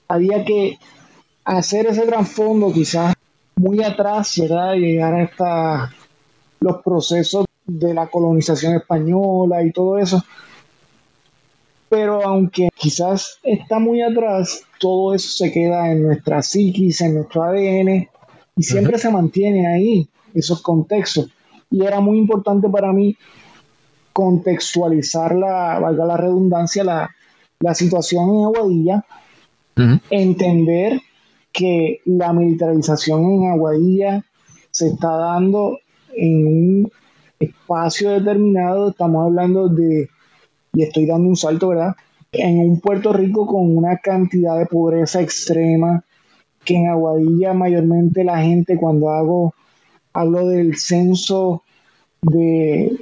había 0.07 0.45
que 0.45 0.77
hacer 1.43 1.87
ese 1.87 2.03
trasfondo 2.03 2.71
quizás 2.71 3.14
muy 3.55 3.83
atrás, 3.83 4.33
¿verdad? 4.37 4.73
Llegar 4.73 5.15
hasta 5.15 5.93
los 6.59 6.81
procesos 6.81 7.45
de 7.65 7.93
la 7.93 8.07
colonización 8.07 8.75
española 8.75 9.63
y 9.63 9.71
todo 9.71 9.97
eso. 9.97 10.23
Pero 11.89 12.25
aunque 12.25 12.69
quizás 12.75 13.37
está 13.43 13.79
muy 13.79 14.01
atrás, 14.01 14.63
todo 14.79 15.13
eso 15.13 15.29
se 15.29 15.51
queda 15.51 15.91
en 15.91 16.03
nuestra 16.03 16.41
psiquis, 16.41 17.01
en 17.01 17.15
nuestro 17.15 17.43
ADN, 17.43 18.09
y 18.57 18.63
siempre 18.63 18.97
se 18.97 19.11
mantiene 19.11 19.67
ahí, 19.67 20.07
esos 20.33 20.61
contextos. 20.61 21.29
Y 21.69 21.85
era 21.85 21.99
muy 21.99 22.17
importante 22.17 22.69
para 22.69 22.91
mí 22.91 23.15
contextualizar 24.13 25.35
la, 25.35 25.79
valga 25.79 26.05
la 26.05 26.17
redundancia, 26.17 26.83
la, 26.83 27.09
situación 27.73 28.29
en 28.29 28.45
Aguadilla, 28.45 29.05
entender 30.09 31.01
que 31.55 32.01
la 32.03 32.33
militarización 32.33 33.23
en 33.31 33.51
Aguadilla 33.51 34.25
se 34.71 34.87
está 34.87 35.15
dando 35.15 35.79
en 36.13 36.47
un 36.47 36.91
espacio 37.39 38.11
determinado, 38.11 38.89
estamos 38.89 39.25
hablando 39.25 39.69
de, 39.69 40.09
y 40.73 40.83
estoy 40.83 41.05
dando 41.05 41.29
un 41.29 41.37
salto, 41.37 41.69
¿verdad? 41.69 41.95
En 42.33 42.59
un 42.59 42.81
Puerto 42.81 43.13
Rico 43.13 43.47
con 43.47 43.77
una 43.77 43.97
cantidad 43.97 44.59
de 44.59 44.65
pobreza 44.65 45.21
extrema, 45.21 46.03
que 46.65 46.75
en 46.75 46.89
Aguadilla 46.89 47.53
mayormente 47.53 48.25
la 48.25 48.39
gente 48.39 48.75
cuando 48.77 49.11
hago, 49.11 49.53
hablo 50.11 50.47
del 50.47 50.75
censo 50.75 51.63
de 52.21 52.97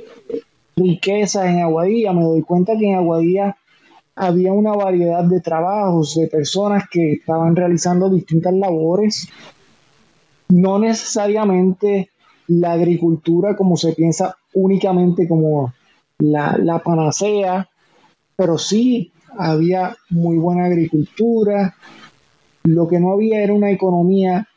riqueza 0.76 1.50
en 1.50 1.62
Aguadilla, 1.62 2.14
me 2.14 2.24
doy 2.24 2.44
cuenta 2.44 2.78
que 2.78 2.90
en 2.90 2.96
Aguadilla 2.98 3.58
había 4.16 4.54
una 4.54 4.74
variedad 4.74 5.24
de 5.24 5.42
trabajos, 5.42 6.16
de 6.16 6.28
personas 6.28 6.84
que 6.90 7.14
estaban 7.14 7.56
realizando 7.56 8.10
distintas 8.10 8.54
labores, 8.54 9.28
no 10.50 10.78
necesariamente 10.80 12.12
la 12.48 12.74
agricultura 12.74 13.56
como 13.56 13.78
se 13.78 13.94
piensa 13.94 14.38
únicamente 14.54 15.28
como 15.28 15.74
la, 16.20 16.82
panacea, 16.84 17.68
pero 18.36 18.58
sí 18.58 19.12
había 19.38 19.96
muy 20.10 20.38
buena 20.38 20.66
agricultura, 20.66 21.76
lo 22.64 22.88
que 22.88 23.00
no 23.00 23.14
había 23.14 23.42
era 23.42 23.54
una 23.54 23.72
economía 23.72 24.48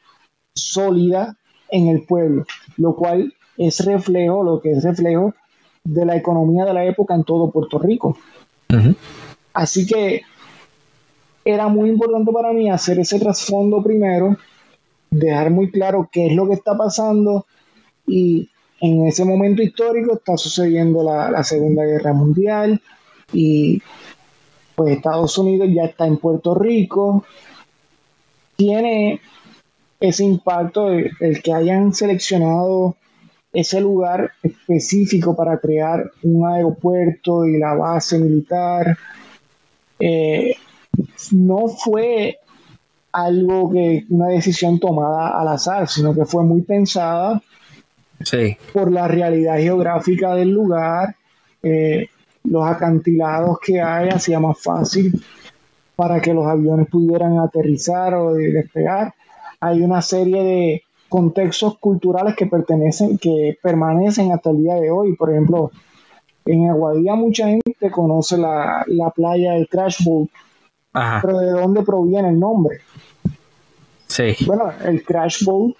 sólida 0.54 1.36
en 1.70 1.88
el 1.88 2.02
pueblo, 2.02 2.44
lo 2.76 2.94
cual 2.94 3.34
es 3.56 3.84
reflejo, 3.84 4.42
lo 4.42 4.60
que 4.60 4.72
es 4.72 4.84
reflejo 4.84 5.34
de 5.82 6.04
la 6.04 6.16
economía 6.16 6.64
de 6.64 6.74
la 6.74 6.84
época 6.84 7.14
en 7.14 7.24
todo 7.24 7.50
Puerto 7.50 7.78
Rico. 7.78 8.18
Así 9.56 9.86
que 9.86 10.20
era 11.42 11.68
muy 11.68 11.88
importante 11.88 12.30
para 12.30 12.52
mí 12.52 12.70
hacer 12.70 12.98
ese 12.98 13.18
trasfondo 13.18 13.82
primero, 13.82 14.36
dejar 15.10 15.50
muy 15.50 15.70
claro 15.70 16.10
qué 16.12 16.26
es 16.26 16.34
lo 16.34 16.46
que 16.46 16.52
está 16.52 16.76
pasando 16.76 17.46
y 18.06 18.50
en 18.82 19.06
ese 19.06 19.24
momento 19.24 19.62
histórico 19.62 20.16
está 20.16 20.36
sucediendo 20.36 21.02
la, 21.02 21.42
Segunda 21.42 21.86
Guerra 21.86 22.12
Mundial 22.12 22.82
y 23.32 23.80
pues 24.74 24.94
Estados 24.94 25.38
Unidos 25.38 25.70
ya 25.72 25.84
está 25.84 26.06
en 26.06 26.18
Puerto 26.18 26.54
Rico. 26.54 27.24
Tiene 28.56 29.22
ese 29.98 30.22
impacto 30.22 30.90
el 30.90 31.42
que 31.42 31.54
hayan 31.54 31.94
seleccionado 31.94 32.94
ese 33.54 33.80
lugar 33.80 34.32
específico 34.42 35.34
para 35.34 35.58
crear 35.58 36.10
un 36.22 36.46
aeropuerto 36.46 37.46
y 37.46 37.56
la 37.56 37.72
base 37.72 38.18
militar 38.18 38.98
eh, 39.98 40.54
no 41.32 41.68
fue 41.68 42.38
algo 43.12 43.70
que 43.70 44.04
una 44.10 44.28
decisión 44.28 44.78
tomada 44.78 45.40
al 45.40 45.48
azar, 45.48 45.88
sino 45.88 46.14
que 46.14 46.24
fue 46.24 46.42
muy 46.42 46.62
pensada 46.62 47.42
por 48.72 48.92
la 48.92 49.08
realidad 49.08 49.58
geográfica 49.58 50.34
del 50.34 50.50
lugar, 50.50 51.16
eh, 51.62 52.08
los 52.44 52.66
acantilados 52.66 53.58
que 53.60 53.80
hay 53.80 54.08
hacía 54.08 54.40
más 54.40 54.58
fácil 54.60 55.12
para 55.96 56.20
que 56.20 56.34
los 56.34 56.46
aviones 56.46 56.88
pudieran 56.88 57.38
aterrizar 57.38 58.14
o 58.14 58.34
despegar. 58.34 59.14
Hay 59.60 59.80
una 59.80 60.02
serie 60.02 60.42
de 60.42 60.82
contextos 61.08 61.78
culturales 61.78 62.36
que 62.36 62.46
pertenecen, 62.46 63.18
que 63.18 63.58
permanecen 63.62 64.32
hasta 64.32 64.50
el 64.50 64.58
día 64.58 64.74
de 64.74 64.90
hoy. 64.90 65.16
Por 65.16 65.30
ejemplo, 65.30 65.70
en 66.46 66.70
Aguadilla 66.70 67.14
mucha 67.14 67.46
gente 67.46 67.90
conoce 67.90 68.38
la, 68.38 68.84
playa 69.14 69.52
del 69.52 69.68
Crash 69.68 70.04
Boat, 70.04 70.28
pero 71.22 71.38
¿de 71.38 71.50
dónde 71.50 71.82
proviene 71.82 72.30
el 72.30 72.40
nombre? 72.40 72.80
Sí. 74.06 74.36
Bueno, 74.46 74.72
el 74.84 75.02
Crash 75.04 75.44
Boat 75.44 75.74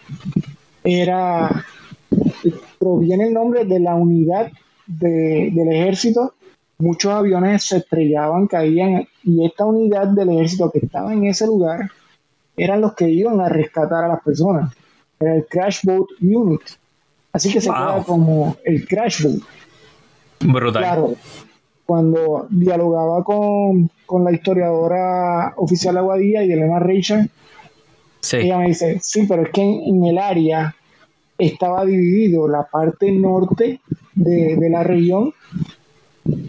era 0.85 1.65
proviene 2.79 3.29
el 3.29 3.35
nombre 3.35 3.65
de 3.65 3.81
la 3.81 3.95
unidad 3.95 4.51
del 4.87 5.73
ejército. 5.73 6.35
Muchos 6.79 7.13
aviones 7.13 7.65
se 7.65 7.79
estrellaban, 7.79 8.47
caían, 8.47 9.07
y 9.25 9.47
esta 9.47 9.65
unidad 9.65 10.09
del 10.09 10.31
ejército 10.31 10.71
que 10.71 10.81
estaba 10.81 11.13
en 11.13 11.25
ese 11.25 11.47
lugar 11.47 11.91
eran 12.57 12.81
los 12.81 12.95
que 12.95 13.09
iban 13.09 13.41
a 13.41 13.49
rescatar 13.49 14.05
a 14.05 14.09
las 14.09 14.23
personas. 14.23 14.75
Era 15.19 15.35
el 15.37 15.47
Crash 15.47 15.81
Boat 15.85 16.09
Unit. 16.21 16.61
Así 17.33 17.53
que 17.53 17.61
se 17.61 17.69
queda 17.69 18.03
como 18.05 18.57
el 18.65 18.87
Crash 18.87 19.23
Boat. 19.23 19.43
Brutal. 20.41 20.83
Claro, 20.83 21.15
cuando 21.87 22.49
dialogaba 22.51 23.23
con, 23.23 23.91
la 24.25 24.33
historiadora 24.33 25.55
oficial 25.57 25.95
de 25.95 26.01
Aguadilla 26.01 26.43
y 26.43 26.53
Elena 26.53 26.81
Richard, 26.81 27.29
ella 28.33 28.59
me 28.59 28.69
dice, 28.69 28.99
sí, 29.01 29.25
pero 29.29 29.43
es 29.43 29.51
que 29.51 29.63
en 29.63 30.05
el 30.05 30.19
área 30.19 30.75
estaba 31.39 31.85
dividido 31.85 32.49
la 32.49 32.65
parte 32.65 33.13
norte 33.13 33.81
de, 34.15 34.69
la 34.69 34.83
región 34.83 35.33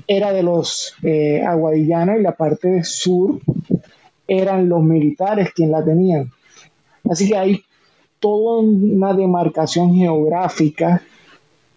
era 0.08 0.32
de 0.34 0.42
los 0.42 0.96
eh, 1.04 1.44
aguadillanos 1.46 2.20
y 2.20 2.24
la 2.24 2.32
parte 2.32 2.84
sur 2.84 3.40
eran 4.28 4.68
los 4.68 4.82
militares 4.82 5.52
quienes 5.54 5.74
la 5.74 5.86
tenían. 5.86 6.32
Así 7.10 7.30
que 7.30 7.38
hay 7.38 7.64
toda 8.20 8.62
una 8.62 9.14
demarcación 9.14 9.94
geográfica 9.94 11.04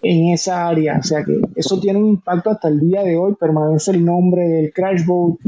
en 0.02 0.28
esa 0.28 0.68
área. 0.68 0.98
O 0.98 1.02
sea 1.02 1.24
que 1.24 1.40
eso 1.54 1.78
tiene 1.80 1.98
un 1.98 2.06
impacto 2.06 2.50
hasta 2.50 2.68
el 2.68 2.80
día 2.80 3.02
de 3.02 3.16
hoy. 3.16 3.34
Permanece 3.34 3.92
el 3.92 4.04
nombre 4.04 4.42
del 4.42 4.72
Crash 4.72 5.04
Boat. 5.04 5.38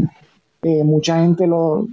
Eh, 0.63 0.85
mucha 0.85 1.21
gente 1.21 1.47
lo, 1.47 1.89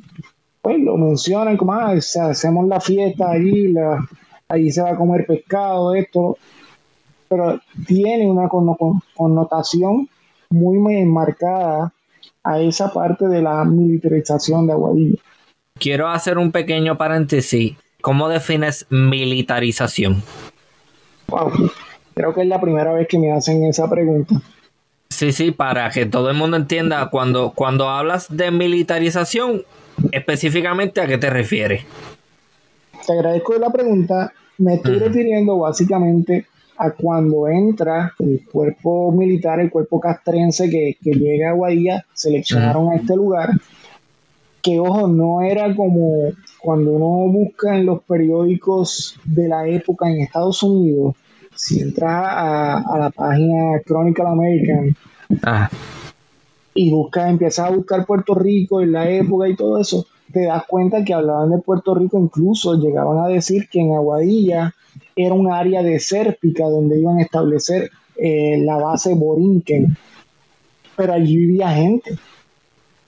pues, 0.61 0.79
lo 0.79 0.97
menciona 0.97 1.57
como, 1.57 1.73
ah, 1.73 1.93
hacemos 1.93 2.67
la 2.67 2.79
fiesta 2.79 3.31
allí, 3.31 3.69
la, 3.69 4.07
ahí 4.47 4.71
se 4.71 4.81
va 4.81 4.91
a 4.91 4.95
comer 4.95 5.25
pescado, 5.25 5.95
esto, 5.95 6.37
pero 7.27 7.59
tiene 7.87 8.29
una 8.29 8.47
connotación 8.47 10.07
muy, 10.49 10.77
muy 10.77 11.05
marcada 11.05 11.93
a 12.43 12.59
esa 12.59 12.91
parte 12.91 13.27
de 13.27 13.41
la 13.41 13.63
militarización 13.65 14.67
de 14.67 14.73
Aguadilla. 14.73 15.17
Quiero 15.75 16.07
hacer 16.07 16.37
un 16.37 16.51
pequeño 16.51 16.97
paréntesis. 16.97 17.75
¿Cómo 18.01 18.29
defines 18.29 18.85
militarización? 18.89 20.23
Wow, 21.27 21.51
creo 22.19 22.33
que 22.33 22.41
es 22.41 22.47
la 22.47 22.59
primera 22.59 22.91
vez 22.91 23.07
que 23.07 23.17
me 23.17 23.31
hacen 23.31 23.63
esa 23.63 23.89
pregunta. 23.89 24.35
Sí, 25.09 25.31
sí, 25.31 25.51
para 25.51 25.89
que 25.89 26.05
todo 26.05 26.29
el 26.29 26.35
mundo 26.35 26.57
entienda, 26.57 27.09
cuando, 27.09 27.53
cuando 27.55 27.87
hablas 27.87 28.27
de 28.35 28.51
militarización, 28.51 29.63
específicamente 30.11 30.99
a 30.99 31.07
qué 31.07 31.17
te 31.17 31.29
refieres. 31.29 31.85
Te 33.07 33.13
agradezco 33.13 33.53
la 33.55 33.69
pregunta. 33.69 34.33
Me 34.57 34.75
estoy 34.75 34.99
refiriendo 34.99 35.59
básicamente 35.59 36.45
a 36.77 36.91
cuando 36.91 37.47
entra 37.47 38.13
el 38.19 38.43
cuerpo 38.51 39.13
militar, 39.13 39.61
el 39.61 39.71
cuerpo 39.71 40.01
castrense 40.01 40.69
que, 40.69 40.97
llega 41.01 41.51
a 41.51 41.53
Guadilla, 41.53 42.05
seleccionaron 42.13 42.91
a 42.91 42.97
este 42.97 43.15
lugar, 43.15 43.51
que 44.61 44.77
ojo, 44.77 45.07
no 45.07 45.41
era 45.41 45.73
como 45.73 46.33
cuando 46.59 46.91
uno 46.91 47.31
busca 47.31 47.77
en 47.77 47.85
los 47.85 48.03
periódicos 48.03 49.17
de 49.23 49.47
la 49.47 49.65
época 49.69 50.09
en 50.09 50.19
Estados 50.19 50.61
Unidos, 50.63 51.15
si 51.59 51.81
entras 51.81 52.25
a, 52.25 52.97
la 52.97 53.09
página 53.09 53.81
Chronicle 53.85 54.25
American 54.25 54.95
ah. 55.43 55.69
y 56.73 56.89
busca, 56.89 57.29
empiezas 57.29 57.67
a 57.67 57.71
buscar 57.71 58.05
Puerto 58.05 58.33
Rico 58.33 58.81
en 58.81 58.93
la 58.93 59.09
época 59.09 59.49
y 59.49 59.57
todo 59.57 59.77
eso, 59.79 60.07
te 60.31 60.45
das 60.45 60.63
cuenta 60.65 61.03
que 61.03 61.13
hablaban 61.13 61.51
de 61.51 61.57
Puerto 61.57 61.93
Rico, 61.93 62.17
incluso 62.17 62.75
llegaban 62.75 63.17
a 63.17 63.27
decir 63.27 63.67
que 63.69 63.81
en 63.81 63.93
Aguadilla 63.93 64.73
era 65.17 65.33
un 65.33 65.51
área 65.51 65.83
desértica 65.83 66.63
donde 66.63 66.97
iban 66.97 67.17
a 67.17 67.23
establecer 67.23 67.91
eh, 68.15 68.57
la 68.63 68.77
base 68.77 69.13
Borinquen, 69.13 69.97
pero 70.95 71.11
allí 71.11 71.35
vivía 71.35 71.71
gente. 71.71 72.17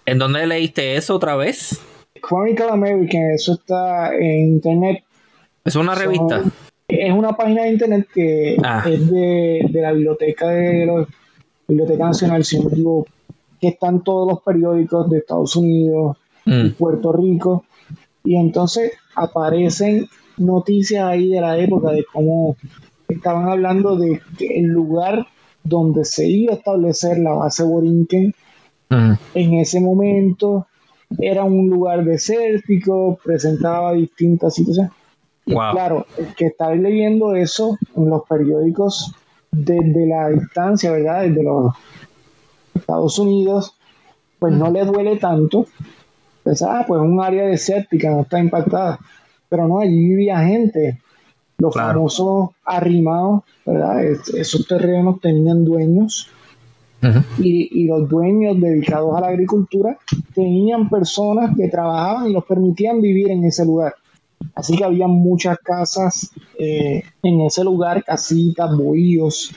¿En 0.05 0.17
dónde 0.17 0.45
leíste 0.45 0.97
eso 0.97 1.15
otra 1.15 1.37
vez? 1.37 1.79
Chronicle 2.21 2.69
American, 2.69 3.31
eso 3.31 3.53
está 3.53 4.13
en 4.13 4.55
internet. 4.55 5.03
¿Es 5.63 5.75
una 5.75 5.95
revista? 5.95 6.43
Es 6.91 7.13
una 7.13 7.33
página 7.33 7.63
de 7.63 7.71
internet 7.71 8.07
que 8.13 8.57
ah. 8.63 8.83
es 8.87 9.09
de, 9.09 9.69
la 9.73 9.91
biblioteca 9.91 10.49
de 10.49 10.85
la 10.85 11.07
Biblioteca 11.67 12.05
Nacional, 12.05 12.43
si 12.43 12.59
que 13.59 13.67
están 13.67 14.03
todos 14.03 14.27
los 14.27 14.41
periódicos 14.41 15.09
de 15.09 15.19
Estados 15.19 15.55
Unidos, 15.55 16.17
Mm. 16.45 16.71
Puerto 16.71 17.11
Rico. 17.11 17.65
Y 18.23 18.35
entonces 18.35 18.93
aparecen 19.15 20.07
noticias 20.37 21.05
ahí 21.05 21.29
de 21.29 21.41
la 21.41 21.57
época 21.57 21.91
de 21.91 22.05
cómo 22.11 22.55
estaban 23.07 23.49
hablando 23.49 23.97
de 23.97 24.21
que 24.37 24.59
el 24.59 24.67
lugar 24.67 25.27
donde 25.63 26.05
se 26.05 26.27
iba 26.27 26.53
a 26.53 26.57
establecer 26.57 27.19
la 27.19 27.33
base 27.33 27.63
Borinquen 27.63 28.33
mm. 28.89 29.11
en 29.35 29.53
ese 29.55 29.79
momento 29.79 30.67
era 31.19 31.43
un 31.43 31.69
lugar 31.69 32.05
desértico, 32.05 33.19
presentaba 33.23 33.93
distintas 33.93 34.55
situaciones. 34.55 34.93
Claro, 35.53 36.05
el 36.17 36.33
que 36.35 36.47
está 36.47 36.73
leyendo 36.73 37.35
eso 37.35 37.77
en 37.95 38.09
los 38.09 38.23
periódicos 38.27 39.13
desde 39.51 40.07
la 40.07 40.29
distancia, 40.29 40.91
¿verdad? 40.91 41.23
Desde 41.23 41.43
los 41.43 41.73
Estados 42.73 43.19
Unidos, 43.19 43.75
pues 44.39 44.53
no 44.53 44.71
le 44.71 44.85
duele 44.85 45.17
tanto 45.17 45.65
pues, 46.43 46.61
ah, 46.61 46.83
pues 46.87 47.01
un 47.01 47.21
área 47.21 47.45
desértica, 47.45 48.09
no 48.09 48.21
está 48.21 48.39
impactada. 48.39 48.99
Pero 49.49 49.67
no, 49.67 49.79
allí 49.79 49.95
vivía 49.95 50.39
gente. 50.39 50.99
Los 51.57 51.75
famosos 51.75 52.49
arrimados, 52.65 53.43
¿verdad? 53.65 54.03
esos 54.03 54.67
terrenos 54.67 55.19
tenían 55.21 55.63
dueños. 55.63 56.29
y, 57.39 57.81
y, 57.81 57.87
los 57.87 58.07
dueños 58.07 58.61
dedicados 58.61 59.15
a 59.15 59.21
la 59.21 59.27
agricultura 59.29 59.97
tenían 60.35 60.87
personas 60.87 61.55
que 61.57 61.67
trabajaban 61.67 62.27
y 62.27 62.33
los 62.33 62.45
permitían 62.45 63.01
vivir 63.01 63.31
en 63.31 63.43
ese 63.43 63.65
lugar. 63.65 63.95
Así 64.55 64.75
que 64.75 64.83
había 64.83 65.07
muchas 65.07 65.57
casas 65.59 66.31
eh, 66.57 67.03
en 67.23 67.41
ese 67.41 67.63
lugar, 67.63 68.03
casitas, 68.03 68.75
bohíos. 68.75 69.53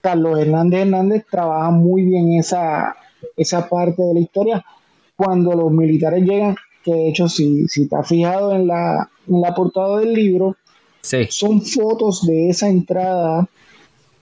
Carlos 0.00 0.38
Hernández 0.38 0.80
Hernández 0.80 1.24
trabaja 1.30 1.70
muy 1.70 2.04
bien 2.04 2.34
esa, 2.34 2.96
esa 3.36 3.68
parte 3.68 4.02
de 4.02 4.14
la 4.14 4.20
historia 4.20 4.64
cuando 5.16 5.52
los 5.52 5.70
militares 5.70 6.24
llegan, 6.24 6.56
que 6.82 6.94
de 6.94 7.08
hecho 7.10 7.28
si, 7.28 7.68
si 7.68 7.86
te 7.86 7.96
has 7.96 8.08
fijado 8.08 8.54
en 8.54 8.66
la, 8.66 9.10
en 9.28 9.40
la 9.42 9.54
portada 9.54 9.98
del 9.98 10.14
libro, 10.14 10.56
son 11.28 11.60
fotos 11.60 12.26
de 12.26 12.48
esa 12.48 12.68
entrada 12.68 13.46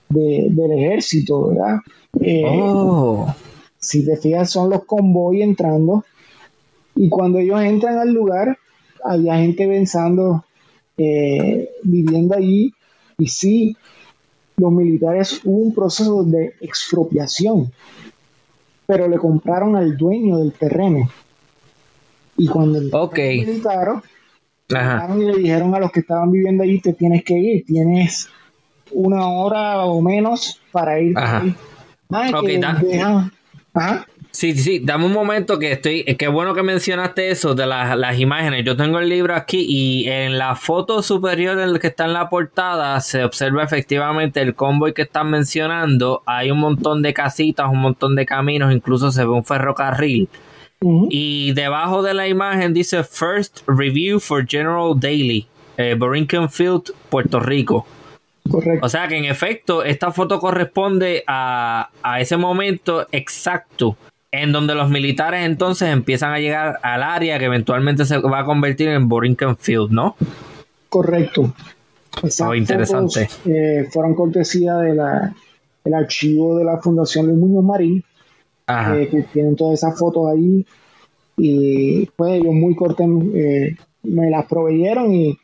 del 0.08 0.72
ejército, 0.72 1.48
¿verdad? 1.48 1.76
Eh, 2.20 2.42
oh. 2.46 3.32
Si 3.78 4.04
te 4.04 4.16
fijas, 4.16 4.50
son 4.50 4.70
los 4.70 4.84
convoy 4.84 5.42
entrando. 5.42 6.04
Y 6.96 7.08
cuando 7.08 7.38
ellos 7.38 7.60
entran 7.60 7.98
al 7.98 8.12
lugar, 8.12 8.58
había 9.04 9.36
gente 9.36 9.66
pensando, 9.66 10.44
eh, 10.96 11.70
viviendo 11.82 12.34
allí. 12.34 12.72
Y 13.18 13.26
sí, 13.28 13.76
los 14.56 14.72
militares 14.72 15.40
hubo 15.44 15.58
un 15.58 15.74
proceso 15.74 16.24
de 16.24 16.54
expropiación 16.60 17.72
pero 18.88 19.06
le 19.06 19.18
compraron 19.18 19.76
al 19.76 19.98
dueño 19.98 20.38
del 20.38 20.52
terreno. 20.52 21.10
Y 22.38 22.48
cuando 22.48 22.78
el 22.78 22.88
okay. 22.90 23.40
y 25.20 25.24
le 25.26 25.36
dijeron 25.36 25.74
a 25.74 25.78
los 25.78 25.92
que 25.92 26.00
estaban 26.00 26.32
viviendo 26.32 26.62
allí, 26.62 26.80
te 26.80 26.94
tienes 26.94 27.22
que 27.22 27.34
ir, 27.34 27.66
tienes 27.66 28.30
una 28.90 29.28
hora 29.28 29.84
o 29.84 30.00
menos 30.00 30.58
para 30.72 30.98
ir. 31.00 31.18
Ajá. 31.18 31.44
Ajá. 33.74 34.06
Sí, 34.30 34.54
sí, 34.54 34.80
dame 34.84 35.06
un 35.06 35.12
momento 35.12 35.58
que 35.58 35.72
estoy. 35.72 36.04
Qué 36.04 36.28
bueno 36.28 36.54
que 36.54 36.62
mencionaste 36.62 37.30
eso 37.30 37.54
de 37.54 37.66
las, 37.66 38.18
imágenes. 38.18 38.64
Yo 38.64 38.76
tengo 38.76 38.98
el 38.98 39.08
libro 39.08 39.34
aquí 39.34 39.64
y 39.68 40.08
en 40.08 40.38
la 40.38 40.54
foto 40.54 41.02
superior 41.02 41.58
en 41.58 41.76
que 41.78 41.88
está 41.88 42.04
en 42.04 42.12
la 42.12 42.28
portada 42.28 43.00
se 43.00 43.24
observa 43.24 43.64
efectivamente 43.64 44.40
el 44.40 44.54
convoy 44.54 44.92
que 44.92 45.02
están 45.02 45.30
mencionando. 45.30 46.22
Hay 46.26 46.50
un 46.50 46.58
montón 46.58 47.02
de 47.02 47.14
casitas, 47.14 47.68
un 47.70 47.80
montón 47.80 48.14
de 48.16 48.26
caminos, 48.26 48.72
incluso 48.72 49.10
se 49.10 49.24
ve 49.24 49.30
un 49.30 49.44
ferrocarril. 49.44 50.28
Y 51.10 51.52
debajo 51.54 52.02
de 52.02 52.14
la 52.14 52.28
imagen 52.28 52.72
dice 52.72 53.02
First 53.02 53.62
Review 53.66 54.20
for 54.20 54.46
General 54.46 54.92
Daily, 54.96 55.48
eh, 55.76 55.98
Field, 56.48 56.92
Puerto 57.08 57.40
Rico. 57.40 57.86
Correcto. 58.48 58.86
O 58.86 58.88
sea 58.88 59.08
que 59.08 59.16
en 59.16 59.24
efecto, 59.24 59.82
esta 59.82 60.12
foto 60.12 60.38
corresponde 60.38 61.24
a, 61.26 61.90
a 62.02 62.20
ese 62.20 62.36
momento 62.36 63.06
exacto 63.10 63.96
en 64.30 64.52
donde 64.52 64.74
los 64.74 64.90
militares 64.90 65.44
entonces 65.46 65.88
empiezan 65.88 66.32
a 66.32 66.38
llegar 66.38 66.78
al 66.82 67.02
área 67.02 67.38
que 67.38 67.46
eventualmente 67.46 68.04
se 68.04 68.18
va 68.18 68.40
a 68.40 68.44
convertir 68.44 68.88
en 68.88 69.08
Borinquen 69.08 69.56
Field, 69.56 69.90
¿no? 69.90 70.16
Correcto. 70.88 71.52
Oh, 72.40 72.54
interesante. 72.54 73.28
eh, 73.44 73.88
fueron 73.90 74.14
cortesía 74.14 74.76
de 74.76 74.94
la, 74.94 75.34
del 75.84 75.94
archivo 75.94 76.58
de 76.58 76.64
la 76.64 76.78
Fundación 76.78 77.26
Luis 77.26 77.38
Muñoz 77.38 77.64
Marín, 77.64 78.04
eh, 78.66 79.08
que 79.10 79.22
tienen 79.32 79.56
todas 79.56 79.78
esas 79.78 79.98
fotos 79.98 80.26
ahí. 80.30 80.66
Y 81.36 82.06
pues 82.16 82.32
ellos 82.32 82.52
muy 82.52 82.74
cortos 82.74 83.06
eh, 83.34 83.76
me 84.02 84.30
las 84.30 84.46
proveyeron 84.46 85.14
y 85.14 85.38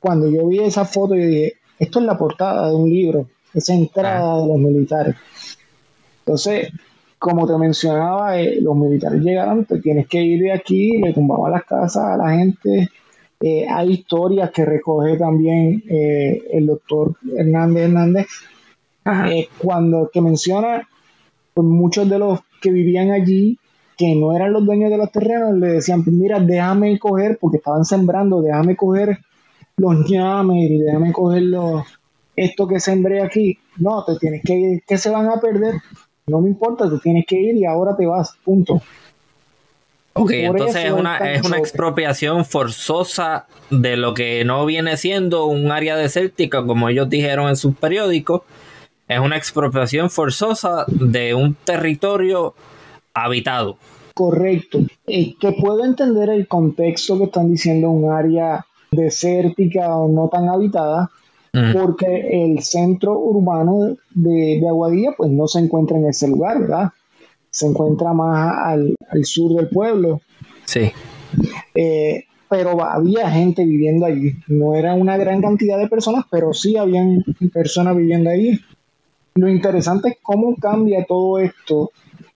cuando 0.00 0.28
yo 0.28 0.48
vi 0.48 0.60
esa 0.60 0.84
foto 0.84 1.14
yo 1.14 1.26
dije, 1.26 1.54
esto 1.78 2.00
es 2.00 2.04
la 2.04 2.18
portada 2.18 2.68
de 2.68 2.74
un 2.74 2.90
libro, 2.90 3.28
esa 3.54 3.74
entrada 3.74 4.40
de 4.40 4.48
los 4.48 4.58
militares. 4.58 5.14
Entonces, 6.20 6.72
como 7.18 7.46
te 7.46 7.56
mencionaba, 7.58 8.40
eh, 8.40 8.60
los 8.60 8.76
militares 8.76 9.20
llegaron, 9.22 9.64
te 9.64 9.80
tienes 9.80 10.06
que 10.06 10.22
ir 10.22 10.40
de 10.42 10.52
aquí, 10.52 10.98
le 10.98 11.12
tumbaban 11.12 11.52
las 11.52 11.64
casas 11.64 12.04
a 12.04 12.16
la 12.16 12.30
gente. 12.30 12.88
Eh, 13.40 13.66
hay 13.68 13.90
historias 13.90 14.50
que 14.50 14.64
recoge 14.64 15.16
también 15.16 15.82
eh, 15.88 16.42
el 16.52 16.66
doctor 16.66 17.14
Hernández 17.36 17.84
Hernández, 17.84 18.26
cuando 19.58 20.10
que 20.12 20.20
menciona, 20.20 20.86
pues 21.54 21.66
muchos 21.66 22.08
de 22.08 22.18
los 22.18 22.40
que 22.60 22.70
vivían 22.70 23.10
allí, 23.10 23.58
que 23.96 24.14
no 24.14 24.36
eran 24.36 24.52
los 24.52 24.66
dueños 24.66 24.90
de 24.90 24.98
los 24.98 25.10
terrenos, 25.10 25.54
le 25.54 25.68
decían, 25.68 26.04
pues 26.04 26.14
mira, 26.14 26.38
déjame 26.40 26.98
coger, 26.98 27.38
porque 27.40 27.56
estaban 27.56 27.84
sembrando, 27.84 28.42
déjame 28.42 28.76
coger 28.76 29.18
los 29.76 30.08
ñames 30.10 30.70
y 30.70 30.78
déjame 30.78 31.12
coger 31.12 31.42
los, 31.42 31.84
esto 32.36 32.68
que 32.68 32.80
sembré 32.80 33.22
aquí. 33.22 33.58
No, 33.78 34.04
te 34.04 34.16
tienes 34.16 34.42
que 34.44 34.54
ir, 34.54 34.82
que 34.86 34.98
se 34.98 35.10
van 35.10 35.28
a 35.28 35.40
perder 35.40 35.76
no 36.28 36.40
me 36.40 36.48
importa, 36.48 36.88
tú 36.88 36.98
tienes 36.98 37.24
que 37.26 37.36
ir 37.40 37.56
y 37.56 37.64
ahora 37.64 37.96
te 37.96 38.06
vas, 38.06 38.34
punto. 38.44 38.80
Ok, 40.14 40.32
entonces 40.32 40.86
es 40.86 40.92
una, 40.92 41.18
es 41.18 41.46
una 41.46 41.58
expropiación 41.58 42.44
forzosa 42.44 43.46
de 43.70 43.96
lo 43.96 44.14
que 44.14 44.44
no 44.44 44.66
viene 44.66 44.96
siendo 44.96 45.46
un 45.46 45.70
área 45.70 45.96
desértica, 45.96 46.64
como 46.66 46.88
ellos 46.88 47.08
dijeron 47.08 47.48
en 47.48 47.56
sus 47.56 47.76
periódicos. 47.76 48.42
Es 49.06 49.20
una 49.20 49.36
expropiación 49.36 50.10
forzosa 50.10 50.84
de 50.88 51.34
un 51.34 51.54
territorio 51.54 52.54
habitado. 53.14 53.78
Correcto. 54.14 54.80
Es 55.06 55.36
que 55.36 55.52
puedo 55.52 55.84
entender 55.84 56.28
el 56.30 56.48
contexto 56.48 57.16
que 57.18 57.24
están 57.24 57.50
diciendo 57.50 57.90
un 57.90 58.10
área 58.10 58.66
desértica 58.90 59.94
o 59.96 60.08
no 60.08 60.28
tan 60.28 60.48
habitada, 60.48 61.10
porque 61.72 62.44
el 62.44 62.62
centro 62.62 63.18
urbano 63.18 63.96
de, 64.10 64.62
Aguadilla 64.68 65.12
pues 65.16 65.30
no 65.30 65.48
se 65.48 65.60
encuentra 65.60 65.98
en 65.98 66.06
ese 66.06 66.28
lugar, 66.28 66.60
¿verdad? 66.60 66.90
Se 67.50 67.66
encuentra 67.66 68.12
más 68.12 68.56
al, 68.64 68.96
sur 69.24 69.54
del 69.54 69.68
pueblo. 69.68 70.20
Sí. 70.64 70.90
Eh, 71.74 72.24
pero 72.48 72.82
había 72.82 73.30
gente 73.30 73.64
viviendo 73.64 74.06
allí. 74.06 74.34
No 74.46 74.74
era 74.74 74.94
una 74.94 75.16
gran 75.16 75.40
cantidad 75.42 75.78
de 75.78 75.88
personas, 75.88 76.24
pero 76.30 76.52
sí 76.52 76.76
habían 76.76 77.24
personas 77.52 77.96
viviendo 77.96 78.30
allí. 78.30 78.60
Lo 79.34 79.48
interesante 79.48 80.10
es 80.10 80.16
cómo 80.22 80.56
cambia 80.56 81.04
todo 81.04 81.38
esto 81.38 81.90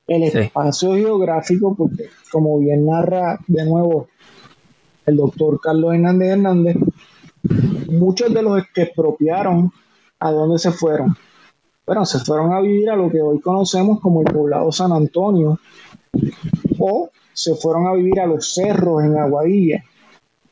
el 0.06 0.24
espacio 0.24 0.94
geográfico, 0.94 1.74
porque 1.74 2.04
como 2.30 2.58
bien 2.58 2.86
narra 2.86 3.38
de 3.46 3.64
nuevo 3.64 4.08
el 5.06 5.16
doctor 5.16 5.60
Carlos 5.60 5.94
Hernández 5.94 6.28
Hernández, 6.28 6.76
muchos 7.88 8.32
de 8.32 8.42
los 8.42 8.62
que 8.74 8.82
expropiaron, 8.82 9.72
¿a 10.18 10.30
dónde 10.30 10.58
se 10.58 10.72
fueron? 10.72 11.16
Bueno, 11.86 12.06
se 12.06 12.20
fueron 12.20 12.52
a 12.52 12.60
vivir 12.60 12.90
a 12.90 12.96
lo 12.96 13.10
que 13.10 13.20
hoy 13.20 13.40
conocemos 13.40 14.00
como 14.00 14.22
el 14.22 14.32
poblado 14.32 14.70
San 14.70 14.92
Antonio, 14.92 15.58
o 16.78 17.10
se 17.32 17.54
fueron 17.54 17.86
a 17.86 17.92
vivir 17.94 18.20
a 18.20 18.26
los 18.26 18.54
cerros 18.54 19.02
en 19.02 19.16
Aguadilla, 19.18 19.84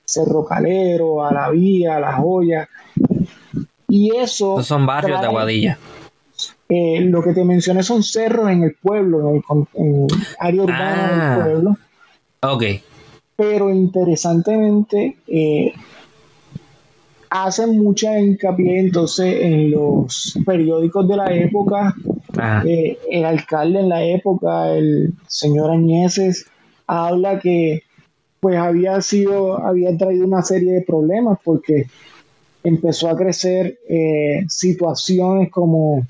Cerro 0.04 0.44
Calero, 0.44 1.24
a 1.24 1.32
la 1.32 1.50
Vía, 1.50 1.96
a 1.96 2.00
la 2.00 2.14
Joya. 2.14 2.68
Y 3.88 4.16
eso... 4.16 4.62
son 4.62 4.86
barrios 4.86 5.20
de 5.20 5.26
Aguadilla. 5.26 5.78
Eh, 6.68 7.00
lo 7.00 7.22
que 7.22 7.32
te 7.32 7.44
mencioné 7.44 7.82
son 7.82 8.02
cerros 8.02 8.48
en 8.50 8.62
el 8.62 8.74
pueblo, 8.74 9.42
en 9.74 10.04
el, 10.04 10.06
área 10.38 10.62
urbana 10.62 11.08
del 11.08 11.20
ah. 11.20 11.40
pueblo. 11.42 11.76
Ok. 12.42 12.64
Pero 13.36 13.70
interesantemente, 13.70 15.16
eh, 15.26 15.72
hacen 17.30 17.78
mucha 17.78 18.18
hincapié 18.18 18.80
entonces 18.80 19.42
en 19.42 19.70
los 19.70 20.38
periódicos 20.44 21.08
de 21.08 21.16
la 21.16 21.32
época. 21.32 21.94
Ah. 22.36 22.62
Eh, 22.66 22.98
el 23.10 23.24
alcalde 23.24 23.80
en 23.80 23.88
la 23.88 24.04
época, 24.04 24.70
el 24.72 25.14
señor 25.26 25.70
Añeses, 25.70 26.46
habla 26.86 27.38
que 27.38 27.82
pues 28.40 28.56
había 28.56 29.00
sido, 29.00 29.58
había 29.64 29.96
traído 29.96 30.26
una 30.26 30.42
serie 30.42 30.72
de 30.72 30.82
problemas 30.82 31.38
porque 31.44 31.86
empezó 32.64 33.08
a 33.08 33.16
crecer 33.16 33.78
eh, 33.88 34.44
situaciones 34.48 35.50
como 35.50 36.06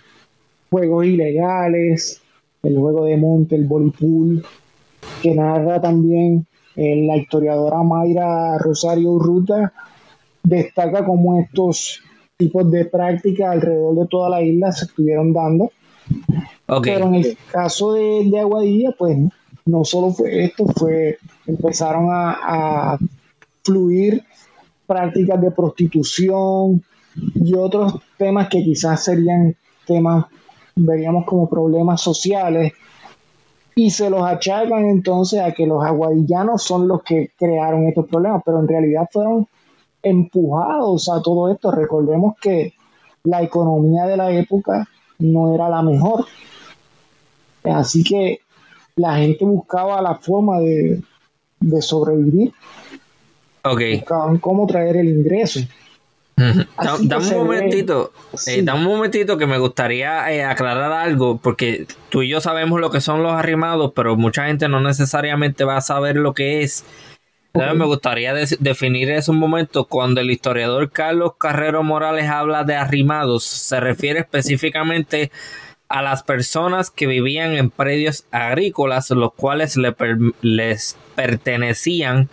juegos 0.70 1.04
ilegales, 1.06 2.20
el 2.62 2.78
juego 2.78 3.04
de 3.04 3.16
monte, 3.16 3.56
el 3.56 3.66
voleibol, 3.66 4.44
que 5.22 5.34
narra 5.34 5.80
también 5.80 6.46
eh, 6.76 7.04
la 7.04 7.16
historiadora 7.16 7.82
Mayra 7.82 8.58
Rosario 8.58 9.10
Urruta, 9.10 9.72
destaca 10.42 11.04
cómo 11.04 11.40
estos 11.40 12.02
tipos 12.36 12.70
de 12.70 12.86
prácticas 12.86 13.50
alrededor 13.50 13.96
de 13.96 14.06
toda 14.06 14.30
la 14.30 14.42
isla 14.42 14.72
se 14.72 14.86
estuvieron 14.86 15.32
dando. 15.32 15.70
Pero 16.82 17.06
en 17.06 17.14
el 17.16 17.38
caso 17.50 17.94
de, 17.94 18.40
Aguadilla, 18.40 18.92
pues 18.98 19.18
no 19.66 19.84
solo 19.84 20.12
fue 20.12 20.44
esto, 20.44 20.66
fue 20.66 21.18
empezaron 21.46 22.08
a, 22.10 22.98
fluir 23.62 24.24
prácticas 24.86 25.38
de 25.40 25.50
prostitución 25.50 26.82
y 27.34 27.54
otros 27.54 28.00
temas 28.16 28.48
que 28.48 28.64
quizás 28.64 29.04
serían 29.04 29.54
temas, 29.86 30.24
veríamos 30.74 31.26
como 31.26 31.48
problemas 31.48 32.00
sociales, 32.00 32.72
y 33.74 33.90
se 33.90 34.08
los 34.08 34.22
achacan 34.22 34.86
entonces 34.86 35.40
a 35.40 35.52
que 35.52 35.66
los 35.66 35.84
aguadillanos 35.84 36.62
son 36.62 36.88
los 36.88 37.02
que 37.02 37.30
crearon 37.36 37.86
estos 37.86 38.06
problemas, 38.08 38.42
pero 38.44 38.60
en 38.60 38.68
realidad 38.68 39.08
fueron 39.12 39.46
empujados 40.02 41.08
a 41.08 41.22
todo 41.22 41.52
esto. 41.52 41.70
Recordemos 41.70 42.36
que 42.40 42.74
la 43.24 43.42
economía 43.42 44.04
de 44.06 44.16
la 44.16 44.30
época 44.32 44.88
no 45.18 45.54
era 45.54 45.68
la 45.68 45.82
mejor. 45.82 46.26
Así 47.64 48.02
que 48.02 48.40
la 48.96 49.16
gente 49.16 49.44
buscaba 49.44 50.00
la 50.02 50.16
forma 50.16 50.60
de, 50.60 51.02
sobrevivir. 51.80 52.52
Buscaban 53.62 54.38
cómo 54.38 54.66
traer 54.66 54.96
el 54.96 55.08
ingreso. 55.08 55.60
Dame 57.02 57.28
un 57.28 57.36
momentito, 57.36 58.12
eh, 58.46 58.64
un 58.72 58.84
momentito 58.84 59.36
que 59.36 59.46
me 59.46 59.58
gustaría 59.58 60.32
eh, 60.32 60.42
aclarar 60.42 60.90
algo, 60.90 61.36
porque 61.36 61.86
tú 62.08 62.22
y 62.22 62.28
yo 62.28 62.40
sabemos 62.40 62.80
lo 62.80 62.90
que 62.90 63.02
son 63.02 63.22
los 63.22 63.32
arrimados, 63.32 63.92
pero 63.94 64.16
mucha 64.16 64.46
gente 64.46 64.66
no 64.68 64.80
necesariamente 64.80 65.64
va 65.64 65.76
a 65.76 65.82
saber 65.82 66.16
lo 66.16 66.32
que 66.32 66.62
es. 66.62 66.84
Me 67.52 67.84
gustaría 67.84 68.32
definir 68.32 69.10
eso 69.10 69.32
un 69.32 69.38
momento. 69.38 69.84
Cuando 69.84 70.20
el 70.20 70.30
historiador 70.30 70.90
Carlos 70.90 71.32
Carrero 71.36 71.82
Morales 71.82 72.28
habla 72.28 72.62
de 72.64 72.76
arrimados, 72.76 73.44
se 73.44 73.80
refiere 73.80 74.20
específicamente 74.20 75.32
a 75.88 76.02
las 76.02 76.22
personas 76.22 76.90
que 76.90 77.06
vivían 77.06 77.52
en 77.54 77.70
predios 77.70 78.24
agrícolas, 78.30 79.10
los 79.10 79.32
cuales 79.34 79.76
les 79.76 80.96
pertenecían 81.16 82.28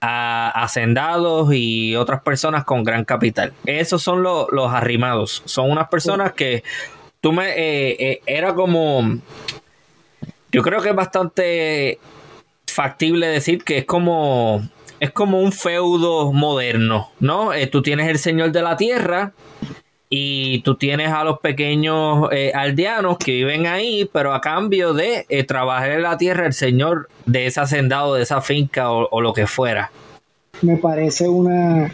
a 0.00 0.50
hacendados 0.62 1.48
y 1.52 1.96
otras 1.96 2.22
personas 2.22 2.64
con 2.64 2.84
gran 2.84 3.04
capital. 3.04 3.52
Esos 3.66 4.02
son 4.02 4.22
los 4.22 4.72
arrimados. 4.72 5.42
Son 5.46 5.70
unas 5.70 5.88
personas 5.88 6.34
que 6.34 6.62
tú 7.20 7.32
me... 7.32 7.50
Eh, 7.50 7.96
eh, 7.98 8.20
era 8.26 8.54
como... 8.54 9.18
Yo 10.52 10.62
creo 10.62 10.80
que 10.80 10.90
es 10.90 10.94
bastante 10.94 11.98
factible 12.74 13.28
decir 13.28 13.62
que 13.62 13.78
es 13.78 13.84
como 13.84 14.60
es 14.98 15.12
como 15.12 15.40
un 15.40 15.52
feudo 15.52 16.32
moderno, 16.32 17.10
¿no? 17.20 17.52
Eh, 17.52 17.66
tú 17.68 17.82
tienes 17.82 18.08
el 18.08 18.18
señor 18.18 18.52
de 18.52 18.62
la 18.62 18.76
tierra 18.76 19.32
y 20.08 20.60
tú 20.62 20.76
tienes 20.76 21.10
a 21.10 21.24
los 21.24 21.38
pequeños 21.38 22.28
eh, 22.32 22.52
aldeanos 22.54 23.18
que 23.18 23.32
viven 23.32 23.66
ahí, 23.66 24.08
pero 24.12 24.32
a 24.32 24.40
cambio 24.40 24.92
de 24.92 25.24
eh, 25.28 25.44
trabajar 25.44 25.92
en 25.92 26.02
la 26.02 26.16
tierra 26.16 26.46
el 26.46 26.52
señor 26.52 27.08
de 27.26 27.46
ese 27.46 27.60
hacendado, 27.60 28.14
de 28.14 28.22
esa 28.22 28.40
finca 28.40 28.90
o, 28.90 29.20
lo 29.20 29.32
que 29.32 29.46
fuera. 29.46 29.92
Me 30.62 30.76
parece 30.76 31.28
una, 31.28 31.92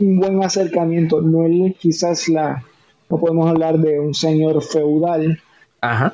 un 0.00 0.20
buen 0.20 0.44
acercamiento. 0.44 1.20
No 1.20 1.46
es 1.46 1.76
quizás 1.78 2.28
la, 2.28 2.62
no 3.08 3.18
podemos 3.18 3.48
hablar 3.48 3.78
de 3.78 3.98
un 3.98 4.14
señor 4.14 4.62
feudal. 4.62 5.40
Ajá 5.80 6.12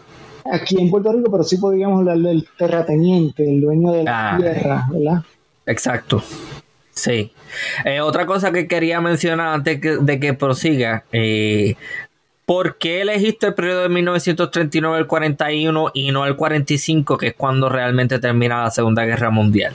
aquí 0.51 0.81
en 0.81 0.91
Puerto 0.91 1.13
Rico, 1.13 1.31
pero 1.31 1.45
sí 1.45 1.57
podríamos 1.59 2.01
hablar 2.01 2.19
del 2.19 2.47
terrateniente, 2.57 3.49
el 3.49 3.61
dueño 3.61 3.93
de 3.93 4.05
la 4.05 4.35
ah. 4.35 4.37
tierra, 4.39 4.87
¿verdad? 4.91 5.23
Exacto. 5.67 6.23
Sí. 6.91 7.33
Eh, 7.85 8.01
otra 8.01 8.27
cosa 8.27 8.53
que 8.53 8.67
quería 8.67 9.01
mencionar 9.01 9.55
antes 9.55 9.81
de 10.01 10.21
que 10.21 10.35
prosiga, 10.35 11.05
eh, 11.13 11.77
¿por 12.45 12.79
qué 12.79 13.03
elegiste 13.03 13.47
el 13.49 13.55
periodo 13.55 13.83
de 13.83 13.89
1939 13.89 14.99
al 14.99 15.07
41 15.07 15.91
y 15.95 16.11
no 16.11 16.25
al 16.25 16.37
45, 16.37 17.17
que 17.17 17.29
es 17.29 17.35
cuando 17.35 17.69
realmente 17.69 18.19
termina 18.19 18.65
la 18.65 18.71
Segunda 18.71 19.05
Guerra 19.05 19.31
Mundial? 19.31 19.75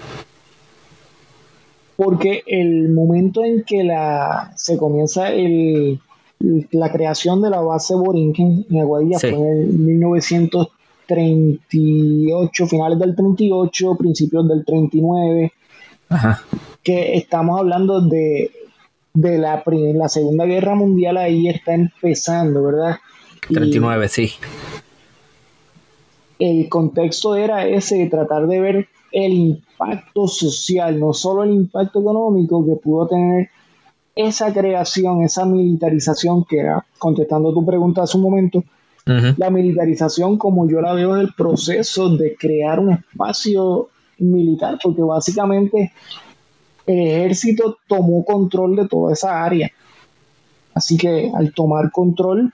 Porque 1.96 2.44
el 2.48 2.90
momento 2.90 3.44
en 3.46 3.64
que 3.64 3.84
la, 3.84 4.52
se 4.56 4.78
comienza 4.78 5.30
el, 5.30 6.00
la 6.72 6.92
creación 6.92 7.42
de 7.42 7.50
la 7.50 7.62
base 7.62 7.96
Borinquen 7.96 8.66
en 8.70 8.80
Aguadilla 8.80 9.18
fue 9.20 9.32
en 9.32 9.86
1938, 9.86 12.68
finales 12.68 13.00
del 13.00 13.16
38, 13.16 13.96
principios 13.96 14.46
del 14.48 14.64
39. 14.66 15.54
Ajá 16.10 16.44
que 16.84 17.16
estamos 17.16 17.60
hablando 17.60 18.02
de, 18.02 18.52
la, 19.14 19.64
la 19.66 20.10
Segunda 20.10 20.46
Guerra 20.46 20.76
Mundial, 20.76 21.18
ahí 21.18 21.48
está 21.48 21.74
empezando, 21.74 22.64
¿verdad? 22.64 22.98
39, 23.48 24.08
sí. 24.10 24.32
El 26.40 26.68
contexto 26.68 27.36
era 27.36 27.66
ese, 27.66 27.98
de 27.98 28.08
tratar 28.08 28.48
de 28.48 28.60
ver 28.60 28.88
el 29.12 29.34
impacto 29.34 30.28
social, 30.28 31.00
no 31.00 31.14
solo 31.14 31.44
el 31.44 31.52
impacto 31.52 32.02
económico 32.02 32.66
que 32.66 32.76
pudo 32.76 33.08
tener 33.08 33.50
esa 34.16 34.54
creación, 34.54 35.24
esa 35.24 35.46
militarización 35.46 36.46
que 36.46 36.60
era, 36.60 36.86
contestando 36.98 37.54
tu 37.54 37.66
pregunta 37.66 38.04
hace 38.04 38.18
un 38.18 38.24
momento, 38.24 38.64
la 39.06 39.50
militarización 39.50 40.38
como 40.38 40.70
yo 40.70 40.80
la 40.80 40.94
veo 40.94 41.18
es 41.18 41.24
el 41.24 41.34
proceso 41.34 42.16
de 42.16 42.36
crear 42.38 42.80
un 42.80 42.94
espacio 42.94 43.90
militar, 44.20 44.80
porque 44.82 45.02
básicamente 45.02 45.92
el 46.86 47.00
ejército 47.00 47.78
tomó 47.88 48.24
control 48.24 48.78
de 48.78 48.88
toda 48.88 49.12
esa 49.12 49.44
área. 49.44 49.70
Así 50.74 50.98
que 50.98 51.32
al 51.36 51.54
tomar 51.54 51.92
control, 51.92 52.54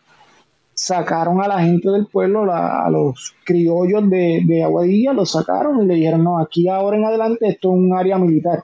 sacaron 0.74 1.42
a 1.42 1.48
la 1.48 1.60
gente 1.60 1.90
del 1.90 2.08
pueblo, 2.08 2.52
a 2.54 2.90
los 2.90 3.36
criollos 3.44 4.10
de, 4.10 4.64
Aguadilla, 4.64 5.14
los 5.14 5.32
sacaron 5.32 5.84
y 5.84 5.86
le 5.86 5.96
dijeron, 5.96 6.24
no, 6.24 6.40
aquí 6.40 6.70
ahora 6.70 6.98
en 6.98 7.06
adelante 7.06 7.48
esto 7.48 7.70
es 7.70 7.76
un 7.76 7.94
área 7.94 8.18
militar. 8.18 8.64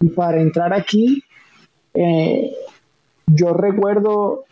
Y 0.00 0.08
para 0.08 0.40
entrar 0.40 0.72
aquí, 0.72 1.22
eh, 1.94 2.52
yo 3.26 3.52
recuerdo 3.52 4.44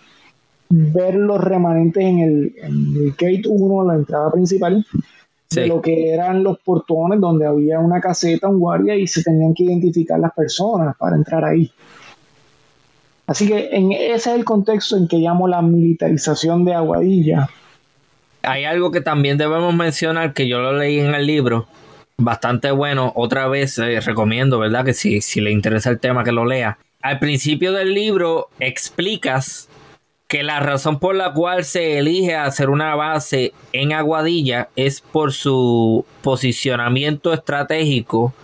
ver 0.71 1.15
los 1.15 1.43
remanentes 1.43 2.03
en 2.03 2.19
el, 2.19 2.55
en 2.63 2.97
el 2.97 3.11
Gate 3.13 3.43
1, 3.47 3.85
la 3.85 3.95
entrada 3.95 4.31
principal, 4.31 4.85
de 5.51 5.67
lo 5.67 5.81
que 5.81 6.11
eran 6.11 6.43
los 6.43 6.59
portones 6.59 7.21
donde 7.21 7.47
había 7.47 7.79
una 7.79 8.01
caseta, 8.01 8.49
un 8.49 8.59
guardia 8.59 8.95
y 8.95 9.07
se 9.07 9.23
tenían 9.23 9.55
que 9.55 9.65
identificar 9.65 10.19
las 10.21 10.33
personas 10.33 10.95
para 10.97 11.17
entrar 11.17 11.45
ahí. 11.45 11.71
Así 13.27 13.47
que 13.47 13.71
en, 13.73 13.93
ese 13.93 14.15
es 14.15 14.27
el 14.27 14.45
contexto 14.45 14.97
en 14.97 15.09
que 15.09 15.19
llamo 15.19 15.49
la 15.49 15.63
militarización 15.63 16.65
de 16.65 16.75
Aguadilla. 16.75 17.49
Hay 18.43 18.65
algo 18.65 18.91
que 18.91 19.01
también 19.01 19.37
debemos 19.37 19.75
mencionar 19.75 20.33
que 20.33 20.49
yo 20.49 20.61
lo 20.61 20.73
leí 20.73 21.01
en 21.01 21.15
el 21.15 21.27
libro, 21.27 21.67
bastante 22.17 22.71
bueno. 22.71 23.13
Otra 23.15 23.49
vez 23.49 23.79
eh, 23.79 24.01
recomiendo, 24.01 24.59
¿verdad? 24.59 24.85
Que 24.85 24.95
si, 24.95 25.21
si 25.21 25.41
le 25.41 25.51
interesa 25.51 25.91
el 25.91 25.99
tema, 25.99 26.25
que 26.25 26.33
lo 26.33 26.47
lea. 26.47 26.79
Al 27.01 27.21
principio 27.21 27.73
del 27.73 27.95
libro 27.95 28.49
explicas 28.59 29.69
que 30.27 30.43
la 30.43 30.61
razón 30.61 30.99
por 30.99 31.15
la 31.15 31.33
cual 31.33 31.65
se 31.65 31.99
elige 31.99 32.35
hacer 32.35 32.71
una 32.71 32.95
base 32.97 33.53
en 33.73 33.93
Aguadilla 33.93 34.69
es 34.77 35.01
por 35.01 35.33
su 35.33 36.05
posicionamiento 36.23 37.33
estratégico 37.33 38.35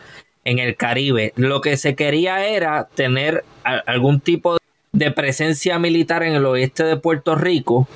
en 0.45 0.61
el 0.61 0.77
Caribe. 0.77 1.33
Lo 1.37 1.61
que 1.61 1.77
se 1.77 1.97
quería 1.97 2.47
era 2.47 2.89
tener 2.95 3.45
algún 3.65 4.21
tipo 4.21 4.57
de 4.93 5.11
presencia 5.11 5.79
militar 5.79 6.23
en 6.23 6.35
el 6.35 6.47
oeste 6.47 6.85
de 6.85 6.97
Puerto 6.97 7.35
Rico 7.35 7.89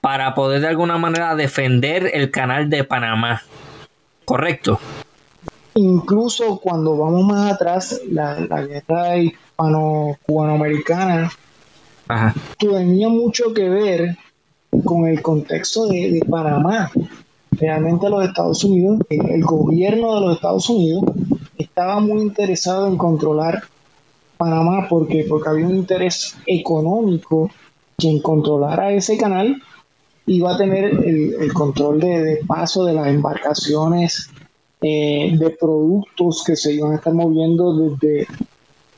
para 0.00 0.34
poder 0.34 0.62
de 0.62 0.68
alguna 0.68 0.96
manera 0.96 1.36
defender 1.36 2.10
el 2.14 2.30
canal 2.30 2.70
de 2.70 2.84
Panamá. 2.84 3.42
¿Correcto? 4.24 4.80
Incluso 5.74 6.58
cuando 6.58 6.96
vamos 6.96 7.24
más 7.26 7.52
atrás, 7.52 8.00
la, 8.08 8.40
la 8.40 8.62
guerra 8.62 9.16
hispano-cubanoamericana 9.54 11.30
tenía 12.58 13.08
mucho 13.08 13.54
que 13.54 13.68
ver 13.68 14.16
con 14.84 15.06
el 15.06 15.22
contexto 15.22 15.86
de, 15.86 16.20
Panamá. 16.28 16.90
Realmente 17.52 18.10
los 18.10 18.24
Estados 18.24 18.64
Unidos, 18.64 18.98
el, 19.08 19.44
gobierno 19.44 20.16
de 20.16 20.20
los 20.20 20.36
Estados 20.36 20.68
Unidos 20.68 21.04
estaba 21.56 22.00
muy 22.00 22.20
interesado 22.20 22.88
en 22.88 22.96
controlar 22.96 23.62
Panamá 24.36 24.88
porque, 24.88 25.24
porque 25.28 25.48
había 25.48 25.66
un 25.66 25.76
interés 25.76 26.36
económico 26.46 27.50
quien 27.96 28.20
controlara 28.20 28.92
ese 28.92 29.16
canal 29.16 29.62
iba 30.26 30.54
a 30.54 30.56
tener 30.56 30.84
el, 30.84 31.52
control 31.52 32.00
de, 32.00 32.40
paso 32.44 32.84
de 32.84 32.94
las 32.94 33.06
embarcaciones 33.06 34.30
eh, 34.80 35.36
de 35.38 35.50
productos 35.50 36.42
que 36.44 36.56
se 36.56 36.72
iban 36.72 36.92
a 36.92 36.96
estar 36.96 37.14
moviendo 37.14 37.76
desde 37.76 38.26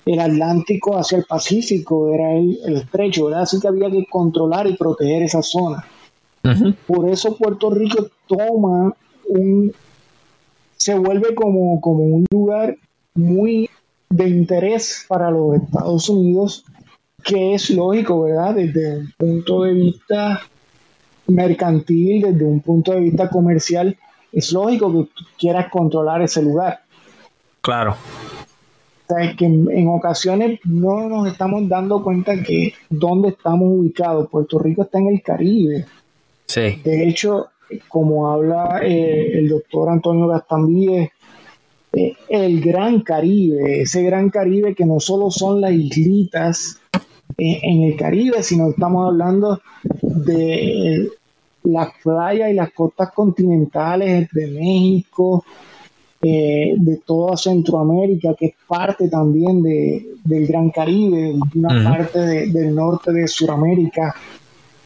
el 0.06 0.20
Atlántico 0.20 0.96
hacia 0.96 1.18
el 1.18 1.24
Pacífico, 1.24 2.14
era 2.14 2.32
el, 2.32 2.76
estrecho, 2.76 3.26
¿verdad? 3.26 3.42
Así 3.42 3.60
que 3.60 3.66
había 3.66 3.90
que 3.90 4.06
controlar 4.06 4.66
y 4.68 4.76
proteger 4.76 5.24
esa 5.24 5.42
zona. 5.42 5.84
Por 6.86 7.08
eso 7.08 7.36
Puerto 7.36 7.70
Rico 7.70 8.06
toma 8.28 8.94
un, 9.28 9.72
se 10.76 10.94
vuelve 10.94 11.34
como, 11.34 11.80
como 11.80 12.04
un 12.04 12.24
lugar 12.30 12.76
muy 13.14 13.68
de 14.08 14.28
interés 14.28 15.04
para 15.08 15.28
los 15.32 15.56
Estados 15.56 16.08
Unidos, 16.08 16.64
que 17.24 17.54
es 17.54 17.68
lógico, 17.70 18.22
¿verdad? 18.22 18.54
Desde 18.54 18.98
un 18.98 19.12
punto 19.18 19.64
de 19.64 19.72
vista 19.72 20.40
mercantil, 21.26 22.22
desde 22.22 22.44
un 22.44 22.60
punto 22.60 22.92
de 22.92 23.00
vista 23.00 23.28
comercial, 23.28 23.98
es 24.30 24.52
lógico 24.52 24.92
que 24.92 25.08
quieras 25.36 25.68
controlar 25.68 26.22
ese 26.22 26.42
lugar. 26.42 26.78
Claro 27.60 27.96
que 29.36 29.44
en, 29.44 29.88
ocasiones 29.88 30.60
no 30.64 31.08
nos 31.08 31.28
estamos 31.28 31.68
dando 31.68 32.02
cuenta 32.02 32.42
que 32.42 32.74
dónde 32.90 33.30
estamos 33.30 33.68
ubicados. 33.70 34.28
Puerto 34.28 34.58
Rico 34.58 34.82
está 34.82 34.98
en 34.98 35.08
el 35.08 35.22
Caribe. 35.22 35.86
Sí. 36.46 36.80
De 36.84 37.08
hecho, 37.08 37.48
como 37.88 38.30
habla 38.30 38.80
eh, 38.82 39.38
el 39.38 39.48
doctor 39.48 39.88
Antonio 39.88 40.28
Gastambide, 40.28 41.12
eh, 41.92 42.14
el 42.28 42.60
Gran 42.60 43.00
Caribe, 43.00 43.82
ese 43.82 44.02
Gran 44.02 44.30
Caribe 44.30 44.74
que 44.74 44.84
no 44.84 45.00
solo 45.00 45.30
son 45.30 45.60
las 45.60 45.72
islitas 45.72 46.80
eh, 47.38 47.60
en 47.62 47.82
el 47.82 47.96
Caribe, 47.96 48.42
sino 48.42 48.70
estamos 48.70 49.08
hablando 49.08 49.60
de 50.02 51.08
las 51.64 51.88
playas 52.02 52.50
y 52.50 52.54
las 52.54 52.72
costas 52.72 53.12
continentales 53.12 54.28
de 54.32 54.46
México, 54.48 55.44
eh, 56.22 56.74
de 56.78 56.96
toda 57.04 57.36
Centroamérica, 57.36 58.34
que 58.34 58.46
es 58.46 58.54
parte 58.66 59.08
también 59.08 59.62
de, 59.62 60.14
del 60.24 60.46
Gran 60.46 60.70
Caribe, 60.70 61.34
una 61.54 61.84
parte 61.84 62.18
del 62.18 62.74
norte 62.74 63.12
de 63.12 63.28
Sudamérica, 63.28 64.14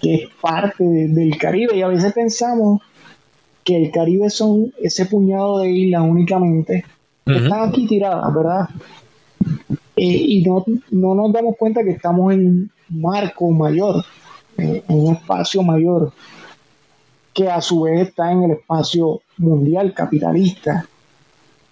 que 0.01 0.15
es 0.15 0.29
parte 0.41 0.83
del 0.83 1.39
Caribe. 1.39 1.77
Y 1.77 1.83
a 1.83 1.89
veces 1.89 2.13
pensamos 2.13 2.83
que 3.63 3.77
el 3.77 3.91
Caribe 3.93 4.29
son 4.29 4.73
ese 4.83 5.07
puñado 5.07 5.61
de 5.61 5.71
islas 5.71 6.03
únicamente 6.03 6.85
que 7.25 7.37
están 7.37 7.69
aquí 7.69 7.87
tiradas, 7.87 8.35
¿verdad? 8.35 8.69
Eh, 9.95 10.05
y 10.05 10.43
no, 10.43 10.65
no 10.91 11.15
nos 11.15 11.33
damos 11.33 11.57
cuenta 11.57 11.85
que 11.85 11.91
estamos 11.91 12.33
en 12.35 12.47
un 12.47 12.71
marco 12.89 13.51
mayor, 13.53 14.05
eh, 14.59 14.83
en 14.89 14.99
un 14.99 15.15
espacio 15.15 15.63
mayor, 15.63 16.13
que 17.33 17.49
a 17.49 17.61
su 17.61 17.83
vez 17.83 18.09
está 18.09 18.33
en 18.33 18.43
el 18.43 18.51
espacio 18.53 19.21
mundial 19.39 19.95
capitalista 19.95 20.89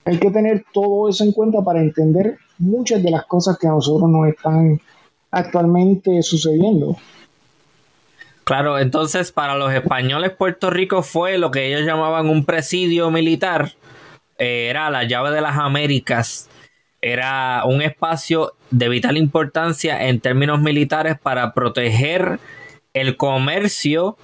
hay 0.09 0.18
que 0.18 0.30
tener 0.30 0.64
todo 0.72 1.11
eso 1.11 1.22
en 1.22 1.32
cuenta 1.32 1.61
para 1.62 1.80
entender 1.80 2.38
muchas 2.59 3.02
de 3.02 3.11
las 3.11 3.26
cosas 3.26 3.59
que 3.59 3.66
a 3.66 3.70
nosotros 3.70 4.09
nos 4.09 4.26
están 4.26 4.80
actualmente 5.30 6.22
sucediendo. 6.22 6.96
Claro, 8.44 8.78
entonces 8.78 9.32
para 9.32 9.56
los 9.56 9.70
españoles 9.70 10.30
Puerto 10.30 10.70
Rico 10.70 11.02
fue 11.02 11.36
lo 11.36 11.50
que 11.50 11.66
ellos 11.66 11.82
llamaban 11.82 12.30
un 12.30 12.46
presidio 12.46 13.11
militar, 13.11 13.72
eh, 14.38 14.68
era 14.70 14.88
la 14.88 15.04
llave 15.04 15.30
de 15.30 15.42
las 15.42 15.59
Américas, 15.59 16.48
era 17.02 17.64
un 17.66 17.82
espacio 17.82 18.54
de 18.70 18.88
vital 18.88 19.18
importancia 19.18 20.09
en 20.09 20.20
términos 20.20 20.59
militares 20.61 21.18
para 21.22 21.52
proteger 21.52 22.40
el 22.94 23.18
comercio 23.18 24.16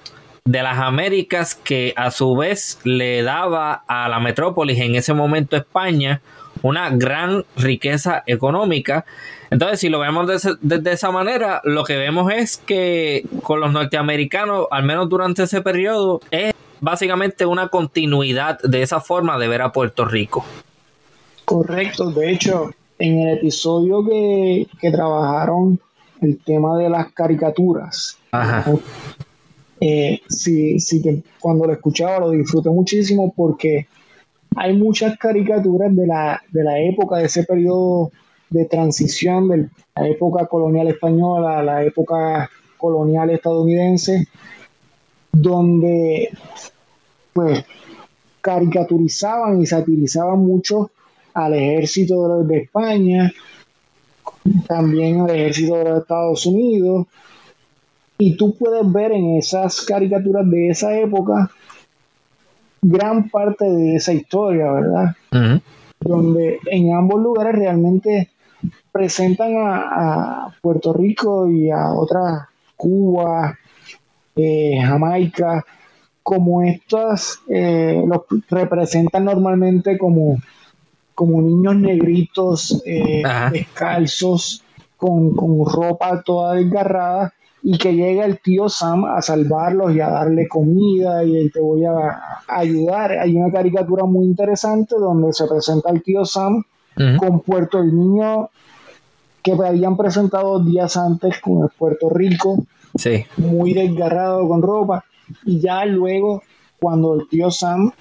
de 0.47 0.61
las 0.61 0.77
Américas 0.77 1.55
que 1.55 1.93
a 1.97 2.11
su 2.11 2.35
vez 2.35 2.77
le 2.83 3.23
daba 3.23 3.83
a 3.87 4.07
la 4.09 4.19
metrópolis 4.19 4.79
en 4.79 4.93
ese 4.93 5.15
momento 5.15 5.57
España 5.57 6.21
una 6.61 6.91
gran 6.91 7.45
riqueza 7.57 8.23
económica. 8.27 9.05
Entonces, 9.49 9.79
si 9.79 9.89
lo 9.89 9.99
vemos 9.99 10.27
de, 10.27 10.91
esa 10.91 11.09
manera, 11.11 11.61
lo 11.63 11.83
que 11.83 11.97
vemos 11.97 12.31
es 12.31 12.57
que 12.57 13.25
con 13.41 13.59
los 13.59 13.71
norteamericanos, 13.71 14.67
al 14.69 14.83
menos 14.83 15.09
durante 15.09 15.43
ese 15.43 15.61
periodo, 15.61 16.21
es 16.29 16.53
básicamente 16.79 17.47
una 17.47 17.69
continuidad 17.69 18.59
de 18.61 18.83
esa 18.83 19.01
forma 19.01 19.39
de 19.39 19.47
ver 19.47 19.63
a 19.63 19.71
Puerto 19.71 20.05
Rico. 20.05 20.45
Correcto, 21.45 22.11
de 22.11 22.31
hecho, 22.31 22.69
en 22.99 23.19
el 23.19 23.37
episodio 23.39 24.05
que, 24.05 24.67
que 24.79 24.91
trabajaron 24.91 25.79
el 26.21 26.37
tema 26.43 26.77
de 26.77 26.89
las 26.89 27.11
caricaturas, 27.13 28.19
Ajá. 28.31 28.63
Eh, 29.87 30.21
sí 30.27 31.01
que 31.01 31.23
cuando 31.39 31.65
lo 31.65 31.73
escuchaba 31.73 32.19
lo 32.19 32.31
disfruté 32.31 32.69
muchísimo 32.69 33.31
porque 33.35 33.87
hay 34.55 34.75
muchas 34.75 35.17
caricaturas 35.17 35.95
de 35.95 36.07
la, 36.07 36.41
de 36.49 36.63
la 36.63 36.79
época, 36.79 37.17
de 37.17 37.25
ese 37.25 37.43
periodo 37.43 38.11
de 38.49 38.65
transición, 38.65 39.49
de 39.49 39.69
la 39.95 40.07
época 40.07 40.47
colonial 40.47 40.87
española, 40.87 41.61
la 41.61 41.83
época 41.83 42.49
colonial 42.77 43.29
estadounidense, 43.31 44.27
donde 45.31 46.29
pues 47.33 47.65
caricaturizaban 48.41 49.61
y 49.61 49.65
satirizaban 49.65 50.39
mucho 50.39 50.91
al 51.33 51.53
ejército 51.53 52.43
de 52.43 52.57
España, 52.59 53.31
también 54.67 55.21
al 55.21 55.31
ejército 55.31 55.75
de 55.75 55.83
los 55.83 56.01
Estados 56.01 56.45
Unidos, 56.45 57.07
y 58.17 58.37
tú 58.37 58.55
puedes 58.55 58.91
ver 58.91 59.11
en 59.11 59.35
esas 59.35 59.81
caricaturas 59.81 60.49
de 60.49 60.69
esa 60.69 60.97
época 60.97 61.51
gran 62.81 63.29
parte 63.29 63.65
de 63.65 63.95
esa 63.95 64.13
historia, 64.13 64.71
¿verdad? 64.71 65.15
Donde 65.99 66.59
en 66.67 66.93
ambos 66.93 67.21
lugares 67.21 67.55
realmente 67.55 68.29
presentan 68.91 69.57
a, 69.57 70.45
a 70.45 70.55
Puerto 70.61 70.93
Rico 70.93 71.49
y 71.49 71.71
a 71.71 71.93
otras, 71.93 72.47
Cuba, 72.75 73.57
eh, 74.35 74.79
Jamaica, 74.81 75.65
como 76.21 76.61
estas, 76.61 77.39
eh, 77.47 78.03
los 78.05 78.21
representan 78.49 79.25
normalmente 79.25 79.97
como, 79.97 80.37
como 81.13 81.41
niños 81.41 81.75
negritos, 81.77 82.81
eh, 82.85 83.23
descalzos, 83.51 84.63
con, 84.97 85.35
con 85.35 85.65
ropa 85.65 86.21
toda 86.23 86.55
desgarrada, 86.55 87.33
y 87.67 87.79
que 87.79 87.95
llega 87.95 88.25
el 88.25 88.39
tío 88.41 88.69
Sam 88.69 89.05
a 89.05 89.23
salvarlos 89.23 89.95
y 89.95 89.99
a 89.99 90.07
darle 90.07 90.47
comida 90.47 91.23
y 91.23 91.49
te 91.49 91.59
voy 91.59 91.83
a, 91.83 92.43
ayudar. 92.47 93.13
Hay 93.13 93.35
una 93.35 93.51
caricatura 93.51 94.05
muy 94.05 94.25
interesante 94.25 94.95
donde 94.99 95.33
se 95.33 95.47
presenta 95.47 95.89
al 95.89 96.03
tío 96.03 96.25
Sam 96.25 96.63
con 97.17 97.39
Puerto 97.39 97.79
el 97.79 97.87
Niño 97.87 98.51
que 99.41 99.53
habían 99.53 99.97
presentado 99.97 100.63
días 100.63 100.95
antes 100.95 101.41
con 101.41 101.63
el 101.63 101.69
Puerto 101.75 102.07
Rico, 102.09 102.65
Sí. 102.97 103.25
muy 103.37 103.73
desgarrado 103.73 104.47
con 104.47 104.61
ropa, 104.61 105.03
y 105.43 105.59
ya 105.59 105.85
luego 105.85 106.43
cuando 106.79 107.15
el 107.15 107.27
tío 107.29 107.49
Sam 107.49 107.91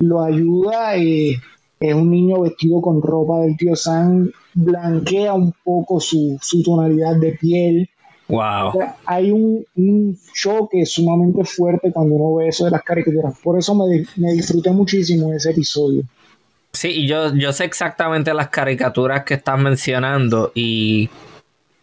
lo 0.00 0.22
ayuda, 0.22 0.96
eh, 0.96 1.36
es 1.78 1.94
un 1.94 2.10
niño 2.10 2.40
vestido 2.40 2.80
con 2.80 3.00
ropa 3.00 3.40
del 3.42 3.56
tío 3.56 3.76
Sam, 3.76 4.28
blanquea 4.54 5.34
un 5.34 5.54
poco 5.64 6.00
su, 6.00 6.36
su 6.42 6.64
tonalidad 6.64 7.14
de 7.14 7.32
piel. 7.40 7.88
Wow. 8.28 8.68
O 8.68 8.72
sea, 8.72 8.96
hay 9.06 9.30
un, 9.30 9.64
un 9.74 10.18
choque 10.34 10.84
sumamente 10.84 11.44
fuerte 11.44 11.90
cuando 11.92 12.14
uno 12.14 12.36
ve 12.36 12.48
eso 12.48 12.66
de 12.66 12.70
las 12.70 12.82
caricaturas. 12.82 13.34
Por 13.42 13.58
eso 13.58 13.74
me, 13.74 14.04
me 14.16 14.32
disfruté 14.32 14.70
muchísimo 14.70 15.32
ese 15.32 15.50
episodio. 15.50 16.02
Sí, 16.72 16.88
y 16.88 17.06
yo, 17.06 17.34
yo 17.34 17.52
sé 17.52 17.64
exactamente 17.64 18.34
las 18.34 18.50
caricaturas 18.50 19.24
que 19.24 19.34
estás 19.34 19.58
mencionando 19.58 20.52
y 20.54 21.08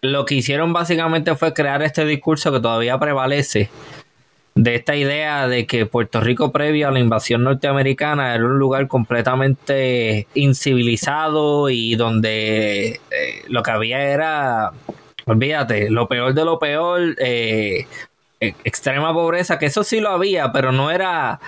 lo 0.01 0.25
que 0.25 0.35
hicieron 0.35 0.71
básicamente 0.71 1.35
fue 1.35 1.53
crear 1.53 1.81
este 1.81 2.05
discurso 2.05 2.51
que 2.51 2.59
todavía 2.59 2.99
prevalece 2.99 3.69
de 4.55 4.75
esta 4.75 4.95
idea 4.95 5.49
de 5.49 5.67
que 5.67 5.85
Puerto 5.85 6.21
Rico 6.21 6.53
previo 6.53 6.87
a 6.87 6.91
la 6.91 6.99
invasión 6.99 7.43
norteamericana 7.43 8.33
era 8.33 8.45
un 8.45 8.57
lugar 8.57 8.87
completamente 8.87 10.27
incivilizado 10.33 11.69
y 11.69 11.95
donde 11.95 13.01
eh, 13.11 13.43
lo 13.49 13.61
que 13.63 13.71
había 13.71 14.01
era, 14.01 14.71
olvídate, 15.25 15.89
lo 15.89 16.07
peor 16.07 16.33
de 16.33 16.45
lo 16.45 16.59
peor, 16.59 17.15
eh, 17.19 17.87
e- 18.39 18.55
extrema 18.63 19.13
pobreza, 19.13 19.59
que 19.59 19.67
eso 19.67 19.83
sí 19.83 19.99
lo 19.99 20.09
había, 20.09 20.51
pero 20.51 20.71
no 20.71 20.91
era 20.91 21.39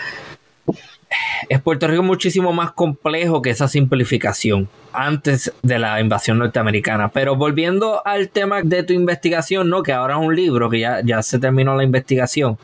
es 1.49 1.61
Puerto 1.61 1.87
Rico 1.87 2.03
muchísimo 2.03 2.53
más 2.53 2.71
complejo 2.71 3.41
que 3.41 3.49
esa 3.49 3.67
simplificación 3.67 4.67
antes 4.91 5.53
de 5.61 5.79
la 5.79 5.99
invasión 6.01 6.39
norteamericana. 6.39 7.09
Pero 7.09 7.35
volviendo 7.35 8.05
al 8.05 8.29
tema 8.29 8.61
de 8.61 8.83
tu 8.83 8.93
investigación, 8.93 9.69
¿no? 9.69 9.83
Que 9.83 9.93
ahora 9.93 10.15
es 10.15 10.25
un 10.25 10.35
libro, 10.35 10.69
que 10.69 10.79
ya, 10.79 11.01
ya 11.03 11.21
se 11.21 11.39
terminó 11.39 11.75
la 11.75 11.83
investigación. 11.83 12.57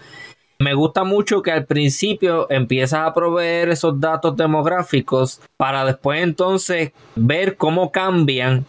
Me 0.59 0.74
gusta 0.74 1.03
mucho 1.03 1.41
que 1.41 1.51
al 1.51 1.66
principio 1.66 2.49
empiezas 2.49 3.01
a 3.01 3.14
proveer 3.14 3.70
esos 3.70 3.99
datos 3.99 4.36
demográficos 4.38 5.41
para 5.57 5.84
después 5.84 6.22
entonces 6.22 6.91
ver 7.16 7.57
cómo 7.57 7.91
cambian 7.91 8.66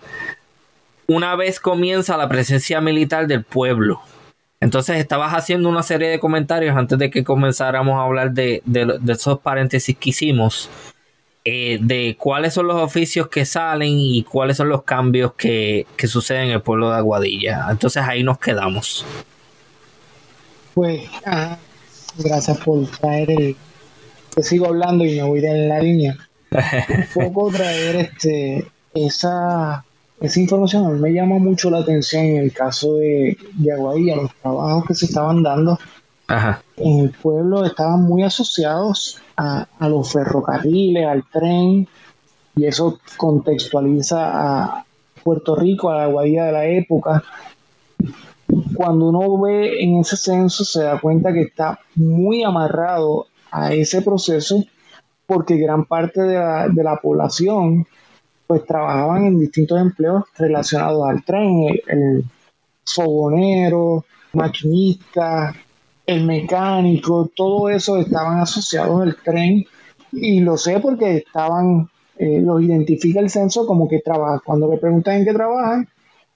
una 1.06 1.34
vez 1.36 1.60
comienza 1.60 2.16
la 2.16 2.28
presencia 2.28 2.80
militar 2.80 3.26
del 3.26 3.44
pueblo. 3.44 4.00
Entonces 4.60 4.96
estabas 4.96 5.32
haciendo 5.34 5.68
una 5.68 5.82
serie 5.82 6.08
de 6.08 6.18
comentarios 6.18 6.76
antes 6.76 6.98
de 6.98 7.10
que 7.10 7.22
comenzáramos 7.24 7.94
a 7.98 8.04
hablar 8.04 8.32
de, 8.32 8.62
de- 8.64 8.98
de 9.00 9.12
esos 9.12 9.40
paréntesis 9.40 9.96
que 9.98 10.10
hicimos, 10.10 10.70
eh, 11.44 11.78
de 11.82 12.16
cuáles 12.18 12.54
son 12.54 12.66
los 12.68 12.76
oficios 12.80 13.28
que 13.28 13.44
salen 13.44 13.90
y 13.98 14.22
cuáles 14.24 14.56
son 14.56 14.70
los 14.70 14.82
cambios 14.84 15.34
que, 15.34 15.86
que 15.96 16.06
suceden 16.06 16.44
en 16.46 16.50
el 16.52 16.62
pueblo 16.62 16.88
de 16.90 16.96
Aguadilla. 16.96 17.66
Entonces 17.70 18.02
ahí 18.02 18.22
nos 18.22 18.38
quedamos. 18.38 19.04
Pues, 20.72 21.02
ajá, 21.24 21.58
gracias 22.18 22.58
por 22.58 22.86
traer 22.88 23.30
el. 23.30 23.56
Te 24.34 24.42
sigo 24.42 24.66
hablando 24.66 25.04
y 25.04 25.16
me 25.16 25.22
voy 25.22 25.40
de 25.40 25.68
la 25.68 25.80
línea. 25.80 26.16
Un 27.14 27.32
poco 27.32 27.50
traer 27.52 27.96
este 27.96 28.66
esa, 28.94 29.84
esa 30.24 30.40
información. 30.40 30.86
A 30.86 30.90
mí 30.90 31.00
me 31.00 31.12
llama 31.12 31.38
mucho 31.38 31.70
la 31.70 31.78
atención 31.78 32.24
en 32.24 32.36
el 32.38 32.52
caso 32.52 32.94
de, 32.96 33.36
de 33.54 33.72
Aguadilla, 33.72 34.16
los 34.16 34.34
trabajos 34.34 34.84
que 34.86 34.94
se 34.94 35.06
estaban 35.06 35.42
dando 35.42 35.78
Ajá. 36.26 36.62
en 36.76 37.00
el 37.00 37.10
pueblo 37.10 37.64
estaban 37.64 38.02
muy 38.02 38.22
asociados 38.22 39.20
a, 39.36 39.66
a 39.78 39.88
los 39.88 40.12
ferrocarriles, 40.12 41.06
al 41.06 41.24
tren, 41.24 41.86
y 42.56 42.64
eso 42.66 43.00
contextualiza 43.16 44.30
a 44.76 44.84
Puerto 45.22 45.56
Rico, 45.56 45.90
a 45.90 45.96
la 45.96 46.04
Aguadilla 46.04 46.46
de 46.46 46.52
la 46.52 46.66
época. 46.66 47.22
Cuando 48.74 49.08
uno 49.08 49.40
ve 49.40 49.82
en 49.82 49.98
ese 49.98 50.16
censo 50.16 50.64
se 50.64 50.82
da 50.82 51.00
cuenta 51.00 51.32
que 51.32 51.42
está 51.42 51.80
muy 51.94 52.44
amarrado 52.44 53.26
a 53.50 53.72
ese 53.72 54.02
proceso 54.02 54.62
porque 55.26 55.56
gran 55.56 55.84
parte 55.86 56.20
de 56.22 56.34
la, 56.34 56.68
de 56.68 56.84
la 56.84 56.96
población 56.96 57.86
pues 58.46 58.64
trabajaban 58.66 59.24
en 59.26 59.38
distintos 59.40 59.80
empleos 59.80 60.24
relacionados 60.36 61.08
al 61.08 61.24
tren, 61.24 61.64
el, 61.68 61.82
el 61.88 62.24
fogonero, 62.84 64.04
maquinista, 64.32 65.54
el 66.06 66.24
mecánico, 66.24 67.30
todo 67.34 67.68
eso 67.70 67.98
estaban 67.98 68.40
asociados 68.40 69.00
al 69.02 69.16
tren 69.16 69.64
y 70.12 70.40
lo 70.40 70.56
sé 70.56 70.78
porque 70.80 71.16
estaban, 71.16 71.88
eh, 72.18 72.40
los 72.40 72.62
identifica 72.62 73.20
el 73.20 73.30
censo 73.30 73.66
como 73.66 73.88
que 73.88 74.00
trabajan. 74.00 74.40
Cuando 74.44 74.70
le 74.70 74.78
preguntan 74.78 75.16
en 75.16 75.24
qué 75.24 75.32
trabajan, 75.32 75.88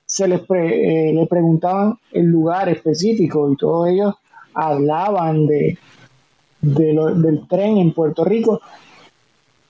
se 0.07 0.27
les 0.27 0.41
pre- 0.41 1.11
eh, 1.11 1.13
le 1.13 1.27
preguntaban 1.27 1.99
el 2.13 2.27
lugar 2.27 2.69
específico 2.71 3.53
y 3.53 3.57
todos 3.57 3.89
ellos 3.89 4.15
hablaban 4.55 5.47
de, 5.47 5.77
de 6.63 6.93
lo- 6.95 7.15
del 7.15 7.47
tren 7.47 7.77
en 7.77 7.93
Puerto 7.93 8.25
Rico 8.25 8.61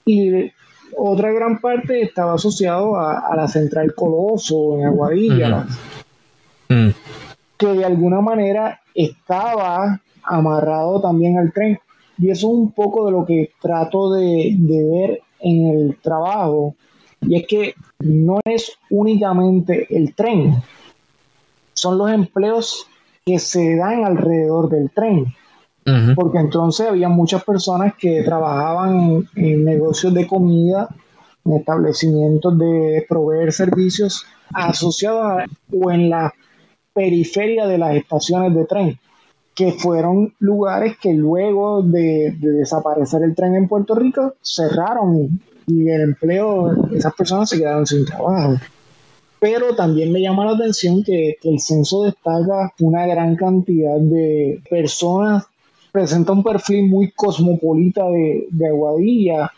y 0.05 0.51
otra 0.99 1.33
gran 1.33 1.61
parte 1.61 2.03
estaba 2.03 2.35
asociado 2.35 2.97
a, 2.97 3.21
a 3.21 3.37
la 3.37 3.49
central 3.49 3.95
Coloso 3.95 4.79
en 4.79 4.87
Aguadilla. 4.87 5.67
Mm, 6.69 6.89
que 7.57 7.67
de 7.67 7.85
alguna 7.85 8.21
manera 8.21 8.81
estaba 8.95 10.01
amarrado 10.23 11.01
también 11.01 11.39
al 11.39 11.53
tren. 11.53 11.79
Y 12.19 12.31
eso 12.31 12.49
es 12.49 12.55
un 12.55 12.73
poco 12.73 13.07
de 13.07 13.13
lo 13.13 13.25
que 13.25 13.51
trato 13.61 14.13
de, 14.13 14.57
de 14.59 14.85
ver 14.85 15.21
en 15.41 15.67
el 15.67 15.97
trabajo. 15.97 16.75
Y 17.21 17.37
es 17.37 17.47
que 17.47 17.75
no 18.01 18.41
es 18.45 18.73
únicamente 18.91 19.87
el 19.91 20.15
tren, 20.15 20.63
son 21.73 21.99
los 21.99 22.11
empleos 22.11 22.87
que 23.25 23.39
se 23.39 23.77
dan 23.77 24.05
alrededor 24.05 24.69
del 24.69 24.91
tren. 24.91 25.35
Porque 26.15 26.39
entonces 26.39 26.89
había 26.89 27.09
muchas 27.09 27.45
personas 27.45 27.95
que 27.99 28.23
trabajaban 28.23 29.29
en, 29.35 29.65
negocios 29.65 30.15
de 30.15 30.27
comida, 30.27 30.89
en 31.45 31.55
establecimientos 31.55 32.59
de 32.59 33.07
proveer 33.09 33.53
servicios 33.53 34.25
asociados 34.53 35.23
a, 35.23 35.45
o 35.73 35.91
en 35.91 36.11
la 36.11 36.33
periferia 36.93 37.67
de 37.67 37.79
las 37.79 37.95
estaciones 37.95 38.55
de 38.55 38.65
tren, 38.65 38.99
que 39.55 39.73
fueron 39.73 40.35
lugares 40.39 40.97
que 41.01 41.13
luego 41.15 41.83
de, 41.83 42.37
de 42.39 42.53
desaparecer 42.53 43.23
el 43.23 43.35
tren 43.35 43.55
en 43.55 43.69
Puerto 43.69 43.95
Rico 43.95 44.35
cerraron 44.41 45.41
y 45.69 45.89
el 45.91 46.01
empleo, 46.01 46.89
esas 46.93 47.15
personas 47.15 47.51
se 47.51 47.59
quedaron 47.59 47.87
sin 47.87 48.05
trabajo. 48.05 48.57
Pero 49.41 49.77
también 49.77 50.11
me 50.11 50.21
llama 50.21 50.45
la 50.45 50.53
atención 50.53 51.05
que 51.05 51.37
el 51.43 51.61
censo 51.61 52.03
destaca 52.03 52.73
una 52.81 53.07
gran 53.07 53.37
cantidad 53.37 53.99
de 54.01 54.61
personas, 54.69 55.45
presenta 55.93 56.33
un 56.33 56.43
perfil 56.43 56.89
muy 56.89 57.11
cosmopolita 57.13 58.05
de, 58.05 58.47
de 58.51 58.69
Aguadilla, 58.69 59.53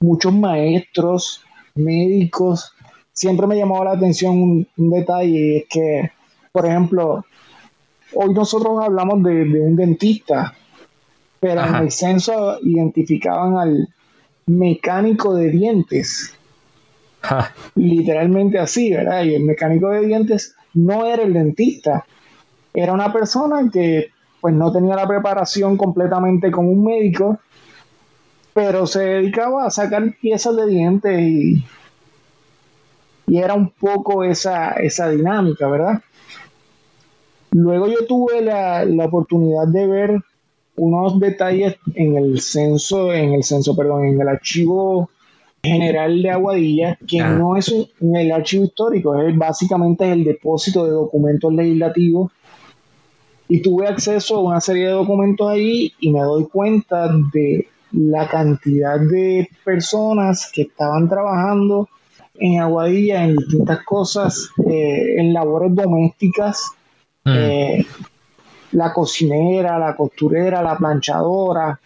muchos 0.00 0.32
maestros, 0.32 1.42
médicos, 1.74 2.72
siempre 3.18 3.48
me 3.48 3.56
llamaba 3.56 3.86
la 3.86 3.92
atención 3.92 4.66
un, 4.76 4.90
detalle, 4.90 5.58
es 5.58 5.64
que, 5.68 6.12
por 6.52 6.66
ejemplo, 6.66 7.24
hoy 8.14 8.32
nosotros 8.32 8.78
hablamos 8.80 9.24
de, 9.24 9.42
un 9.60 9.74
dentista, 9.74 10.54
pero 11.40 11.64
en 11.64 11.74
el 11.74 11.90
censo 11.90 12.58
identificaban 12.62 13.56
al 13.56 13.88
mecánico 14.46 15.34
de 15.34 15.50
dientes. 15.50 16.32
Literalmente 17.74 18.60
así, 18.60 18.92
¿verdad? 18.92 19.24
Y 19.24 19.34
el 19.34 19.42
mecánico 19.42 19.90
de 19.90 20.06
dientes 20.06 20.54
no 20.74 21.04
era 21.04 21.24
el 21.24 21.32
dentista, 21.32 22.04
era 22.72 22.92
una 22.92 23.12
persona 23.12 23.68
que 23.72 24.10
pues 24.40 24.54
no 24.54 24.72
tenía 24.72 24.94
la 24.94 25.06
preparación 25.06 25.76
completamente 25.76 26.50
como 26.50 26.70
un 26.70 26.84
médico, 26.84 27.38
pero 28.54 28.86
se 28.86 29.00
dedicaba 29.00 29.66
a 29.66 29.70
sacar 29.70 30.14
piezas 30.20 30.56
de 30.56 30.66
dientes 30.66 31.20
y, 31.20 31.64
y 33.26 33.38
era 33.38 33.54
un 33.54 33.70
poco 33.70 34.24
esa, 34.24 34.72
esa 34.72 35.10
dinámica, 35.10 35.68
¿verdad? 35.68 36.02
Luego 37.50 37.88
yo 37.88 38.06
tuve 38.06 38.42
la, 38.42 38.84
la, 38.84 39.06
oportunidad 39.06 39.66
de 39.68 39.86
ver 39.86 40.20
unos 40.76 41.18
detalles 41.18 41.76
en 41.94 42.16
el 42.16 42.40
censo, 42.40 43.12
en 43.12 43.32
el 43.32 43.42
censo, 43.42 43.74
perdón, 43.74 44.04
en 44.04 44.20
el 44.20 44.28
archivo 44.28 45.10
general 45.62 46.22
de 46.22 46.30
Aguadilla, 46.30 46.98
que 47.06 47.20
ah. 47.20 47.30
no 47.30 47.56
es 47.56 47.68
un, 47.68 48.16
el 48.16 48.32
archivo 48.32 48.64
histórico, 48.64 49.16
es 49.20 49.36
básicamente 49.36 50.10
el 50.10 50.24
depósito 50.24 50.84
de 50.84 50.92
documentos 50.92 51.52
legislativos. 51.52 52.32
Y 53.48 53.62
tuve 53.62 53.88
acceso 53.88 54.36
a 54.36 54.42
una 54.42 54.60
serie 54.60 54.86
de 54.86 54.92
documentos 54.92 55.48
ahí 55.48 55.92
y 56.00 56.10
me 56.10 56.20
doy 56.20 56.46
cuenta 56.48 57.08
de 57.32 57.68
la 57.92 58.28
cantidad 58.28 59.00
de 59.00 59.48
personas 59.64 60.50
que 60.52 60.62
estaban 60.62 61.08
trabajando 61.08 61.88
en 62.34 62.60
Aguadilla 62.60 63.24
en 63.24 63.36
distintas 63.36 63.82
cosas, 63.84 64.50
eh, 64.66 65.14
en 65.16 65.32
labores 65.32 65.74
domésticas, 65.74 66.66
mm. 67.24 67.32
eh, 67.34 67.86
la 68.72 68.92
cocinera, 68.92 69.78
la 69.78 69.96
costurera, 69.96 70.62
la 70.62 70.76
planchadora, 70.76 71.80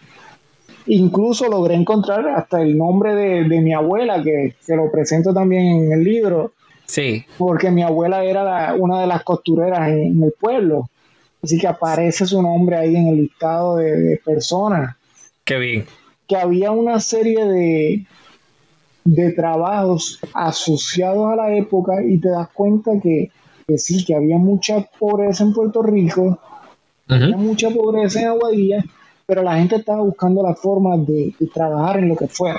Incluso 0.86 1.48
logré 1.48 1.74
encontrar 1.74 2.28
hasta 2.28 2.60
el 2.60 2.76
nombre 2.76 3.14
de, 3.14 3.60
mi 3.60 3.72
abuela, 3.72 4.22
que, 4.22 4.56
se 4.60 4.76
lo 4.76 4.90
presento 4.90 5.32
también 5.32 5.66
en 5.66 5.92
el 5.92 6.04
libro. 6.04 6.52
Sí. 6.86 7.24
Porque 7.38 7.70
mi 7.70 7.82
abuela 7.82 8.24
era 8.24 8.74
una 8.74 9.00
de 9.00 9.06
las 9.06 9.22
costureras 9.22 9.88
en, 9.88 10.22
el 10.22 10.32
pueblo. 10.32 10.88
Así 11.42 11.58
que 11.58 11.66
aparece 11.66 12.26
su 12.26 12.40
nombre 12.40 12.76
ahí 12.76 12.94
en 12.94 13.08
el 13.08 13.16
listado 13.16 13.76
de, 13.76 14.20
personas. 14.24 14.96
Qué 15.44 15.58
bien. 15.58 15.86
Que 16.28 16.36
había 16.36 16.70
una 16.70 17.00
serie 17.00 17.44
de, 17.44 18.06
de 19.04 19.32
trabajos 19.32 20.20
asociados 20.34 21.32
a 21.32 21.36
la 21.36 21.56
época 21.56 22.02
y 22.02 22.18
te 22.18 22.28
das 22.28 22.48
cuenta 22.54 22.92
que, 23.02 23.30
sí, 23.76 24.04
que 24.04 24.14
había 24.14 24.38
mucha 24.38 24.88
pobreza 24.98 25.42
en 25.42 25.52
Puerto 25.52 25.82
Rico, 25.82 26.38
había 27.08 27.36
mucha 27.36 27.70
pobreza 27.70 28.20
en 28.20 28.28
Aguadilla 28.28 28.84
pero 29.26 29.42
la 29.42 29.56
gente 29.56 29.76
estaba 29.76 30.02
buscando 30.02 30.42
la 30.42 30.54
forma 30.54 30.96
de, 30.98 31.34
trabajar 31.54 31.98
en 31.98 32.08
lo 32.08 32.16
que 32.16 32.28
fuera. 32.28 32.58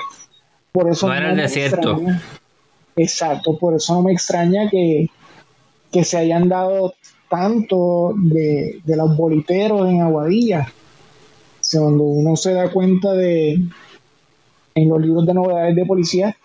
Por 0.72 0.90
eso 0.90 1.06
no, 1.06 1.14
era 1.14 1.30
el 1.30 1.36
desierto. 1.36 2.00
exacto, 2.96 3.56
por 3.58 3.74
eso 3.74 3.94
no 3.94 4.02
me 4.02 4.12
extraña 4.12 4.68
que, 4.68 5.08
se 6.02 6.18
hayan 6.18 6.48
dado 6.48 6.94
tanto 7.34 8.14
de, 8.16 8.80
los 8.86 9.16
boliteros 9.16 9.88
en 9.88 10.02
Aguadilla. 10.02 10.72
cuando 11.72 12.04
uno 12.04 12.36
se 12.36 12.52
da 12.52 12.70
cuenta 12.70 13.12
de, 13.12 13.60
en 14.74 14.88
los 14.88 15.00
libros 15.00 15.26
de 15.26 15.34
novedades 15.34 15.74
de 15.74 15.84
policía, 15.84 16.36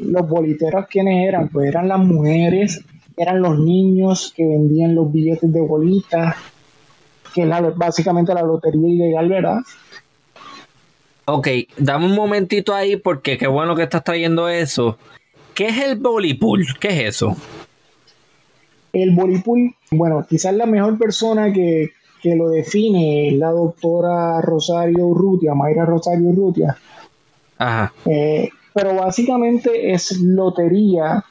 los 0.00 0.28
boliteros 0.28 0.86
quienes 0.88 1.28
eran, 1.28 1.48
pues 1.50 1.68
eran 1.68 1.86
las 1.86 2.00
mujeres, 2.00 2.82
eran 3.16 3.42
los 3.42 3.60
niños 3.60 4.32
que 4.36 4.44
vendían 4.44 4.96
los 4.96 5.12
billetes 5.12 5.52
de 5.52 5.60
bolitas, 5.60 6.34
que 7.32 7.42
es 7.42 7.48
básicamente 7.76 8.34
la 8.34 8.42
lotería 8.42 8.88
ilegal, 8.88 9.28
¿verdad? 9.28 9.58
Ok, 11.26 11.48
dame 11.78 12.06
un 12.06 12.14
momentito 12.16 12.74
ahí 12.74 12.96
porque 12.96 13.38
qué 13.38 13.46
bueno 13.46 13.76
que 13.76 13.84
estás 13.84 14.02
trayendo 14.02 14.48
eso. 14.48 14.98
¿Qué 15.54 15.68
es 15.68 15.78
el 15.78 16.00
pool? 16.00 16.66
¿Qué 16.80 16.88
es 16.88 17.14
eso? 17.14 17.36
El 18.94 19.14
pool, 19.44 19.74
bueno, 19.90 20.24
quizás 20.28 20.54
la 20.54 20.66
mejor 20.66 20.98
persona 20.98 21.52
que, 21.52 21.90
lo 22.24 22.48
define 22.48 23.28
es 23.28 23.34
la 23.34 23.50
doctora 23.50 24.40
Rosario 24.40 25.08
Urrutia, 25.08 25.52
Mayra 25.52 25.84
Rosario 25.84 26.30
Urrutia. 26.30 26.74
Ajá. 27.58 27.92
Eh, 28.06 28.48
pero 28.74 28.94
básicamente 28.94 29.92
es 29.92 30.18
lotería. 30.20 31.24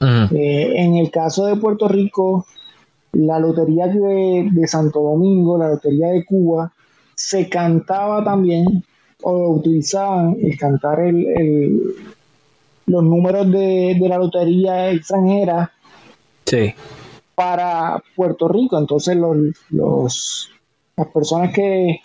Eh, 0.00 0.72
en 0.76 0.96
el 0.96 1.10
caso 1.10 1.46
de 1.46 1.56
Puerto 1.56 1.86
Rico, 1.86 2.46
la 3.12 3.38
lotería 3.38 3.86
de, 3.86 4.66
Santo 4.66 5.00
Domingo, 5.00 5.58
la 5.58 5.68
lotería 5.68 6.08
de 6.08 6.24
Cuba, 6.24 6.72
se 7.14 7.48
cantaba 7.48 8.24
también 8.24 8.84
o 9.22 9.50
utilizaban 9.50 10.36
el 10.40 10.56
cantar 10.58 11.00
el, 11.00 11.94
los 12.86 13.04
números 13.04 13.50
de, 13.50 13.96
la 14.00 14.18
lotería 14.18 14.90
extranjera 14.90 15.70
para 17.34 18.02
Puerto 18.14 18.48
Rico. 18.48 18.78
Entonces 18.78 19.16
los, 19.16 20.50
las 20.96 21.06
personas 21.08 21.52
que, 21.52 22.00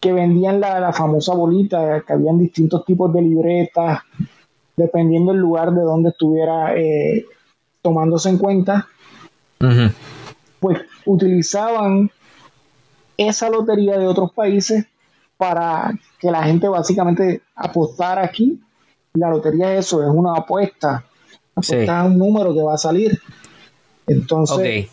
que 0.00 0.12
vendían 0.12 0.60
la, 0.60 0.92
famosa 0.92 1.34
bolita, 1.34 2.02
que 2.06 2.12
habían 2.12 2.38
distintos 2.38 2.84
tipos 2.84 3.12
de 3.12 3.22
libretas, 3.22 4.00
dependiendo 4.76 5.32
del 5.32 5.40
lugar 5.40 5.72
de 5.72 5.82
donde 5.82 6.10
estuviera 6.10 6.74
eh, 6.76 7.24
tomándose 7.82 8.28
en 8.30 8.38
cuenta, 8.38 8.88
pues 10.58 10.80
utilizaban 11.06 12.10
esa 13.16 13.48
lotería 13.48 13.98
de 13.98 14.06
otros 14.06 14.32
países 14.32 14.86
para 15.36 15.92
que 16.18 16.30
la 16.30 16.42
gente 16.44 16.68
básicamente 16.68 17.42
apostara 17.54 18.24
aquí. 18.24 18.60
La 19.14 19.30
lotería 19.30 19.74
es 19.74 19.86
eso, 19.86 20.02
es 20.02 20.08
una 20.08 20.34
apuesta. 20.34 21.04
Apostar 21.54 22.06
un 22.06 22.18
número 22.18 22.54
que 22.54 22.62
va 22.62 22.74
a 22.74 22.78
salir. 22.78 23.20
Entonces, 24.06 24.88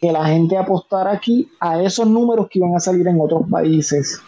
que 0.00 0.12
la 0.12 0.26
gente 0.26 0.56
apostara 0.56 1.12
aquí 1.12 1.48
a 1.60 1.82
esos 1.82 2.06
números 2.06 2.48
que 2.50 2.58
iban 2.58 2.74
a 2.74 2.80
salir 2.80 3.06
en 3.08 3.20
otros 3.20 3.48
países. 3.50 4.20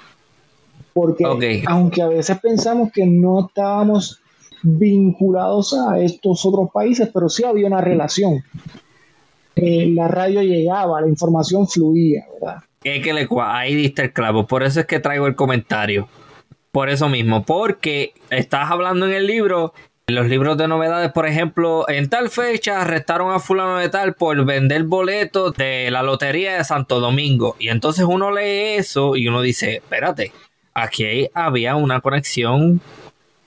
Porque 0.93 1.63
aunque 1.67 2.03
a 2.03 2.09
veces 2.09 2.39
pensamos 2.41 2.91
que 2.93 3.07
no 3.07 3.47
estábamos 3.47 4.21
vinculados 4.63 5.73
a 5.75 6.01
estos 6.01 6.45
otros 6.45 6.71
países, 6.73 7.09
pero 7.13 7.29
sí 7.29 7.45
había 7.45 7.67
una 7.67 7.81
relación 7.81 8.43
la 9.61 10.09
radio 10.09 10.43
llegaba, 10.43 11.01
la 11.01 11.09
información 11.09 11.67
fluía, 11.67 12.27
¿verdad? 12.35 12.63
Es 12.85 13.03
que 13.03 13.13
le, 13.13 13.29
ahí 13.43 13.75
diste 13.75 14.03
el 14.03 14.13
clavo, 14.13 14.47
por 14.47 14.63
eso 14.63 14.81
es 14.81 14.87
que 14.87 15.01
traigo 15.01 15.27
el 15.27 15.35
comentario. 15.35 16.09
Por 16.71 16.91
eso 16.91 17.09
mismo, 17.09 17.45
porque 17.45 18.13
estás 18.31 18.71
hablando 18.71 19.07
en 19.07 19.15
el 19.15 19.27
libro, 19.27 19.73
en 20.09 20.15
los 20.15 20.27
libros 20.27 20.57
de 20.57 20.67
novedades, 20.67 21.13
por 21.13 21.27
ejemplo, 21.27 21.87
en 21.87 22.09
tal 22.09 22.31
fecha 22.31 22.81
arrestaron 22.81 23.31
a 23.31 23.41
fulano 23.41 23.77
de 23.77 23.91
tal 23.91 24.15
por 24.15 24.43
vender 24.47 24.85
boletos 24.85 25.53
de 25.55 25.91
la 25.91 26.03
lotería 26.03 26.57
de 26.57 26.65
Santo 26.65 26.99
Domingo. 26.99 27.57
Y 27.59 27.69
entonces 27.69 28.07
uno 28.09 28.31
lee 28.31 28.77
eso 28.79 29.17
y 29.17 29.29
uno 29.29 29.43
dice, 29.43 29.75
espérate, 29.77 30.33
aquí 30.73 31.29
había 31.35 31.77
una 31.77 32.01
conexión 32.01 32.81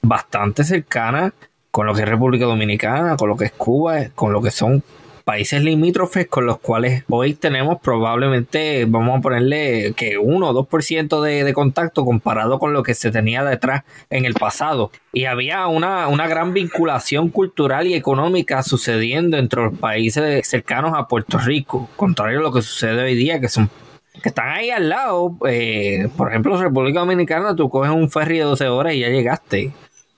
bastante 0.04 0.64
cercana 0.64 1.34
con 1.72 1.88
lo 1.88 1.96
que 1.96 2.02
es 2.04 2.08
República 2.08 2.46
Dominicana, 2.46 3.18
con 3.18 3.30
lo 3.30 3.38
que 3.38 3.46
es 3.46 3.54
Cuba, 3.54 4.10
con 4.14 4.32
lo 4.32 4.40
que 4.40 4.52
son 4.52 4.84
países 5.24 5.64
limítrofes 5.64 6.28
con 6.28 6.46
los 6.46 6.60
cuales 6.60 7.04
hoy 7.10 7.34
tenemos 7.34 7.80
probablemente, 7.82 8.86
vamos 8.86 9.20
a 9.20 9.22
ponerle 9.22 9.94
que 9.96 10.18
1 10.18 10.50
o 10.50 10.68
2% 10.68 11.22
de, 11.22 11.44
de 11.44 11.54
contacto 11.54 12.06
comparado 12.06 12.60
con 12.60 12.74
lo 12.74 12.84
que 12.84 12.94
se 12.94 13.12
tenía 13.12 13.44
detrás 13.44 13.84
en 14.10 14.26
el 14.26 14.34
pasado. 14.34 14.92
Y 15.14 15.26
había 15.26 15.68
una, 15.68 16.08
una 16.08 16.28
gran 16.28 16.54
vinculación 16.54 17.30
cultural 17.30 17.88
y 17.88 17.94
económica 17.94 18.64
sucediendo 18.64 19.38
entre 19.38 19.64
los 19.64 19.78
países 19.78 20.48
cercanos 20.48 20.94
a 20.96 21.08
Puerto 21.08 21.38
Rico, 21.38 21.90
contrario 21.96 22.40
a 22.40 22.44
lo 22.44 22.52
que 22.52 22.62
sucede 22.62 23.04
hoy 23.04 23.16
día, 23.16 23.40
que 23.40 23.50
son 23.50 23.70
que 24.22 24.30
están 24.30 24.50
ahí 24.50 24.70
al 24.70 24.90
lado. 24.90 25.38
Eh, 25.48 26.10
por 26.18 26.30
ejemplo, 26.30 26.58
República 26.62 27.00
Dominicana, 27.00 27.56
tú 27.56 27.70
coges 27.70 27.92
un 27.92 28.10
ferry 28.10 28.40
de 28.40 28.44
12 28.44 28.68
horas 28.68 28.94
y 28.94 29.00
ya 29.00 29.10
llegaste. 29.10 29.72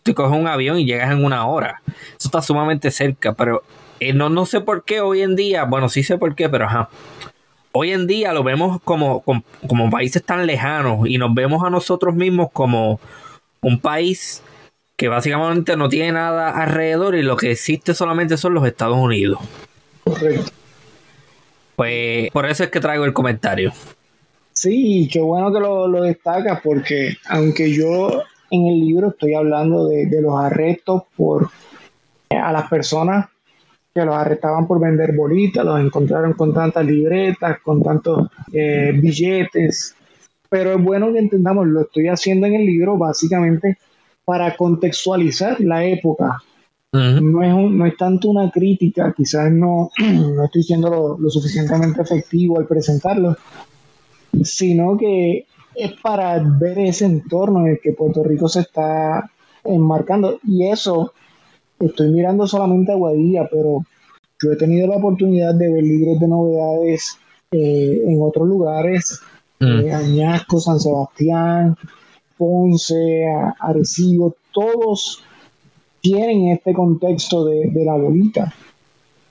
Tú 0.04 0.14
coges 0.14 0.38
un 0.38 0.48
avión 0.48 0.80
y 0.80 0.86
llegas 0.86 1.12
en 1.12 1.24
una 1.24 1.46
hora. 1.48 1.82
Eso 1.88 2.28
está 2.28 2.42
sumamente 2.42 2.92
cerca, 2.92 3.34
pero 3.34 3.64
eh, 4.10 4.14
no, 4.14 4.30
no 4.30 4.46
sé 4.46 4.62
por 4.62 4.84
qué 4.84 5.02
hoy 5.02 5.22
en 5.22 5.36
día, 5.36 5.66
bueno, 5.66 5.90
sí 5.90 6.04
sé 6.04 6.18
por 6.18 6.36
qué, 6.36 6.50
pero 6.50 6.66
ajá. 6.66 6.90
Hoy 7.72 7.92
en 7.92 8.06
día 8.06 8.34
lo 8.34 8.44
vemos 8.44 8.82
como, 8.84 9.22
como, 9.22 9.90
países 9.90 10.24
tan 10.24 10.46
lejanos 10.46 11.08
y 11.08 11.18
nos 11.18 11.34
vemos 11.34 11.64
a 11.66 11.72
nosotros 11.72 12.14
mismos 12.14 12.50
como 12.54 13.00
un 13.62 13.80
país 13.80 14.44
que 14.96 15.08
básicamente 15.08 15.76
no 15.76 15.90
tiene 15.90 16.12
nada 16.12 16.52
alrededor 16.52 17.16
y 17.16 17.24
lo 17.24 17.36
que 17.36 17.52
existe 17.52 17.96
solamente 17.96 18.38
son 18.38 18.54
los 18.54 18.66
Estados 18.68 18.98
Unidos. 18.98 19.40
Correcto. 20.04 20.52
Pues 21.76 22.30
por 22.30 22.46
eso 22.46 22.64
es 22.64 22.70
que 22.70 22.80
traigo 22.80 23.06
el 23.06 23.14
comentario. 23.14 23.74
Sí, 24.52 25.10
qué 25.12 25.20
bueno 25.20 25.52
que 25.52 25.60
lo, 25.60 25.88
lo 25.88 26.04
destacas 26.04 26.62
porque 26.64 27.18
aunque 27.28 27.74
yo 27.74 28.22
en 28.52 28.68
el 28.68 28.80
libro 28.82 29.10
estoy 29.10 29.34
hablando 29.34 29.88
de, 29.88 30.06
de 30.06 30.22
los 30.22 30.40
arrestos 30.40 31.04
por 31.18 31.50
a 32.30 32.52
las 32.52 32.70
personas 32.70 33.33
que 33.94 34.06
los 34.06 34.16
arrestaban 34.16 34.66
por 34.66 34.80
vender 34.80 35.16
bolitas, 35.16 35.64
los 35.64 35.80
encontraron 35.80 36.34
con 36.34 36.54
tantas 36.54 36.86
libretas, 36.86 37.60
con 37.62 37.84
tantos 37.84 38.28
eh, 38.52 38.92
billetes. 39.00 39.96
Pero 40.50 40.74
es 40.74 40.84
bueno 40.84 41.12
que 41.14 41.20
entendamos, 41.20 41.68
lo 41.68 41.82
estoy 41.82 42.08
haciendo 42.08 42.48
en 42.48 42.56
el 42.56 42.66
libro 42.66 42.98
básicamente 42.98 43.78
para 44.26 44.56
contextualizar 44.56 45.60
la 45.62 45.86
época. 45.86 46.42
no, 46.92 47.44
es 47.44 47.72
no 47.72 47.86
es 47.86 47.98
tanto 47.98 48.30
una 48.30 48.50
crítica, 48.50 49.14
quizás 49.16 49.52
no, 49.52 49.92
no 50.00 50.46
estoy 50.46 50.64
siendo 50.64 51.18
lo, 51.20 51.30
suficientemente 51.30 52.02
efectivo 52.02 52.60
al 52.60 52.66
presentarlo, 52.66 53.36
sino 54.44 54.98
que 54.98 55.46
es 55.76 55.92
para 56.02 56.40
ver 56.40 56.80
ese 56.80 57.06
entorno 57.06 57.62
en 57.62 57.74
el 57.74 57.80
que 57.80 57.94
Puerto 57.94 58.24
Rico 58.24 58.48
se 58.48 58.62
está 58.62 59.30
enmarcando. 59.64 60.40
Y 60.44 60.68
eso, 60.68 61.14
estoy 61.80 62.12
mirando 62.12 62.48
solamente 62.48 62.92
a 62.92 62.96
Guadilla, 62.96 63.48
pero 63.50 63.86
yo 64.42 64.52
he 64.52 64.56
tenido 64.56 64.88
la 64.88 64.98
oportunidad 64.98 65.56
de 65.56 65.72
ver 65.72 65.84
libros 65.84 66.20
de 66.20 66.28
novedades 66.28 67.18
eh, 67.52 68.04
en 68.08 68.22
otros 68.22 68.48
lugares, 68.48 69.22
mm. 69.60 69.80
eh, 69.80 69.94
Añasco, 69.94 70.60
San 70.60 70.80
Sebastián, 70.80 71.78
Ponce, 72.38 73.26
Arecibo, 73.60 74.36
todos 74.52 75.24
tienen 76.02 76.50
este 76.50 76.74
contexto 76.74 77.46
de, 77.46 77.72
la 77.86 77.96
bolita 77.96 78.54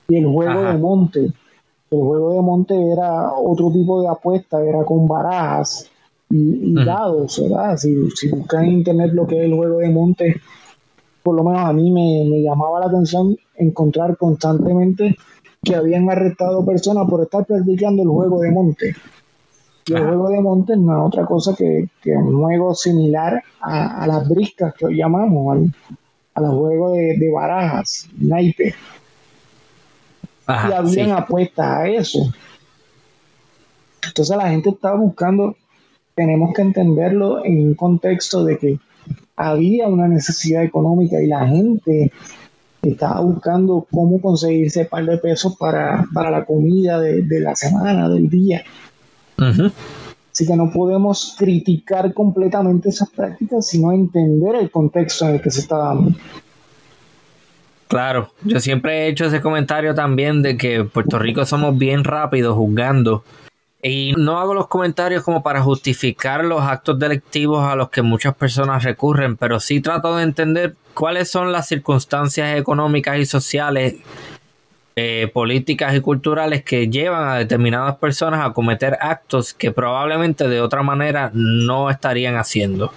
y 0.07 0.15
el 0.15 0.25
juego 0.25 0.63
de 0.63 0.77
monte. 0.77 1.19
El 1.91 1.99
juego 1.99 2.33
de 2.33 2.41
monte 2.41 2.91
era 2.91 3.33
otro 3.33 3.71
tipo 3.71 4.01
de 4.01 4.07
apuesta, 4.07 4.63
era 4.63 4.83
con 4.83 5.07
barajas 5.07 5.91
y, 6.31 6.73
dados, 6.83 7.39
¿verdad? 7.39 7.77
Si, 7.77 8.09
si 8.15 8.29
buscan 8.29 8.65
en 8.65 8.73
internet 8.73 9.11
lo 9.13 9.27
que 9.27 9.37
es 9.37 9.45
el 9.45 9.53
juego 9.53 9.77
de 9.77 9.89
monte, 9.89 10.41
por 11.23 11.35
lo 11.35 11.43
menos 11.43 11.61
a 11.61 11.73
mí 11.73 11.89
me, 11.89 12.41
llamaba 12.41 12.81
la 12.81 12.87
atención 12.87 13.35
encontrar 13.55 14.17
constantemente 14.17 15.15
que 15.63 15.75
habían 15.75 16.09
arrestado 16.09 16.65
personas 16.65 17.09
por 17.09 17.21
estar 17.21 17.45
practicando 17.45 18.03
el 18.03 18.09
juego 18.09 18.41
de 18.41 18.51
monte. 18.51 18.95
Y 19.85 19.93
el 19.93 20.05
juego 20.05 20.29
de 20.29 20.41
monte 20.41 20.77
no 20.77 20.93
es 20.93 21.07
otra 21.07 21.25
cosa 21.25 21.55
que, 21.55 21.87
un 22.05 22.41
juego 22.41 22.75
similar 22.75 23.41
a, 23.61 24.05
las 24.05 24.27
briscas 24.27 24.73
que 24.73 24.85
hoy 24.85 24.97
llamamos, 24.97 25.55
al, 25.55 25.73
al 26.33 26.51
juego 26.51 26.91
de, 26.91 27.31
barajas, 27.33 28.09
naipe. 28.17 28.75
y 30.47 30.71
habían 30.71 31.11
apuestas 31.11 31.65
a 31.65 31.87
eso. 31.87 32.19
Entonces 34.05 34.35
la 34.35 34.49
gente 34.49 34.69
estaba 34.69 34.97
buscando, 34.97 35.55
tenemos 36.15 36.53
que 36.53 36.61
entenderlo 36.61 37.43
en 37.45 37.67
un 37.67 37.73
contexto 37.75 38.43
de 38.43 38.57
que 38.57 38.79
había 39.35 39.87
una 39.87 40.07
necesidad 40.07 40.63
económica 40.63 41.21
y 41.21 41.27
la 41.27 41.47
gente 41.47 42.11
estaba 42.81 43.21
buscando 43.21 43.87
cómo 43.91 44.21
conseguirse 44.21 44.81
un 44.81 44.87
par 44.87 45.05
de 45.05 45.17
pesos 45.17 45.55
para, 45.55 46.05
la 46.13 46.45
comida 46.45 46.99
de, 46.99 47.39
la 47.39 47.55
semana, 47.55 48.09
del 48.09 48.29
día. 48.29 48.63
Así 49.37 50.47
que 50.47 50.55
no 50.55 50.71
podemos 50.71 51.35
criticar 51.37 52.13
completamente 52.13 52.89
esas 52.89 53.09
prácticas, 53.09 53.67
sino 53.67 53.91
entender 53.91 54.55
el 54.55 54.69
contexto 54.71 55.27
en 55.27 55.35
el 55.35 55.41
que 55.41 55.51
se 55.51 55.61
está 55.61 55.77
dando. 55.77 56.11
Claro, 57.87 58.31
yo 58.43 58.59
siempre 58.59 59.03
he 59.05 59.07
hecho 59.09 59.25
ese 59.25 59.41
comentario 59.41 59.93
también 59.93 60.41
de 60.41 60.57
que 60.57 60.83
Puerto 60.83 61.19
Rico 61.19 61.45
somos 61.45 61.77
bien 61.77 62.03
rápidos 62.03 62.55
juzgando 62.55 63.23
y 63.85 64.13
no 64.17 64.39
hago 64.39 64.53
los 64.53 64.67
comentarios 64.67 65.23
como 65.23 65.43
para 65.43 65.61
justificar 65.61 66.45
los 66.45 66.61
actos 66.61 66.97
delictivos 66.97 67.65
a 67.65 67.75
los 67.75 67.89
que 67.89 68.01
muchas 68.01 68.33
personas 68.33 68.83
recurren, 68.83 69.35
pero 69.35 69.59
sí 69.59 69.81
trato 69.81 70.15
de 70.15 70.23
entender 70.23 70.75
cuáles 70.93 71.29
son 71.29 71.51
las 71.51 71.67
circunstancias 71.67 72.57
económicas 72.57 73.17
y 73.17 73.25
sociales, 73.25 73.95
eh, 74.95 75.29
políticas 75.33 75.93
y 75.95 75.99
culturales 75.99 76.63
que 76.63 76.87
llevan 76.87 77.27
a 77.27 77.35
determinadas 77.35 77.97
personas 77.97 78.45
a 78.45 78.53
cometer 78.53 78.97
actos 79.01 79.53
que 79.53 79.71
probablemente 79.71 80.47
de 80.47 80.61
otra 80.61 80.81
manera 80.81 81.29
no 81.33 81.89
estarían 81.89 82.37
haciendo. 82.37 82.93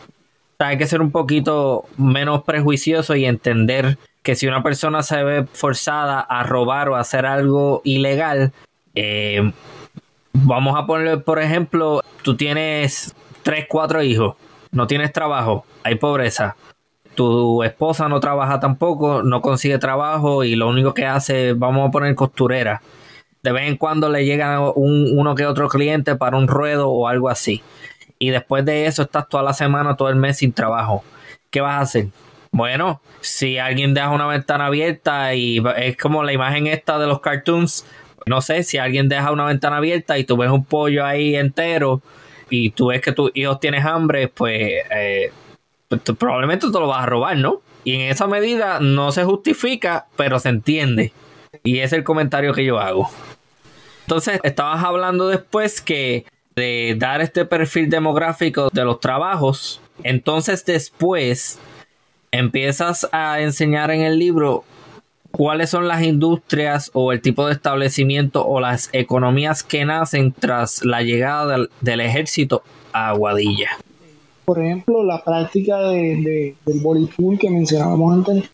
hay 0.60 0.78
que 0.78 0.86
ser 0.86 1.00
un 1.02 1.10
poquito 1.10 1.84
menos 1.98 2.44
prejuicioso 2.44 3.16
y 3.16 3.24
entender 3.24 3.98
que 4.22 4.36
si 4.36 4.46
una 4.46 4.62
persona 4.62 5.02
se 5.02 5.22
ve 5.24 5.46
forzada 5.52 6.20
a 6.20 6.44
robar 6.44 6.88
o 6.88 6.94
a 6.94 7.00
hacer 7.00 7.26
algo 7.26 7.82
ilegal, 7.84 8.52
eh, 8.94 9.52
Vamos 10.44 10.78
a 10.78 10.86
poner, 10.86 11.24
por 11.24 11.40
ejemplo, 11.40 12.02
tú 12.22 12.36
tienes 12.36 13.14
tres, 13.42 13.64
cuatro 13.66 14.02
hijos, 14.02 14.36
no 14.70 14.86
tienes 14.86 15.10
trabajo, 15.10 15.64
hay 15.82 15.94
pobreza. 15.94 16.56
Tu 17.14 17.62
esposa 17.62 18.06
no 18.10 18.20
trabaja 18.20 18.60
tampoco, 18.60 19.22
no 19.22 19.40
consigue 19.40 19.78
trabajo 19.78 20.44
y 20.44 20.54
lo 20.54 20.68
único 20.68 20.92
que 20.92 21.06
hace, 21.06 21.54
vamos 21.54 21.88
a 21.88 21.90
poner 21.90 22.14
costurera. 22.14 22.82
De 23.42 23.50
vez 23.50 23.66
en 23.66 23.78
cuando 23.78 24.10
le 24.10 24.26
llega 24.26 24.60
un, 24.72 25.18
uno 25.18 25.34
que 25.34 25.46
otro 25.46 25.68
cliente 25.68 26.16
para 26.16 26.36
un 26.36 26.48
ruedo 26.48 26.90
o 26.90 27.08
algo 27.08 27.30
así. 27.30 27.62
Y 28.18 28.28
después 28.28 28.62
de 28.66 28.84
eso 28.84 29.04
estás 29.04 29.30
toda 29.30 29.42
la 29.42 29.54
semana, 29.54 29.96
todo 29.96 30.10
el 30.10 30.16
mes 30.16 30.36
sin 30.38 30.52
trabajo. 30.52 31.02
¿Qué 31.50 31.62
vas 31.62 31.76
a 31.76 31.80
hacer? 31.80 32.08
Bueno, 32.52 33.00
si 33.22 33.56
alguien 33.56 33.94
deja 33.94 34.10
una 34.10 34.26
ventana 34.26 34.66
abierta 34.66 35.34
y 35.34 35.62
es 35.78 35.96
como 35.96 36.22
la 36.24 36.34
imagen 36.34 36.66
esta 36.66 36.98
de 36.98 37.06
los 37.06 37.20
cartoons, 37.20 37.86
no 38.26 38.40
sé, 38.40 38.64
si 38.64 38.76
alguien 38.78 39.08
deja 39.08 39.30
una 39.30 39.44
ventana 39.44 39.76
abierta 39.76 40.18
y 40.18 40.24
tú 40.24 40.36
ves 40.36 40.50
un 40.50 40.64
pollo 40.64 41.04
ahí 41.04 41.36
entero 41.36 42.02
y 42.50 42.70
tú 42.70 42.88
ves 42.88 43.00
que 43.00 43.12
tus 43.12 43.30
hijos 43.34 43.60
tienes 43.60 43.84
hambre, 43.84 44.26
pues, 44.28 44.82
eh, 44.90 45.32
pues 45.88 46.02
probablemente 46.18 46.66
te 46.66 46.78
lo 46.78 46.88
vas 46.88 47.04
a 47.04 47.06
robar, 47.06 47.36
¿no? 47.36 47.60
Y 47.84 47.94
en 47.94 48.00
esa 48.02 48.26
medida 48.26 48.80
no 48.80 49.12
se 49.12 49.22
justifica, 49.22 50.06
pero 50.16 50.40
se 50.40 50.48
entiende. 50.48 51.12
Y 51.62 51.78
es 51.78 51.92
el 51.92 52.02
comentario 52.02 52.52
que 52.52 52.64
yo 52.64 52.80
hago. 52.80 53.08
Entonces, 54.06 54.40
estabas 54.42 54.84
hablando 54.84 55.28
después 55.28 55.80
que 55.80 56.26
de 56.56 56.96
dar 56.98 57.20
este 57.20 57.44
perfil 57.44 57.88
demográfico 57.88 58.70
de 58.72 58.84
los 58.84 58.98
trabajos, 58.98 59.80
entonces 60.02 60.64
después 60.64 61.60
empiezas 62.32 63.08
a 63.12 63.40
enseñar 63.40 63.92
en 63.92 64.00
el 64.00 64.18
libro 64.18 64.64
cuáles 65.36 65.68
son 65.68 65.86
las 65.86 66.02
industrias 66.02 66.90
o 66.94 67.12
el 67.12 67.20
tipo 67.20 67.46
de 67.46 67.52
establecimiento 67.52 68.46
o 68.46 68.58
las 68.58 68.88
economías 68.94 69.62
que 69.62 69.84
nacen 69.84 70.32
tras 70.32 70.82
la 70.82 71.02
llegada 71.02 71.58
del, 71.82 72.00
ejército 72.00 72.62
a 72.94 73.10
Aguadilla. 73.10 73.68
Por 74.46 74.62
ejemplo, 74.62 75.04
la 75.04 75.22
práctica 75.22 75.78
de, 75.90 76.54
del 76.64 76.80
voleibol 76.80 77.38
que 77.38 77.50
mencionábamos 77.50 78.14
antes 78.14 78.50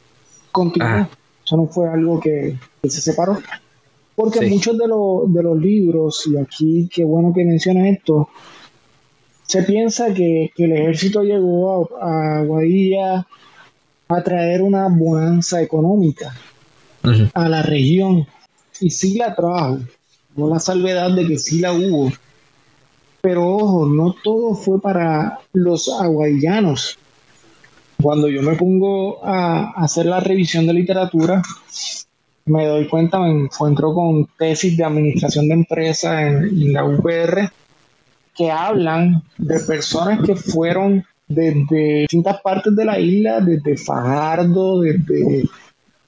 continúa. 0.50 1.08
Eso 1.44 1.56
no 1.56 1.66
fue 1.66 1.88
algo 1.88 2.18
que, 2.18 2.56
se 2.82 3.00
separó. 3.00 3.38
Porque 4.16 4.48
muchos 4.48 4.76
de, 4.76 4.84
de 4.84 5.42
los 5.42 5.58
libros, 5.58 6.26
y 6.26 6.36
aquí 6.36 6.88
qué 6.92 7.04
bueno 7.04 7.32
que 7.32 7.44
mencionas 7.44 7.86
esto, 7.86 8.28
se 9.44 9.62
piensa 9.62 10.12
que, 10.12 10.50
el 10.56 10.72
ejército 10.72 11.22
llegó 11.22 11.88
a, 12.00 12.06
a 12.06 12.38
Aguadilla 12.40 13.24
a 14.08 14.22
traer 14.24 14.62
una 14.62 14.88
bonanza 14.88 15.62
económica 15.62 16.34
a 17.34 17.48
la 17.48 17.62
región. 17.62 18.26
Y 18.80 18.90
sí 18.90 19.14
la 19.16 19.34
trajo, 19.34 19.80
no 20.36 20.48
la 20.48 20.58
salvedad 20.58 21.10
de 21.12 21.26
que 21.26 21.38
sí 21.38 21.60
la 21.60 21.72
hubo. 21.72 22.12
Pero 23.20 23.46
ojo, 23.46 23.86
no 23.86 24.14
todo 24.22 24.54
fue 24.54 24.80
para 24.80 25.38
los 25.52 25.88
aguayanos. 25.88 26.98
Cuando 28.00 28.28
yo 28.28 28.42
me 28.42 28.56
pongo 28.56 29.24
a 29.24 29.70
hacer 29.76 30.06
la 30.06 30.18
revisión 30.18 30.66
de 30.66 30.72
literatura, 30.72 31.40
me 32.46 32.66
doy 32.66 32.88
cuenta, 32.88 33.20
me 33.20 33.44
encuentro 33.44 33.94
con 33.94 34.26
tesis 34.36 34.76
de 34.76 34.84
administración 34.84 35.46
de 35.46 35.54
empresas 35.54 36.20
en, 36.20 36.44
en 36.44 36.72
la 36.72 36.84
UPR 36.84 37.52
que 38.34 38.50
hablan 38.50 39.22
de 39.38 39.60
personas 39.60 40.24
que 40.26 40.34
fueron 40.34 41.04
desde 41.28 42.00
distintas 42.00 42.40
partes 42.40 42.74
de 42.74 42.84
la 42.84 42.98
isla, 42.98 43.40
desde 43.40 43.76
Fajardo, 43.76 44.80
desde 44.80 45.44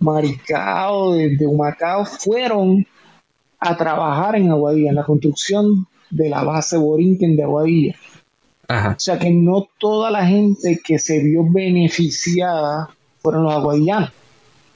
Maricao, 0.04 1.14
de, 1.14 1.46
Humacao, 1.46 2.04
fueron 2.04 2.86
a 3.58 3.76
trabajar 3.76 4.36
en 4.36 4.50
Aguadilla, 4.50 4.90
en 4.90 4.96
la 4.96 5.04
construcción 5.04 5.86
de 6.10 6.28
la 6.28 6.44
base 6.44 6.76
Borinquen 6.76 7.36
de 7.36 7.42
Aguadilla. 7.42 7.96
O 8.68 8.98
sea 8.98 9.18
que 9.18 9.30
no 9.30 9.68
toda 9.78 10.10
la 10.10 10.26
gente 10.26 10.80
que 10.82 10.98
se 10.98 11.22
vio 11.22 11.44
beneficiada 11.50 12.88
fueron 13.18 13.44
los 13.44 13.52
aguadillanos, 13.54 14.10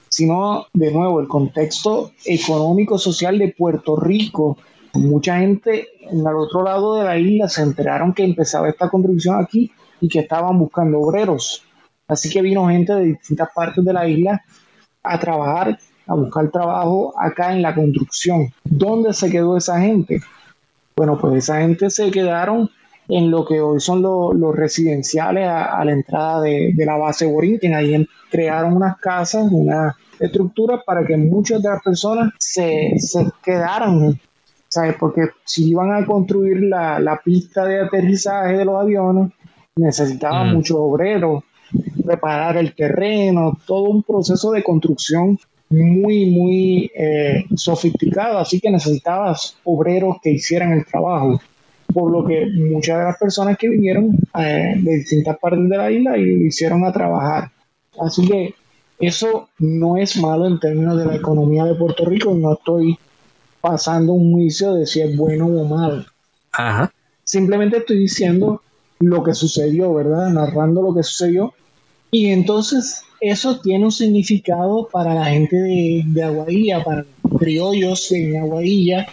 sino 0.08 0.66
de 0.74 0.90
nuevo 0.90 1.20
el 1.20 1.28
contexto 1.28 2.12
económico 2.24 2.98
social 2.98 3.38
de 3.38 3.54
Puerto 3.56 3.96
Rico. 3.96 4.58
Mucha 4.94 5.38
gente 5.38 5.88
en 6.02 6.20
el 6.20 6.34
otro 6.34 6.62
lado 6.62 6.96
de 6.96 7.04
la 7.04 7.18
isla 7.18 7.48
se 7.48 7.62
enteraron 7.62 8.12
que 8.12 8.24
empezaba 8.24 8.68
esta 8.68 8.90
construcción 8.90 9.40
aquí 9.42 9.70
y 10.00 10.08
que 10.08 10.20
estaban 10.20 10.58
buscando 10.58 11.00
obreros. 11.00 11.64
Así 12.06 12.30
que 12.30 12.42
vino 12.42 12.68
gente 12.68 12.94
de 12.94 13.04
distintas 13.04 13.48
partes 13.54 13.84
de 13.84 13.92
la 13.92 14.08
isla 14.08 14.42
a 15.08 15.18
trabajar, 15.18 15.78
a 16.06 16.14
buscar 16.14 16.50
trabajo 16.50 17.14
acá 17.18 17.52
en 17.52 17.62
la 17.62 17.74
construcción. 17.74 18.52
¿Dónde 18.64 19.12
se 19.12 19.30
quedó 19.30 19.56
esa 19.56 19.80
gente? 19.80 20.20
Bueno, 20.96 21.18
pues 21.18 21.44
esa 21.44 21.60
gente 21.60 21.90
se 21.90 22.10
quedaron 22.10 22.70
en 23.08 23.30
lo 23.30 23.46
que 23.46 23.60
hoy 23.60 23.80
son 23.80 24.02
los 24.02 24.54
residenciales 24.54 25.48
a, 25.48 25.82
la 25.84 25.92
entrada 25.92 26.42
de, 26.42 26.74
la 26.76 26.96
base 26.96 27.26
Borinquen. 27.26 27.74
Ahí 27.74 28.06
crearon 28.30 28.76
unas 28.76 28.98
casas, 28.98 29.46
una 29.50 29.96
estructura 30.20 30.82
para 30.84 31.04
que 31.06 31.16
muchas 31.16 31.62
de 31.62 31.70
las 31.70 31.82
personas 31.82 32.32
se, 32.38 32.96
quedaran, 33.42 34.20
¿sabes? 34.68 34.96
Porque 34.98 35.30
si 35.44 35.70
iban 35.70 35.92
a 35.92 36.04
construir 36.04 36.64
la, 36.64 37.20
pista 37.24 37.64
de 37.64 37.80
aterrizaje 37.80 38.58
de 38.58 38.64
los 38.64 38.80
aviones, 38.80 39.32
necesitaban 39.76 40.50
mm. 40.50 40.54
muchos 40.54 40.76
obreros, 40.78 41.44
preparar 42.08 42.56
el 42.56 42.74
terreno, 42.74 43.58
todo 43.66 43.90
un 43.90 44.02
proceso 44.02 44.50
de 44.52 44.62
construcción 44.62 45.38
muy, 45.70 46.30
muy 46.30 46.90
eh, 46.94 47.44
sofisticado, 47.54 48.38
así 48.38 48.58
que 48.58 48.70
necesitabas 48.70 49.56
obreros 49.64 50.16
que 50.22 50.30
hicieran 50.30 50.72
el 50.72 50.86
trabajo 50.86 51.38
por 51.92 52.10
lo 52.12 52.24
que 52.26 52.46
muchas 52.46 52.98
de 52.98 53.04
las 53.04 53.18
personas 53.18 53.56
que 53.56 53.68
vinieron 53.68 54.16
eh, 54.38 54.74
de 54.76 54.96
distintas 54.96 55.38
partes 55.38 55.68
de 55.68 55.76
la 55.76 55.90
isla 55.90 56.18
y 56.18 56.46
hicieron 56.46 56.84
a 56.84 56.92
trabajar. 56.92 57.50
Así 58.00 58.26
que 58.26 58.54
eso 58.98 59.48
no 59.58 59.96
es 59.96 60.16
malo 60.16 60.46
en 60.46 60.60
términos 60.60 60.98
de 60.98 61.06
la 61.06 61.16
economía 61.16 61.64
de 61.64 61.74
Puerto 61.74 62.04
Rico, 62.04 62.34
no 62.34 62.54
estoy 62.54 62.98
pasando 63.60 64.12
un 64.12 64.32
juicio 64.32 64.74
de 64.74 64.86
si 64.86 65.00
es 65.00 65.16
bueno 65.16 65.46
o 65.46 65.64
malo. 65.64 66.04
Simplemente 67.24 67.78
estoy 67.78 67.98
diciendo 67.98 68.62
lo 69.00 69.22
que 69.22 69.34
sucedió, 69.34 69.94
¿verdad? 69.94 70.30
Narrando 70.30 70.82
lo 70.82 70.94
que 70.94 71.02
sucedió. 71.02 71.54
Y 72.10 72.28
entonces 72.28 73.02
eso 73.20 73.60
tiene 73.60 73.84
un 73.84 73.92
significado 73.92 74.88
para 74.90 75.14
la 75.14 75.26
gente 75.26 75.56
de, 75.56 76.02
de 76.06 76.22
Aguadilla, 76.22 76.82
para 76.84 77.04
los 77.22 77.38
criollos 77.38 78.10
en 78.12 78.36
Aguadilla, 78.36 79.06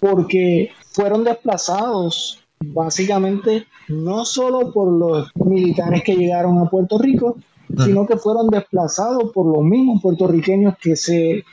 porque 0.00 0.70
fueron 0.90 1.24
desplazados 1.24 2.40
básicamente 2.60 3.66
no 3.88 4.24
solo 4.24 4.72
por 4.72 4.92
los 4.92 5.30
militares 5.36 6.02
que 6.02 6.16
llegaron 6.16 6.58
a 6.58 6.68
Puerto 6.68 6.98
Rico, 6.98 7.36
sino 7.84 8.06
que 8.06 8.16
fueron 8.16 8.48
desplazados 8.48 9.30
por 9.32 9.46
los 9.46 9.62
mismos 9.62 10.02
puertorriqueños 10.02 10.74
que 10.80 10.96
se 10.96 11.44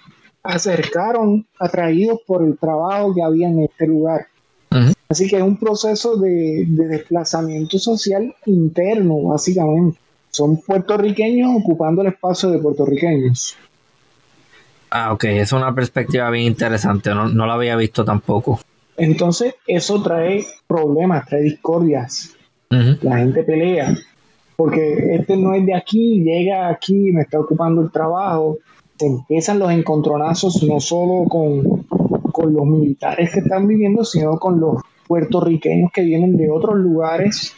acercaron 0.43 1.45
atraídos 1.59 2.19
por 2.25 2.43
el 2.43 2.57
trabajo 2.57 3.13
que 3.13 3.23
había 3.23 3.47
en 3.47 3.61
este 3.61 3.87
lugar. 3.87 4.27
Así 5.07 5.27
que 5.27 5.37
es 5.37 5.43
un 5.43 5.57
proceso 5.57 6.17
de, 6.17 6.65
de, 6.67 6.87
desplazamiento 6.87 7.77
social 7.79 8.35
interno, 8.45 9.21
básicamente. 9.21 9.99
Son 10.35 10.57
puertorriqueños 10.57 11.49
ocupando 11.55 12.01
el 12.01 12.09
espacio 12.09 12.49
de 12.49 12.59
puertorriqueños. 12.59 13.55
Ah, 14.89 15.13
ok, 15.13 15.23
es 15.23 15.53
una 15.53 15.73
perspectiva 15.73 16.29
bien 16.29 16.47
interesante, 16.47 17.11
no, 17.11 17.29
no 17.29 17.45
la 17.45 17.53
había 17.53 17.77
visto 17.77 18.03
tampoco. 18.03 18.59
Entonces, 18.97 19.55
eso 19.65 20.03
trae 20.03 20.45
problemas, 20.67 21.25
trae 21.25 21.41
discordias. 21.41 22.35
La 22.69 23.19
gente 23.19 23.43
pelea, 23.43 23.95
porque 24.57 25.15
este 25.15 25.37
no 25.37 25.53
es 25.53 25.65
de 25.65 25.73
aquí, 25.73 26.21
llega 26.21 26.67
aquí, 26.67 27.13
me 27.13 27.21
está 27.21 27.39
ocupando 27.39 27.81
el 27.81 27.89
trabajo. 27.89 28.57
Se 28.99 29.05
empiezan 29.05 29.59
los 29.59 29.71
encontronazos 29.71 30.61
no 30.63 30.81
solo 30.81 31.29
con, 31.29 31.83
con 32.33 32.53
los 32.53 32.65
militares 32.65 33.31
que 33.31 33.39
están 33.39 33.69
viviendo, 33.69 34.03
sino 34.03 34.37
con 34.37 34.59
los 34.59 34.81
puertorriqueños 35.07 35.93
que 35.93 36.01
vienen 36.01 36.35
de 36.35 36.51
otros 36.51 36.75
lugares 36.75 37.53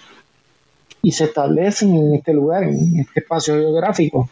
y 1.08 1.14
se 1.14 1.24
establecen 1.24 1.96
en 1.96 2.16
este 2.16 2.34
lugar, 2.34 2.64
en 2.64 3.00
este 3.00 3.22
espacio 3.22 3.54
geográfico. 3.56 4.30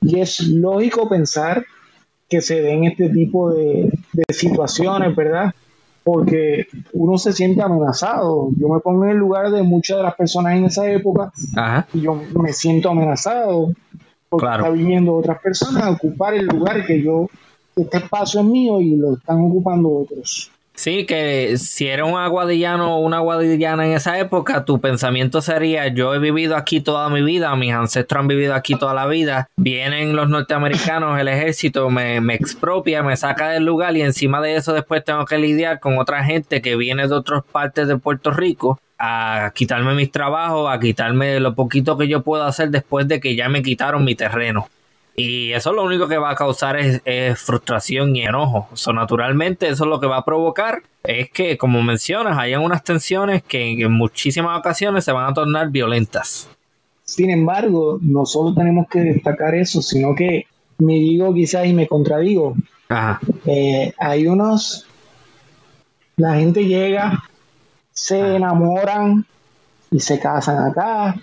Y 0.00 0.18
es 0.18 0.40
lógico 0.40 1.08
pensar 1.08 1.64
que 2.28 2.40
se 2.40 2.60
den 2.60 2.82
este 2.82 3.08
tipo 3.08 3.52
de, 3.52 3.92
de 4.12 4.34
situaciones, 4.34 5.14
¿verdad? 5.14 5.54
porque 6.02 6.66
uno 6.92 7.18
se 7.18 7.32
siente 7.32 7.62
amenazado. 7.62 8.48
Yo 8.58 8.68
me 8.68 8.80
pongo 8.80 9.04
en 9.04 9.12
el 9.12 9.16
lugar 9.16 9.52
de 9.52 9.62
muchas 9.62 9.98
de 9.98 10.02
las 10.02 10.16
personas 10.16 10.56
en 10.56 10.64
esa 10.64 10.90
época 10.90 11.32
y 11.94 12.00
yo 12.00 12.20
me 12.34 12.52
siento 12.52 12.90
amenazado 12.90 13.70
porque 14.28 14.46
está 14.46 14.70
viniendo 14.70 15.14
otras 15.14 15.40
personas 15.40 15.84
a 15.84 15.90
ocupar 15.90 16.34
el 16.34 16.46
lugar 16.46 16.84
que 16.84 17.00
yo, 17.00 17.28
este 17.76 17.98
espacio 17.98 18.40
es 18.40 18.46
mío 18.46 18.80
y 18.80 18.96
lo 18.96 19.14
están 19.14 19.40
ocupando 19.40 19.88
otros. 19.98 20.50
Sí, 20.76 21.06
que 21.06 21.56
si 21.56 21.88
era 21.88 22.04
un 22.04 22.18
aguadillano 22.18 22.96
o 22.96 23.00
una 23.00 23.16
aguadillana 23.16 23.86
en 23.86 23.92
esa 23.92 24.18
época, 24.18 24.66
tu 24.66 24.78
pensamiento 24.78 25.40
sería, 25.40 25.88
yo 25.88 26.14
he 26.14 26.18
vivido 26.18 26.54
aquí 26.54 26.80
toda 26.80 27.08
mi 27.08 27.22
vida, 27.22 27.56
mis 27.56 27.72
ancestros 27.72 28.20
han 28.20 28.28
vivido 28.28 28.54
aquí 28.54 28.76
toda 28.76 28.92
la 28.92 29.06
vida, 29.06 29.48
vienen 29.56 30.14
los 30.14 30.28
norteamericanos, 30.28 31.18
el 31.18 31.28
ejército 31.28 31.88
me, 31.88 32.20
me 32.20 32.34
expropia, 32.34 33.02
me 33.02 33.16
saca 33.16 33.48
del 33.48 33.64
lugar 33.64 33.96
y 33.96 34.02
encima 34.02 34.42
de 34.42 34.56
eso 34.56 34.74
después 34.74 35.02
tengo 35.02 35.24
que 35.24 35.38
lidiar 35.38 35.80
con 35.80 35.96
otra 35.96 36.22
gente 36.24 36.60
que 36.60 36.76
viene 36.76 37.08
de 37.08 37.14
otras 37.14 37.42
partes 37.50 37.88
de 37.88 37.96
Puerto 37.96 38.30
Rico 38.30 38.78
a 38.98 39.52
quitarme 39.54 39.94
mis 39.94 40.12
trabajos, 40.12 40.70
a 40.70 40.78
quitarme 40.78 41.40
lo 41.40 41.54
poquito 41.54 41.96
que 41.96 42.06
yo 42.06 42.22
puedo 42.22 42.44
hacer 42.44 42.70
después 42.70 43.08
de 43.08 43.18
que 43.18 43.34
ya 43.34 43.48
me 43.48 43.62
quitaron 43.62 44.04
mi 44.04 44.14
terreno. 44.14 44.68
Y 45.16 45.52
eso 45.52 45.72
lo 45.72 45.82
único 45.82 46.08
que 46.08 46.18
va 46.18 46.30
a 46.30 46.34
causar 46.34 46.76
es, 46.76 47.00
frustración 47.40 48.14
y 48.14 48.22
enojo. 48.22 48.68
So, 48.74 48.92
naturalmente, 48.92 49.68
eso 49.68 49.86
lo 49.86 49.98
que 49.98 50.06
va 50.06 50.18
a 50.18 50.24
provocar 50.24 50.82
es 51.02 51.30
que, 51.30 51.56
como 51.56 51.82
mencionas, 51.82 52.36
hayan 52.38 52.62
unas 52.62 52.84
tensiones 52.84 53.42
que 53.42 53.72
en 53.80 53.92
muchísimas 53.92 54.58
ocasiones 54.58 55.04
se 55.04 55.12
van 55.12 55.30
a 55.30 55.34
tornar 55.34 55.70
violentas. 55.70 56.50
Sin 57.02 57.30
embargo, 57.30 57.98
no 58.02 58.26
solo 58.26 58.54
tenemos 58.54 58.88
que 58.88 59.00
destacar 59.00 59.54
eso, 59.54 59.80
sino 59.80 60.14
que 60.14 60.46
me 60.78 60.94
digo 60.94 61.32
quizás 61.32 61.66
y 61.66 61.72
me 61.72 61.86
contradigo. 61.86 62.54
Eh, 63.46 63.94
hay 63.98 64.26
unos, 64.26 64.86
la 66.16 66.34
gente 66.34 66.66
llega, 66.66 67.22
se 67.90 68.36
enamoran 68.36 69.24
y 69.90 70.00
se 70.00 70.20
casan 70.20 70.70
acá 70.70 71.16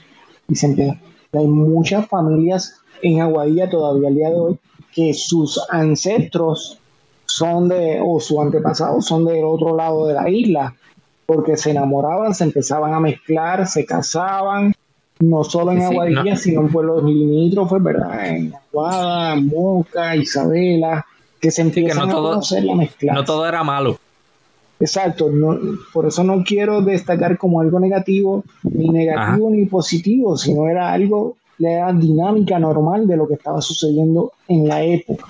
y 0.47 0.55
se 0.55 0.65
empiezan. 0.67 0.99
Hay 1.33 1.47
muchas 1.47 2.07
familias 2.07 2.82
en 3.03 3.21
Aguadilla 3.21 3.69
todavía 3.69 4.07
al 4.07 4.15
día 4.15 4.29
de 4.29 4.35
hoy 4.35 4.59
que 4.93 5.13
sus 5.13 5.59
ancestros 5.69 6.79
son 7.25 7.69
de, 7.69 7.99
o 8.03 8.19
sus 8.19 8.39
antepasados 8.39 9.05
son 9.05 9.25
del 9.25 9.43
otro 9.43 9.75
lado 9.75 10.07
de 10.07 10.13
la 10.13 10.29
isla, 10.29 10.75
porque 11.25 11.57
se 11.57 11.71
enamoraban, 11.71 12.33
se 12.33 12.43
empezaban 12.43 12.93
a 12.93 12.99
mezclar, 12.99 13.67
se 13.67 13.85
casaban, 13.85 14.73
no 15.19 15.43
solo 15.43 15.71
en 15.71 15.81
Aguadilla, 15.81 16.35
sino 16.35 16.61
en 16.61 16.69
pueblos 16.69 17.03
limítrofes, 17.03 17.81
¿verdad? 17.81 18.27
En 18.27 18.53
Aguada, 18.53 19.35
Moca, 19.35 20.15
Isabela, 20.15 21.05
que 21.39 21.51
se 21.51 21.61
empiezan 21.61 22.09
a 22.09 22.13
conocer 22.13 22.63
la 22.63 22.75
mezcla. 22.75 23.13
No 23.13 23.23
todo 23.23 23.45
era 23.47 23.63
malo. 23.63 23.97
Exacto, 24.79 25.29
no, 25.29 25.57
por 25.93 26.07
eso 26.07 26.23
no 26.23 26.43
quiero 26.43 26.81
destacar 26.81 27.37
como 27.37 27.61
algo 27.61 27.79
negativo, 27.79 28.43
ni 28.63 28.89
negativo 28.89 29.49
ni 29.49 29.65
positivo, 29.65 30.37
sino 30.37 30.67
era 30.67 30.91
algo 30.91 31.37
la 31.57 31.91
dinámica 31.93 32.59
normal 32.59 33.07
de 33.07 33.17
lo 33.17 33.27
que 33.27 33.35
estaba 33.35 33.61
sucediendo 33.61 34.33
en 34.47 34.67
la 34.67 34.83
época. 34.83 35.25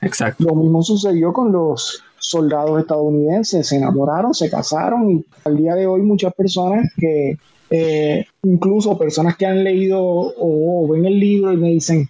Exacto. 0.00 0.44
Lo 0.44 0.54
mismo 0.54 0.82
sucedió 0.82 1.32
con 1.32 1.52
los 1.52 2.02
soldados 2.18 2.80
estadounidenses, 2.80 3.66
se 3.66 3.76
enamoraron, 3.76 4.32
se 4.34 4.50
casaron 4.50 5.10
y 5.10 5.24
al 5.44 5.56
día 5.56 5.74
de 5.74 5.86
hoy 5.86 6.02
muchas 6.02 6.32
personas 6.34 6.90
que, 6.96 7.36
eh, 7.70 8.26
incluso 8.42 8.98
personas 8.98 9.36
que 9.36 9.46
han 9.46 9.64
leído 9.64 10.00
o, 10.00 10.86
ven 10.88 11.04
el 11.04 11.18
libro 11.18 11.52
y 11.52 11.56
me 11.56 11.68
dicen, 11.68 12.08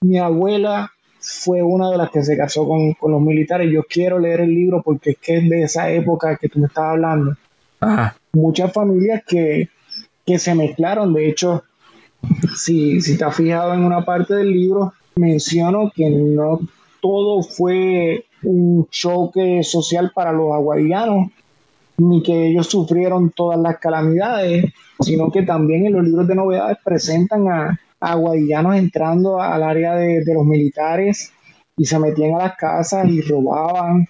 mi 0.00 0.18
abuela 0.18 0.90
fue 1.20 1.62
una 1.62 1.90
de 1.90 1.98
las 1.98 2.10
que 2.10 2.22
se 2.22 2.36
casó 2.36 2.66
con, 2.66 2.94
los 3.10 3.20
militares, 3.20 3.70
yo 3.70 3.82
quiero 3.82 4.18
leer 4.18 4.40
el 4.40 4.54
libro 4.54 4.82
porque 4.82 5.10
es 5.10 5.18
que 5.18 5.38
es 5.38 5.48
de 5.48 5.62
esa 5.62 5.90
época 5.90 6.36
que 6.36 6.48
tú 6.48 6.58
me 6.58 6.66
estabas 6.66 6.92
hablando. 6.92 7.36
Muchas 8.32 8.72
familias 8.72 9.22
que, 9.26 9.68
que 10.24 10.38
se 10.38 10.54
mezclaron, 10.54 11.12
de 11.12 11.28
hecho, 11.28 11.64
si, 12.56 13.00
si 13.00 13.16
te 13.16 13.24
has 13.24 13.36
fijado 13.36 13.74
en 13.74 13.84
una 13.84 14.04
parte 14.04 14.34
del 14.34 14.52
libro, 14.52 14.92
menciono 15.16 15.90
que 15.94 16.08
no 16.10 16.60
todo 17.00 17.42
fue 17.42 18.26
un 18.44 18.86
choque 18.90 19.62
social 19.64 20.12
para 20.14 20.32
los 20.32 20.52
aguadianos, 20.52 21.30
ni 21.98 22.22
que 22.22 22.48
ellos 22.48 22.68
sufrieron 22.68 23.30
todas 23.30 23.58
las 23.58 23.78
calamidades, 23.78 24.72
sino 25.00 25.30
que 25.30 25.42
también 25.42 25.86
en 25.86 25.94
los 25.94 26.04
libros 26.04 26.26
de 26.28 26.34
novedades 26.34 26.78
presentan 26.82 27.48
a, 27.48 27.80
aguadillanos 28.00 28.76
entrando 28.76 29.40
al 29.40 29.62
área 29.62 29.94
de, 29.94 30.24
los 30.34 30.44
militares 30.44 31.32
y 31.76 31.84
se 31.84 31.98
metían 31.98 32.34
a 32.34 32.44
las 32.44 32.56
casas 32.56 33.08
y 33.08 33.20
robaban 33.20 34.08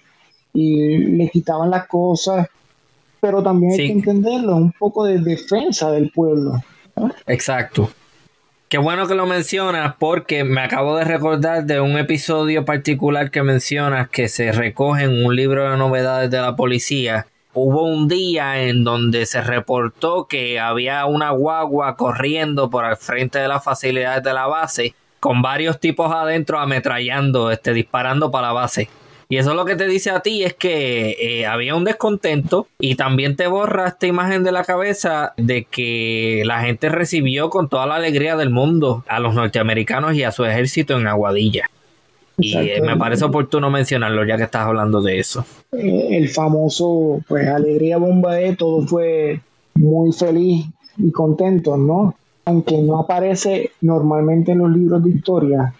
y 0.51 0.97
le 0.97 1.29
quitaban 1.29 1.69
las 1.69 1.87
cosas, 1.87 2.47
pero 3.19 3.41
también 3.41 3.73
hay 3.73 3.87
que 3.87 3.93
entenderlo, 3.93 4.55
un 4.55 4.71
poco 4.71 5.05
de 5.05 5.19
defensa 5.19 5.91
del 5.91 6.11
pueblo. 6.11 6.53
Exacto. 7.27 7.89
Qué 8.73 8.79
bueno 8.79 9.05
que 9.05 9.13
lo 9.13 9.27
mencionas 9.27 9.93
porque 9.99 10.43
me 10.43 10.61
acabo 10.61 10.97
de 10.97 11.03
recordar 11.03 11.65
de 11.65 11.79
un 11.79 11.95
episodio 11.95 12.65
particular 12.65 13.29
que 13.29 13.43
mencionas 13.43 14.09
que 14.09 14.27
se 14.27 14.51
recoge 14.51 15.03
en 15.03 15.23
un 15.23 15.35
libro 15.35 15.69
de 15.69 15.77
novedades 15.77 16.31
de 16.31 16.41
la 16.41 16.55
policía. 16.55 17.27
Hubo 17.53 17.83
un 17.83 18.07
día 18.07 18.63
en 18.63 18.83
donde 18.83 19.27
se 19.27 19.41
reportó 19.41 20.25
que 20.27 20.59
había 20.59 21.05
una 21.05 21.29
guagua 21.29 21.95
corriendo 21.95 22.71
por 22.71 22.83
al 22.83 22.97
frente 22.97 23.37
de 23.37 23.47
las 23.47 23.63
facilidades 23.63 24.23
de 24.23 24.33
la 24.33 24.47
base 24.47 24.95
con 25.19 25.43
varios 25.43 25.79
tipos 25.79 26.11
adentro 26.11 26.57
ametrallando, 26.57 27.51
este, 27.51 27.75
disparando 27.75 28.31
para 28.31 28.47
la 28.47 28.53
base. 28.53 28.89
Y 29.33 29.37
eso 29.37 29.55
lo 29.55 29.65
que 29.65 29.75
te 29.75 29.87
dice 29.87 30.11
a 30.11 30.19
ti 30.19 30.43
es 30.43 30.53
que 30.53 31.17
eh, 31.19 31.47
había 31.47 31.73
un 31.73 31.85
descontento 31.85 32.67
y 32.79 32.93
también 32.93 33.35
te 33.35 33.47
borra 33.47 33.87
esta 33.87 34.05
imagen 34.05 34.43
de 34.43 34.51
la 34.51 34.63
cabeza 34.63 35.33
de 35.37 35.63
que 35.63 36.43
la 36.45 36.61
gente 36.61 36.87
recibió 36.87 37.49
con 37.49 37.67
toda 37.67 37.87
la 37.87 37.95
alegría 37.95 38.35
del 38.35 38.51
mundo 38.51 39.03
a 39.07 39.19
los 39.19 39.33
norteamericanos 39.33 40.13
y 40.13 40.21
a 40.21 40.31
su 40.31 40.45
ejército 40.45 40.99
en 40.99 41.07
Aguadilla. 41.07 41.67
Y 42.37 42.55
eh, 42.55 42.79
me 42.85 42.95
parece 42.95 43.25
oportuno 43.25 43.71
mencionarlo 43.71 44.23
ya 44.23 44.37
que 44.37 44.43
estás 44.43 44.67
hablando 44.67 45.01
de 45.01 45.17
eso. 45.17 45.43
Eh, 45.71 46.09
el 46.11 46.29
famoso, 46.29 47.19
pues, 47.27 47.47
alegría 47.47 47.97
bomba 47.97 48.35
de 48.35 48.55
todo 48.55 48.85
fue 48.85 49.41
muy 49.73 50.13
feliz 50.13 50.67
y 50.95 51.11
contento, 51.11 51.75
¿no? 51.75 52.13
Aunque 52.45 52.77
no 52.77 52.99
aparece 52.99 53.71
normalmente 53.81 54.51
en 54.51 54.59
los 54.59 54.69
libros 54.69 55.03
de 55.03 55.09
historia. 55.09 55.73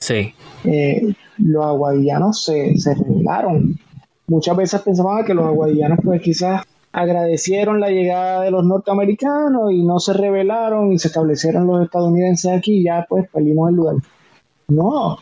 Sí. 0.00 0.34
Eh, 0.64 1.14
los 1.38 1.64
aguadillanos 1.64 2.42
se, 2.44 2.76
se 2.78 2.94
rebelaron. 2.94 3.78
Muchas 4.26 4.56
veces 4.56 4.82
pensaban 4.82 5.24
que 5.24 5.34
los 5.34 5.46
aguadillanos, 5.46 5.98
pues, 6.04 6.20
quizás 6.20 6.62
agradecieron 6.92 7.80
la 7.80 7.90
llegada 7.90 8.42
de 8.42 8.50
los 8.50 8.64
norteamericanos 8.64 9.72
y 9.72 9.82
no 9.82 9.98
se 9.98 10.12
rebelaron 10.12 10.92
y 10.92 10.98
se 10.98 11.08
establecieron 11.08 11.66
los 11.66 11.84
estadounidenses 11.84 12.52
aquí 12.52 12.80
y 12.80 12.84
ya, 12.84 13.06
pues, 13.08 13.28
perdimos 13.30 13.70
el 13.70 13.76
lugar. 13.76 13.96
No, 14.68 15.18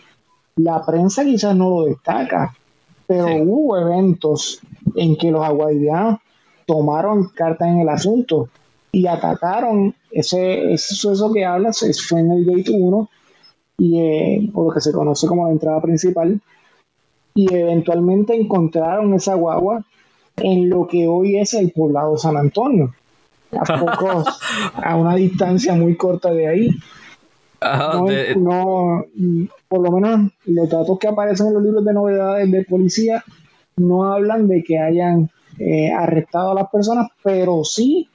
la 0.56 0.84
prensa 0.84 1.24
quizás 1.24 1.54
no 1.54 1.70
lo 1.70 1.84
destaca, 1.84 2.54
pero 3.06 3.26
hubo 3.44 3.76
eventos 3.76 4.60
en 4.94 5.16
que 5.16 5.30
los 5.30 5.44
aguadillanos 5.44 6.20
tomaron 6.66 7.28
carta 7.28 7.68
en 7.68 7.80
el 7.80 7.88
asunto 7.88 8.48
y 8.90 9.06
atacaron 9.06 9.94
ese, 10.10 10.72
ese 10.72 10.94
suceso 10.94 11.32
que 11.32 11.44
hablas, 11.44 11.84
fue 12.08 12.20
en 12.20 12.32
el 12.32 12.44
Gate 12.44 12.70
1, 12.72 13.08
y, 13.78 14.00
eh, 14.00 14.50
o 14.54 14.64
lo 14.64 14.70
que 14.70 14.80
se 14.80 14.92
conoce 14.92 15.26
como 15.26 15.46
la 15.46 15.52
entrada 15.52 15.80
principal, 15.80 16.40
y 17.34 17.52
eventualmente 17.54 18.34
encontraron 18.34 19.14
esa 19.14 19.34
guagua 19.34 19.84
en 20.36 20.68
lo 20.68 20.86
que 20.86 21.06
hoy 21.06 21.36
es 21.36 21.54
el 21.54 21.72
poblado 21.72 22.16
San 22.16 22.36
Antonio, 22.36 22.94
a, 23.52 23.78
pocos, 23.78 24.40
a 24.74 24.96
una 24.96 25.14
distancia 25.14 25.74
muy 25.74 25.96
corta 25.96 26.30
de 26.32 26.48
ahí 26.48 26.70
no, 28.36 29.04
por 29.68 29.80
lo 29.80 29.90
menos 29.90 30.32
los 30.44 30.68
datos 30.68 30.98
que 30.98 31.08
aparecen 31.08 31.48
en 31.48 31.54
los 31.54 31.62
libros 31.62 31.84
de 31.84 31.92
novedades 31.92 32.50
de 32.50 32.64
policía 32.64 33.24
no 33.76 34.12
hablan 34.12 34.48
de 34.48 34.62
que 34.62 34.78
hayan 34.78 35.30
eh, 35.58 35.92
arrestado 35.92 36.52
a 36.52 36.54
las 36.54 36.70
personas, 36.70 37.08
pero 37.22 37.64
sí 37.64 38.08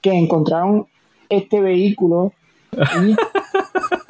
que 0.00 0.12
encontraron 0.12 0.86
este 1.28 1.60
vehículo. 1.60 2.32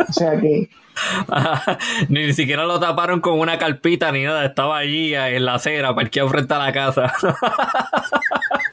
o 0.09 0.13
sea 0.13 0.41
que 0.41 0.69
ni 2.09 2.33
siquiera 2.33 2.65
lo 2.65 2.79
taparon 2.81 3.21
con 3.21 3.39
una 3.39 3.59
carpita 3.59 4.13
ni 4.13 4.25
nada, 4.25 4.45
estaba 4.45 4.79
allí 4.79 5.15
en 5.15 5.45
la 5.45 5.55
acera, 5.55 5.95
parqueado 5.95 6.29
frente 6.29 6.55
a 6.55 6.59
la 6.59 6.73
casa. 6.73 7.13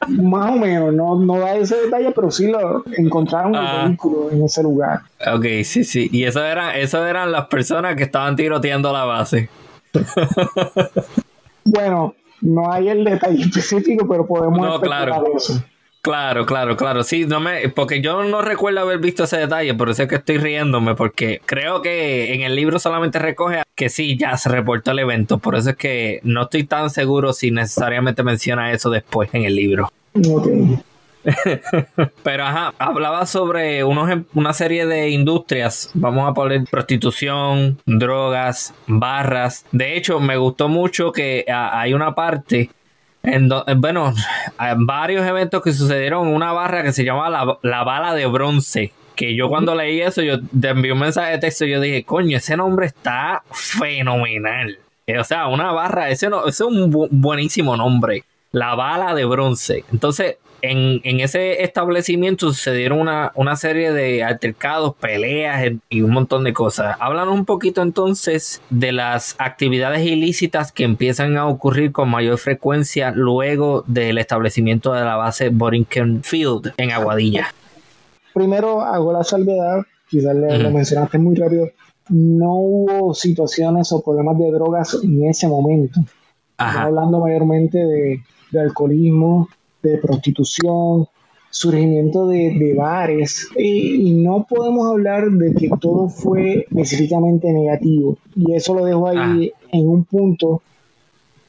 Más 0.08 0.50
o 0.50 0.56
menos, 0.56 0.92
no, 0.92 1.16
no 1.16 1.38
da 1.38 1.56
ese 1.56 1.76
detalle, 1.76 2.12
pero 2.12 2.30
sí 2.30 2.48
lo 2.48 2.84
encontraron 2.96 3.54
el 3.54 3.60
ah. 3.60 3.84
vehículo 3.86 4.30
en 4.30 4.44
ese 4.44 4.62
lugar. 4.62 5.00
Ok, 5.32 5.44
sí, 5.64 5.84
sí. 5.84 6.08
Y 6.12 6.24
eso, 6.24 6.44
era, 6.44 6.76
eso 6.76 7.04
eran 7.06 7.32
las 7.32 7.46
personas 7.46 7.96
que 7.96 8.04
estaban 8.04 8.36
tiroteando 8.36 8.92
la 8.92 9.04
base. 9.04 9.48
bueno, 11.64 12.14
no 12.40 12.72
hay 12.72 12.88
el 12.88 13.04
detalle 13.04 13.42
específico, 13.42 14.06
pero 14.08 14.26
podemos 14.26 14.60
no, 14.60 14.80
claro. 14.80 15.24
eso. 15.36 15.62
Claro, 16.02 16.46
claro, 16.46 16.76
claro. 16.76 17.04
Sí, 17.04 17.26
no 17.26 17.38
me, 17.38 17.68
porque 17.68 18.00
yo 18.00 18.24
no 18.24 18.42
recuerdo 18.42 18.80
haber 18.80 18.98
visto 18.98 19.22
ese 19.22 19.36
detalle, 19.36 19.72
por 19.74 19.88
eso 19.88 20.02
es 20.02 20.08
que 20.08 20.16
estoy 20.16 20.38
riéndome, 20.38 20.96
porque 20.96 21.40
creo 21.46 21.80
que 21.80 22.34
en 22.34 22.40
el 22.40 22.56
libro 22.56 22.80
solamente 22.80 23.20
recoge 23.20 23.62
que 23.76 23.88
sí, 23.88 24.18
ya 24.18 24.36
se 24.36 24.48
reportó 24.48 24.90
el 24.90 24.98
evento, 24.98 25.38
por 25.38 25.54
eso 25.54 25.70
es 25.70 25.76
que 25.76 26.18
no 26.24 26.42
estoy 26.42 26.64
tan 26.64 26.90
seguro 26.90 27.32
si 27.32 27.52
necesariamente 27.52 28.24
menciona 28.24 28.72
eso 28.72 28.90
después 28.90 29.30
en 29.32 29.44
el 29.44 29.54
libro. 29.54 29.92
Pero 32.24 32.44
ajá, 32.44 32.74
hablaba 32.78 33.24
sobre 33.26 33.84
unos, 33.84 34.10
em, 34.10 34.24
una 34.34 34.52
serie 34.52 34.86
de 34.86 35.10
industrias, 35.10 35.88
vamos 35.94 36.28
a 36.28 36.34
poner 36.34 36.64
prostitución, 36.68 37.78
drogas, 37.86 38.74
barras. 38.88 39.64
De 39.70 39.96
hecho, 39.96 40.18
me 40.18 40.36
gustó 40.36 40.68
mucho 40.68 41.12
que 41.12 41.44
hay 41.48 41.94
una 41.94 42.12
parte 42.16 42.70
en 43.22 43.50
eh, 43.52 43.74
bueno, 43.76 44.12
varios 44.78 45.26
eventos 45.26 45.62
que 45.62 45.72
sucedieron 45.72 46.28
en 46.28 46.34
una 46.34 46.52
barra 46.52 46.82
que 46.82 46.92
se 46.92 47.04
llama 47.04 47.30
la, 47.30 47.84
bala 47.84 48.14
de 48.14 48.26
bronce. 48.26 48.92
Que 49.14 49.36
yo 49.36 49.48
cuando 49.48 49.74
leí 49.74 50.00
eso, 50.00 50.22
yo 50.22 50.38
te 50.40 50.68
envié 50.68 50.92
un 50.92 50.98
mensaje 50.98 51.32
de 51.32 51.38
texto 51.38 51.64
y 51.64 51.70
yo 51.70 51.80
dije, 51.80 52.04
coño, 52.04 52.38
ese 52.38 52.56
nombre 52.56 52.86
está 52.86 53.42
fenomenal. 53.52 54.78
Eh, 55.06 55.18
o 55.18 55.24
sea, 55.24 55.48
una 55.48 55.72
barra, 55.72 56.10
ese, 56.10 56.28
no, 56.28 56.46
ese 56.46 56.64
es 56.64 56.68
un 56.68 56.90
buenísimo 57.10 57.76
nombre. 57.76 58.24
La 58.52 58.74
bala 58.74 59.14
de 59.14 59.24
bronce. 59.24 59.84
Entonces, 59.92 60.36
en, 60.62 61.20
ese 61.20 61.62
establecimiento 61.62 62.48
sucedieron 62.52 63.00
una, 63.00 63.32
una, 63.34 63.56
serie 63.56 63.92
de 63.92 64.22
altercados, 64.22 64.94
peleas 64.94 65.72
y 65.88 66.02
un 66.02 66.12
montón 66.12 66.44
de 66.44 66.52
cosas. 66.52 66.96
Háblanos 67.00 67.34
un 67.34 67.44
poquito 67.44 67.82
entonces 67.82 68.62
de 68.70 68.92
las 68.92 69.34
actividades 69.38 70.06
ilícitas 70.06 70.72
que 70.72 70.84
empiezan 70.84 71.36
a 71.36 71.46
ocurrir 71.46 71.92
con 71.92 72.08
mayor 72.08 72.38
frecuencia 72.38 73.10
luego 73.10 73.84
del 73.86 74.18
establecimiento 74.18 74.92
de 74.92 75.04
la 75.04 75.16
base 75.16 75.48
Borinquen 75.48 76.22
Field 76.22 76.72
en 76.76 76.92
Aguadilla. 76.92 77.52
Primero 78.32 78.80
hago 78.80 79.12
la 79.12 79.24
salvedad, 79.24 79.82
quizás 80.08 80.34
lo 80.34 80.70
mencionaste 80.70 81.18
muy 81.18 81.34
rápido, 81.34 81.68
no 82.08 82.54
hubo 82.54 83.14
situaciones 83.14 83.92
o 83.92 84.02
problemas 84.02 84.38
de 84.38 84.50
drogas 84.50 84.98
en 85.02 85.28
ese 85.28 85.48
momento. 85.48 86.00
hablando 86.56 87.18
mayormente 87.18 87.78
de, 87.78 88.22
de 88.52 88.60
alcoholismo, 88.60 89.48
de 89.82 89.98
prostitución, 89.98 91.08
surgimiento 91.52 92.26
de, 92.28 92.74
bares 92.76 93.48
y, 93.56 94.12
no 94.22 94.46
podemos 94.48 94.90
hablar 94.90 95.30
de 95.30 95.54
que 95.54 95.70
todo 95.80 96.08
fue 96.08 96.66
específicamente 96.70 97.52
negativo. 97.52 98.16
Y 98.34 98.54
eso 98.54 98.74
lo 98.74 98.84
dejo 98.86 99.06
ahí 99.08 99.52
ah. 99.54 99.66
en 99.70 99.88
un 99.88 100.04
punto. 100.04 100.62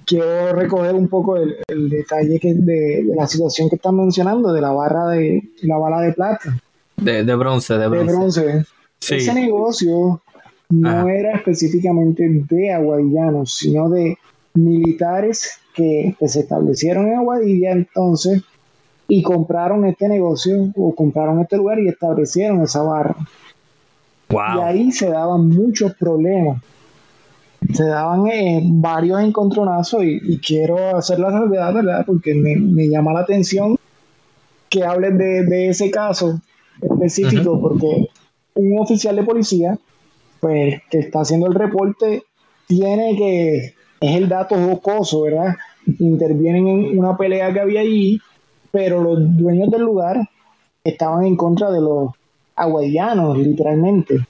Quiero 0.06 0.52
recoger 0.52 0.94
un 0.94 1.08
poco 1.08 1.38
el, 1.38 1.90
detalle 1.90 2.38
que 2.40 2.54
de, 2.54 3.06
la 3.16 3.26
situación 3.26 3.70
que 3.70 3.78
están 3.78 3.96
mencionando 3.96 4.52
de 4.52 4.60
la 4.60 4.72
barra 4.72 5.08
de 5.08 5.42
la 5.62 5.78
bala 5.78 6.02
de 6.02 6.12
plata. 6.12 6.60
De, 6.98 7.24
bronce 7.36 7.78
de 7.78 7.88
bronce, 7.88 8.66
ese 9.00 9.34
negocio 9.34 10.22
no 10.70 11.10
era 11.10 11.36
específicamente 11.36 12.24
de 12.30 12.72
aguadillanos 12.72 13.56
sino 13.56 13.90
de 13.90 14.18
militares 14.54 15.60
que, 15.74 16.16
se 16.26 16.42
establecieron 16.42 17.08
en 17.08 17.16
Aguadilla 17.16 17.72
entonces 17.72 18.44
y 19.08 19.22
compraron 19.22 19.86
este 19.86 20.08
negocio 20.08 20.72
o 20.76 20.96
compraron 20.96 21.42
este 21.42 21.58
lugar 21.58 21.80
y 21.80 21.88
establecieron 21.88 22.62
esa 22.62 22.82
barra. 22.84 23.16
Y 24.30 24.60
ahí 24.62 24.92
se 24.92 25.10
daban 25.10 25.50
muchos 25.50 25.94
problemas. 25.96 26.62
Se 27.74 27.86
daban 27.86 28.28
eh, 28.28 28.62
varios 28.66 29.22
encontronazos 29.22 30.04
y, 30.04 30.40
quiero 30.40 30.98
hacer 30.98 31.20
la 31.20 31.32
salvedad, 31.32 31.74
¿verdad? 31.74 32.04
Porque 32.06 32.34
me, 32.34 32.88
llama 32.88 33.14
la 33.14 33.22
atención 33.22 33.78
que 34.70 34.84
hables 34.84 35.18
de, 35.18 35.70
ese 35.70 35.92
caso 35.92 36.42
específico, 36.82 37.62
porque 37.62 38.10
un 38.56 38.80
oficial 38.80 39.16
de 39.16 39.24
policía, 39.24 39.78
pues, 40.40 40.82
que 40.90 41.00
está 41.00 41.22
haciendo 41.22 41.48
el 41.48 41.54
reporte, 41.54 42.24
tiene 42.68 43.16
que 43.16 43.76
es 44.04 44.18
el 44.18 44.28
dato 44.28 44.56
jocoso, 44.56 45.22
¿verdad? 45.22 45.56
Intervienen 46.00 46.68
en 46.68 47.00
una 47.00 47.16
pelea 47.16 47.54
que 47.54 47.62
había 47.62 47.80
allí, 47.80 48.20
pero 48.70 49.02
los 49.02 49.38
dueños 49.38 49.72
del 49.72 49.84
lugar 49.84 50.30
estaban 50.84 51.24
en 51.24 51.38
contra 51.38 51.72
de 51.72 51.80
los 51.80 52.12
aguadianos, 52.54 53.38
literalmente. 53.38 54.28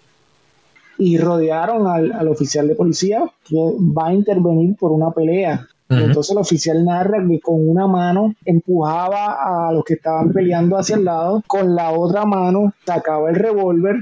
Y 0.99 1.17
rodearon 1.17 1.87
al, 1.87 2.27
oficial 2.27 2.67
de 2.67 2.75
policía 2.75 3.23
que 3.43 3.55
va 3.57 4.09
a 4.09 4.13
intervenir 4.13 4.75
por 4.75 4.91
una 4.91 5.09
pelea. 5.09 5.67
Entonces 5.89 6.31
el 6.31 6.37
oficial 6.37 6.85
narra 6.85 7.23
que 7.27 7.39
con 7.39 7.67
una 7.67 7.87
mano 7.87 8.33
empujaba 8.45 9.67
a 9.67 9.71
los 9.71 9.83
que 9.83 9.95
estaban 9.95 10.31
peleando 10.31 10.77
hacia 10.77 10.95
el 10.95 11.05
lado, 11.05 11.43
con 11.45 11.75
la 11.75 11.91
otra 11.91 12.25
mano 12.25 12.73
sacaba 12.85 13.29
el 13.29 13.35
revólver 13.35 13.97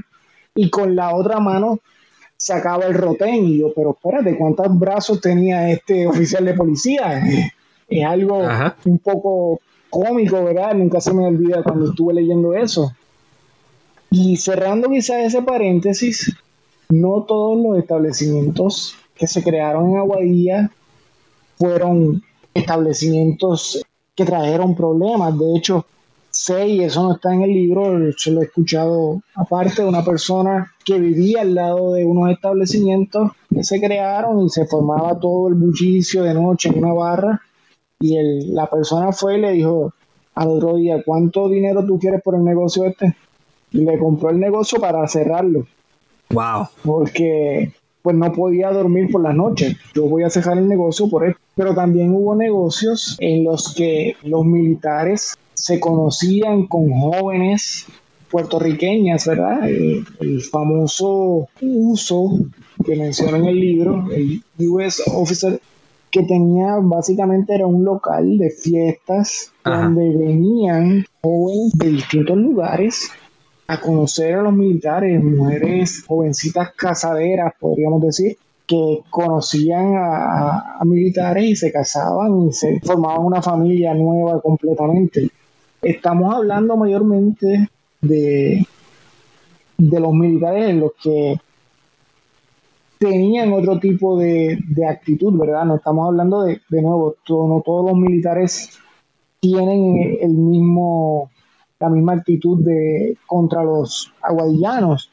y 0.54 0.70
con 0.70 0.96
la 0.96 1.14
otra 1.14 1.38
mano 1.40 1.80
sacaba 2.42 2.86
el 2.86 2.94
rotén 2.94 3.44
y 3.44 3.58
yo, 3.58 3.72
pero 3.72 3.92
espérate, 3.92 4.36
¿cuántos 4.36 4.76
brazos 4.76 5.20
tenía 5.20 5.70
este 5.70 6.08
oficial 6.08 6.44
de 6.44 6.54
policía? 6.54 7.22
Es 7.88 8.04
algo 8.04 8.42
un 8.84 8.98
poco 8.98 9.60
cómico, 9.88 10.42
¿verdad? 10.42 10.74
Nunca 10.74 11.00
se 11.00 11.14
me 11.14 11.24
olvida 11.24 11.62
cuando 11.62 11.90
estuve 11.90 12.14
leyendo 12.14 12.52
eso. 12.54 12.96
Y 14.10 14.36
cerrando 14.38 14.90
quizás 14.90 15.18
ese 15.18 15.40
paréntesis, 15.42 16.34
no 16.88 17.22
todos 17.22 17.56
los 17.62 17.78
establecimientos 17.78 18.96
que 19.14 19.28
se 19.28 19.44
crearon 19.44 19.90
en 19.90 19.98
Aguadilla 19.98 20.70
fueron 21.58 22.24
establecimientos 22.54 23.84
que 24.16 24.24
trajeron 24.24 24.74
problemas. 24.74 25.38
De 25.38 25.56
hecho, 25.56 25.86
sé, 26.42 26.68
y 26.68 26.82
eso 26.82 27.02
no 27.02 27.14
está 27.14 27.32
en 27.32 27.42
el 27.42 27.50
libro, 27.50 28.10
yo 28.10 28.32
lo 28.32 28.40
he 28.40 28.44
escuchado 28.44 29.22
aparte 29.34 29.82
de 29.82 29.88
una 29.88 30.04
persona 30.04 30.72
que 30.84 30.98
vivía 30.98 31.42
al 31.42 31.54
lado 31.54 31.92
de 31.92 32.04
unos 32.04 32.30
establecimientos 32.30 33.30
que 33.48 33.62
se 33.62 33.80
crearon 33.80 34.46
y 34.46 34.48
se 34.48 34.66
formaba 34.66 35.18
todo 35.18 35.48
el 35.48 35.54
bullicio 35.54 36.24
de 36.24 36.34
noche 36.34 36.70
en 36.70 36.84
una 36.84 36.92
barra 36.92 37.40
y 38.00 38.16
el, 38.16 38.54
la 38.54 38.68
persona 38.68 39.12
fue 39.12 39.38
y 39.38 39.40
le 39.40 39.52
dijo 39.52 39.92
al 40.34 40.48
otro 40.48 40.76
día, 40.76 41.02
¿cuánto 41.04 41.48
dinero 41.48 41.84
tú 41.86 41.98
quieres 41.98 42.22
por 42.22 42.34
el 42.34 42.44
negocio 42.44 42.84
este? 42.84 43.14
Y 43.70 43.84
le 43.84 43.98
compró 43.98 44.30
el 44.30 44.40
negocio 44.40 44.80
para 44.80 45.06
cerrarlo. 45.06 45.66
Wow. 46.30 46.68
Porque 46.82 47.72
pues 48.02 48.16
no 48.16 48.32
podía 48.32 48.72
dormir 48.72 49.10
por 49.10 49.22
las 49.22 49.34
noches. 49.34 49.76
Yo 49.94 50.06
voy 50.06 50.24
a 50.24 50.30
cerrar 50.30 50.58
el 50.58 50.68
negocio 50.68 51.08
por 51.08 51.26
esto. 51.26 51.41
Pero 51.54 51.74
también 51.74 52.14
hubo 52.14 52.34
negocios 52.34 53.16
en 53.20 53.44
los 53.44 53.74
que 53.74 54.16
los 54.22 54.44
militares 54.44 55.34
se 55.54 55.78
conocían 55.78 56.66
con 56.66 56.90
jóvenes 56.90 57.86
puertorriqueñas, 58.30 59.26
¿verdad? 59.26 59.68
El, 59.68 60.06
el, 60.20 60.40
famoso 60.40 61.48
uso 61.60 62.38
que 62.84 62.96
menciona 62.96 63.36
en 63.36 63.44
el 63.44 63.60
libro, 63.60 64.08
el 64.10 64.42
US 64.58 65.02
Officer, 65.06 65.60
que 66.10 66.22
tenía 66.22 66.76
básicamente 66.80 67.54
era 67.54 67.66
un 67.66 67.84
local 67.84 68.38
de 68.38 68.50
fiestas 68.50 69.52
Ajá. 69.64 69.84
donde 69.84 70.16
venían 70.16 71.04
jóvenes 71.20 71.72
de 71.74 71.88
distintos 71.90 72.36
lugares 72.36 73.10
a 73.66 73.80
conocer 73.80 74.34
a 74.34 74.42
los 74.42 74.52
militares, 74.52 75.22
mujeres 75.22 76.04
jovencitas 76.06 76.72
casaderas, 76.74 77.54
podríamos 77.58 78.02
decir, 78.02 78.36
que 78.72 79.02
conocían 79.10 79.96
a, 79.96 80.80
militares 80.86 81.44
y 81.44 81.56
se 81.56 81.70
casaban 81.70 82.48
y 82.48 82.52
se 82.54 82.80
formaban 82.80 83.26
una 83.26 83.42
familia 83.42 83.92
nueva 83.92 84.40
completamente. 84.40 85.28
Estamos 85.82 86.34
hablando 86.34 86.78
mayormente 86.78 87.68
de, 88.00 88.66
de 89.76 90.00
los 90.00 90.14
militares 90.14 90.74
los 90.74 90.92
que 91.02 91.38
tenían 92.98 93.52
otro 93.52 93.78
tipo 93.78 94.18
de, 94.18 94.58
de 94.68 94.86
actitud, 94.86 95.38
¿verdad? 95.38 95.66
No 95.66 95.76
estamos 95.76 96.06
hablando 96.08 96.44
de, 96.44 96.62
de 96.70 96.80
nuevo, 96.80 97.16
no 97.28 97.62
todos 97.62 97.90
los 97.90 97.98
militares 97.98 98.78
tienen 99.38 100.16
el 100.18 100.32
mismo, 100.32 101.30
la 101.78 101.90
misma 101.90 102.14
actitud 102.14 102.64
de 102.64 103.18
contra 103.26 103.62
los 103.64 104.14
aguadillanos, 104.22 105.10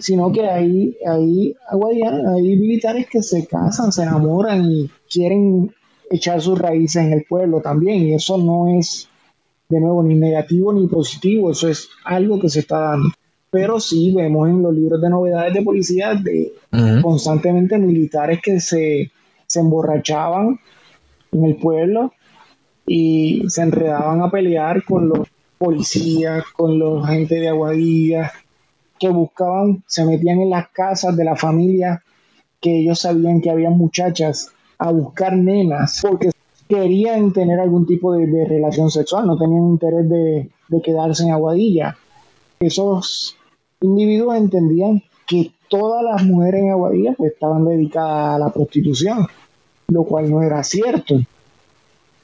Sino 0.00 0.30
que 0.30 0.46
hay, 0.46 0.96
hay, 1.06 1.56
aguadillanos, 1.66 2.34
hay 2.34 2.56
militares 2.56 3.06
que 3.10 3.22
se 3.22 3.46
casan, 3.46 3.90
se 3.90 4.02
enamoran 4.02 4.70
y 4.70 4.90
quieren 5.10 5.72
echar 6.10 6.42
sus 6.42 6.58
raíces 6.58 7.04
en 7.04 7.14
el 7.14 7.24
pueblo 7.24 7.62
también, 7.62 8.02
y 8.02 8.14
eso 8.14 8.36
no 8.36 8.78
es 8.78 9.08
de 9.70 9.80
nuevo 9.80 10.02
ni 10.02 10.14
negativo 10.14 10.74
ni 10.74 10.86
positivo, 10.86 11.50
eso 11.50 11.68
es 11.68 11.88
algo 12.04 12.38
que 12.38 12.50
se 12.50 12.60
está 12.60 12.80
dando. 12.80 13.08
Pero 13.50 13.80
sí 13.80 14.12
vemos 14.14 14.48
en 14.50 14.62
los 14.62 14.74
libros 14.74 15.00
de 15.00 15.08
novedades 15.08 15.54
de 15.54 15.62
policía 15.62 16.14
de 16.14 16.52
constantemente 17.00 17.78
militares 17.78 18.40
que 18.42 18.60
se, 18.60 19.10
se 19.46 19.60
emborrachaban 19.60 20.58
en 21.32 21.44
el 21.44 21.56
pueblo 21.56 22.12
y 22.86 23.44
se 23.48 23.62
enredaban 23.62 24.20
a 24.20 24.30
pelear 24.30 24.84
con 24.84 25.08
los 25.08 25.28
policías, 25.56 26.44
con 26.56 26.78
los 26.78 27.06
gente 27.06 27.36
de 27.36 27.48
Aguadilla, 27.48 28.32
que 29.02 29.08
buscaban, 29.08 29.82
se 29.88 30.04
metían 30.04 30.40
en 30.42 30.50
las 30.50 30.68
casas 30.68 31.16
de 31.16 31.24
la 31.24 31.34
familia 31.34 32.04
que 32.60 32.78
ellos 32.78 33.00
sabían 33.00 33.40
que 33.40 33.50
había 33.50 33.68
muchachas 33.68 34.52
a 34.78 34.92
buscar 34.92 35.36
nenas 35.36 35.98
porque 36.00 36.30
querían 36.68 37.32
tener 37.32 37.58
algún 37.58 37.84
tipo 37.84 38.12
de, 38.12 38.28
de 38.28 38.44
relación 38.44 38.92
sexual, 38.92 39.26
no 39.26 39.36
tenían 39.36 39.70
interés 39.70 40.08
de, 40.08 40.50
de 40.68 40.82
quedarse 40.82 41.24
en 41.24 41.32
Aguadilla. 41.32 41.96
Esos 42.60 43.36
individuos 43.80 44.36
entendían 44.36 45.02
que 45.26 45.50
todas 45.68 46.04
las 46.04 46.22
mujeres 46.22 46.62
en 46.62 46.70
Aguadilla 46.70 47.14
pues, 47.14 47.32
estaban 47.32 47.64
dedicadas 47.64 48.36
a 48.36 48.38
la 48.38 48.50
prostitución, 48.52 49.26
lo 49.88 50.04
cual 50.04 50.30
no 50.30 50.44
era 50.44 50.62
cierto. 50.62 51.16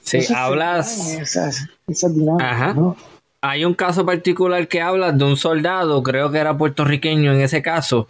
Sí, 0.01 0.18
Entonces, 0.18 0.31
hablas. 0.31 1.11
Esas, 1.11 1.66
esas 1.89 2.14
dinámicas, 2.14 2.53
Ajá. 2.53 2.74
¿no? 2.74 2.95
Hay 3.41 3.64
un 3.64 3.74
caso 3.74 4.05
particular 4.05 4.66
que 4.66 4.80
habla 4.80 5.12
de 5.12 5.24
un 5.24 5.36
soldado, 5.36 6.03
creo 6.03 6.32
que 6.32 6.39
era 6.39 6.59
puertorriqueño 6.59 7.32
en 7.32 7.41
ese 7.41 7.62
caso, 7.62 8.09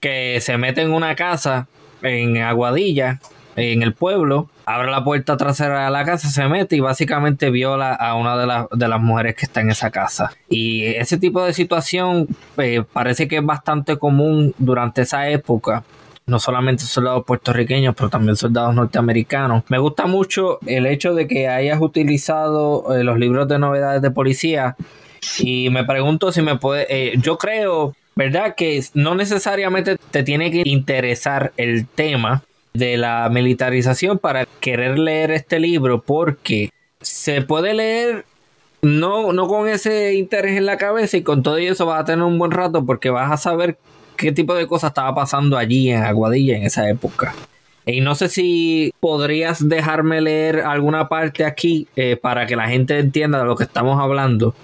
que 0.00 0.40
se 0.40 0.58
mete 0.58 0.82
en 0.82 0.92
una 0.92 1.14
casa 1.14 1.68
en 2.02 2.38
Aguadilla, 2.38 3.20
en 3.54 3.82
el 3.82 3.94
pueblo, 3.94 4.50
abre 4.64 4.90
la 4.90 5.04
puerta 5.04 5.36
trasera 5.36 5.84
de 5.84 5.90
la 5.92 6.04
casa, 6.04 6.28
se 6.28 6.48
mete 6.48 6.74
y 6.74 6.80
básicamente 6.80 7.50
viola 7.50 7.94
a 7.94 8.16
una 8.16 8.36
de, 8.36 8.46
las 8.46 8.66
de 8.72 8.88
las 8.88 9.00
mujeres 9.00 9.36
que 9.36 9.46
está 9.46 9.60
en 9.60 9.70
esa 9.70 9.92
casa. 9.92 10.32
Y 10.48 10.84
ese 10.84 11.16
tipo 11.16 11.44
de 11.44 11.52
situación 11.52 12.26
eh, 12.58 12.82
parece 12.92 13.28
que 13.28 13.36
es 13.36 13.46
bastante 13.46 13.96
común 13.98 14.52
durante 14.58 15.02
esa 15.02 15.28
época. 15.28 15.84
No 16.26 16.40
solamente 16.40 16.84
soldados 16.84 17.24
puertorriqueños, 17.24 17.94
pero 17.94 18.10
también 18.10 18.36
soldados 18.36 18.74
norteamericanos. 18.74 19.62
Me 19.68 19.78
gusta 19.78 20.06
mucho 20.06 20.58
el 20.66 20.86
hecho 20.86 21.14
de 21.14 21.28
que 21.28 21.48
hayas 21.48 21.80
utilizado 21.80 22.94
eh, 22.94 23.04
los 23.04 23.18
libros 23.18 23.46
de 23.46 23.58
novedades 23.58 24.02
de 24.02 24.10
policía 24.10 24.76
y 25.38 25.70
me 25.70 25.84
pregunto 25.84 26.32
si 26.32 26.42
me 26.42 26.56
puede, 26.56 26.86
eh, 26.88 27.14
yo 27.18 27.38
creo, 27.38 27.94
¿verdad? 28.14 28.54
Que 28.56 28.82
no 28.94 29.14
necesariamente 29.14 29.96
te 30.10 30.22
tiene 30.22 30.50
que 30.50 30.62
interesar 30.64 31.52
el 31.56 31.86
tema 31.86 32.42
de 32.74 32.96
la 32.96 33.28
militarización 33.30 34.18
para 34.18 34.46
querer 34.60 34.98
leer 34.98 35.30
este 35.30 35.58
libro 35.58 36.02
porque 36.02 36.70
se 37.00 37.42
puede 37.42 37.74
leer 37.74 38.24
no, 38.82 39.32
no 39.32 39.48
con 39.48 39.68
ese 39.68 40.14
interés 40.14 40.56
en 40.56 40.66
la 40.66 40.76
cabeza 40.76 41.16
y 41.16 41.22
con 41.22 41.42
todo 41.42 41.56
eso 41.56 41.86
vas 41.86 42.02
a 42.02 42.04
tener 42.04 42.24
un 42.24 42.38
buen 42.38 42.50
rato 42.50 42.84
porque 42.84 43.10
vas 43.10 43.32
a 43.32 43.36
saber 43.36 43.78
qué 44.16 44.32
tipo 44.32 44.54
de 44.54 44.66
cosas 44.66 44.90
estaba 44.90 45.14
pasando 45.14 45.56
allí 45.56 45.90
en 45.90 46.02
Aguadilla 46.02 46.56
en 46.56 46.64
esa 46.64 46.88
época. 46.88 47.34
Y 47.88 48.00
no 48.00 48.16
sé 48.16 48.28
si 48.28 48.92
podrías 48.98 49.68
dejarme 49.68 50.20
leer 50.20 50.60
alguna 50.60 51.08
parte 51.08 51.44
aquí 51.44 51.86
eh, 51.94 52.16
para 52.16 52.46
que 52.46 52.56
la 52.56 52.68
gente 52.68 52.98
entienda 52.98 53.38
de 53.38 53.44
lo 53.44 53.54
que 53.54 53.62
estamos 53.62 54.00
hablando. 54.00 54.54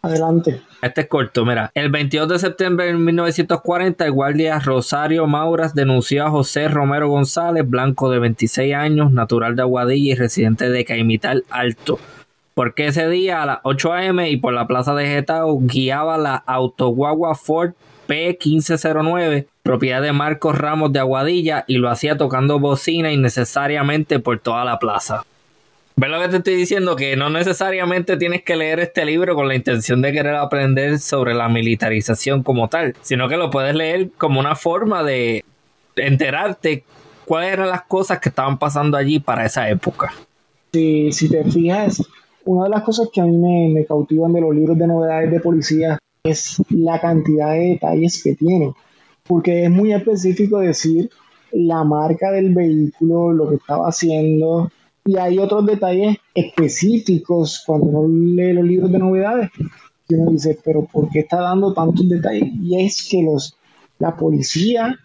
Adelante. 0.00 0.62
Este 0.80 1.02
es 1.02 1.08
corto, 1.08 1.44
mira. 1.44 1.70
El 1.74 1.90
22 1.90 2.26
de 2.26 2.38
septiembre 2.38 2.86
de 2.86 2.94
1940, 2.94 4.06
el 4.06 4.12
guardia 4.12 4.58
Rosario 4.58 5.26
Mauras 5.26 5.74
denunció 5.74 6.24
a 6.24 6.30
José 6.30 6.68
Romero 6.68 7.08
González, 7.10 7.68
blanco 7.68 8.10
de 8.10 8.18
26 8.18 8.74
años, 8.74 9.12
natural 9.12 9.56
de 9.56 9.62
Aguadilla 9.62 10.12
y 10.12 10.16
residente 10.16 10.70
de 10.70 10.84
Caimital 10.86 11.44
Alto. 11.50 11.98
Porque 12.54 12.86
ese 12.86 13.08
día 13.10 13.42
a 13.42 13.46
las 13.46 13.58
8 13.64 13.92
a.m. 13.92 14.30
y 14.30 14.38
por 14.38 14.54
la 14.54 14.66
plaza 14.66 14.94
de 14.94 15.06
Getao 15.06 15.58
guiaba 15.60 16.16
la 16.16 16.36
autoguagua 16.36 17.34
Ford 17.34 17.72
P1509, 18.10 19.46
propiedad 19.62 20.02
de 20.02 20.12
Marcos 20.12 20.58
Ramos 20.58 20.92
de 20.92 20.98
Aguadilla, 20.98 21.64
y 21.68 21.78
lo 21.78 21.88
hacía 21.88 22.16
tocando 22.16 22.58
bocina 22.58 23.12
innecesariamente 23.12 24.18
por 24.18 24.40
toda 24.40 24.64
la 24.64 24.80
plaza. 24.80 25.24
¿Ves 25.94 26.10
lo 26.10 26.20
que 26.20 26.28
te 26.28 26.36
estoy 26.38 26.56
diciendo? 26.56 26.96
Que 26.96 27.16
no 27.16 27.30
necesariamente 27.30 28.16
tienes 28.16 28.42
que 28.42 28.56
leer 28.56 28.80
este 28.80 29.04
libro 29.04 29.36
con 29.36 29.46
la 29.46 29.54
intención 29.54 30.02
de 30.02 30.12
querer 30.12 30.34
aprender 30.34 30.98
sobre 30.98 31.34
la 31.34 31.48
militarización 31.48 32.42
como 32.42 32.68
tal, 32.68 32.96
sino 33.02 33.28
que 33.28 33.36
lo 33.36 33.50
puedes 33.50 33.76
leer 33.76 34.10
como 34.18 34.40
una 34.40 34.56
forma 34.56 35.04
de 35.04 35.44
enterarte 35.94 36.82
cuáles 37.26 37.52
eran 37.52 37.68
las 37.68 37.82
cosas 37.82 38.18
que 38.18 38.30
estaban 38.30 38.58
pasando 38.58 38.96
allí 38.96 39.20
para 39.20 39.46
esa 39.46 39.68
época. 39.68 40.12
Si, 40.72 41.28
te 41.30 41.44
fijas, 41.44 42.02
una 42.44 42.64
de 42.64 42.70
las 42.70 42.82
cosas 42.82 43.08
que 43.12 43.20
a 43.20 43.24
mí 43.24 43.68
me 43.72 43.84
cautivan 43.84 44.32
de 44.32 44.40
los 44.40 44.54
libros 44.54 44.76
de 44.78 44.86
novedades 44.86 45.30
de 45.30 45.38
policía 45.38 45.98
es 46.22 46.62
la 46.70 47.00
cantidad 47.00 47.52
de 47.52 47.70
detalles 47.70 48.22
que 48.22 48.34
tiene, 48.34 48.72
porque 49.26 49.64
es 49.64 49.70
muy 49.70 49.92
específico 49.92 50.58
decir 50.58 51.10
la 51.52 51.84
marca 51.84 52.30
del 52.30 52.54
vehículo, 52.54 53.32
lo 53.32 53.48
que 53.48 53.56
estaba 53.56 53.88
haciendo, 53.88 54.70
y 55.04 55.16
hay 55.16 55.38
otros 55.38 55.66
detalles 55.66 56.16
específicos 56.34 57.62
cuando 57.66 57.86
uno 57.86 58.08
lee 58.08 58.52
los 58.52 58.64
libros 58.64 58.92
de 58.92 58.98
novedades, 58.98 59.50
que 60.08 60.14
uno 60.14 60.30
dice, 60.30 60.58
pero 60.64 60.84
¿por 60.84 61.08
qué 61.08 61.20
está 61.20 61.40
dando 61.40 61.72
tantos 61.72 62.08
detalles? 62.08 62.48
Y 62.60 62.84
es 62.84 63.08
que 63.10 63.22
los, 63.22 63.56
la 63.98 64.16
policía 64.16 64.98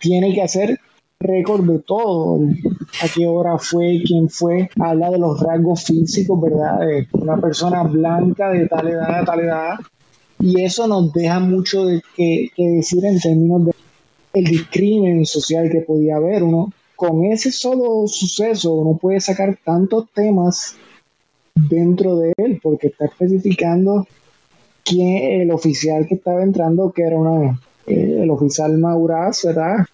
tiene 0.00 0.34
que 0.34 0.42
hacer 0.42 0.78
récord 1.20 1.64
de 1.64 1.78
todo, 1.80 2.40
a 3.02 3.08
qué 3.14 3.26
hora 3.26 3.58
fue, 3.58 4.02
quién 4.04 4.28
fue, 4.28 4.70
habla 4.78 5.10
de 5.10 5.18
los 5.18 5.40
rasgos 5.40 5.84
físicos, 5.84 6.40
¿verdad? 6.40 6.80
De 6.80 7.08
una 7.12 7.36
persona 7.38 7.82
blanca 7.82 8.50
de 8.50 8.66
tal 8.66 8.88
edad 8.88 9.24
tal 9.24 9.40
edad, 9.40 9.74
y 10.40 10.62
eso 10.64 10.86
nos 10.86 11.12
deja 11.12 11.38
mucho 11.40 11.86
de 11.86 12.02
que, 12.16 12.50
decir 12.56 13.04
en 13.04 13.20
términos 13.20 13.66
de 13.66 13.72
el 14.32 14.44
discrimen 14.44 15.26
social 15.26 15.70
que 15.70 15.80
podía 15.82 16.16
haber, 16.16 16.42
uno 16.42 16.72
con 16.96 17.24
ese 17.24 17.50
solo 17.50 18.06
suceso 18.06 18.74
uno 18.74 18.96
puede 18.98 19.20
sacar 19.20 19.58
tantos 19.64 20.06
temas 20.14 20.76
dentro 21.54 22.16
de 22.16 22.32
él, 22.36 22.60
porque 22.62 22.88
está 22.88 23.06
especificando 23.06 24.06
quién 24.84 25.40
el 25.42 25.50
oficial 25.50 26.06
que 26.06 26.16
estaba 26.16 26.42
entrando, 26.42 26.92
que 26.92 27.02
era 27.02 27.18
una, 27.18 27.60
eh, 27.86 28.20
el 28.22 28.30
oficial 28.30 28.78
Mauraz, 28.78 29.44
¿verdad? 29.44 29.86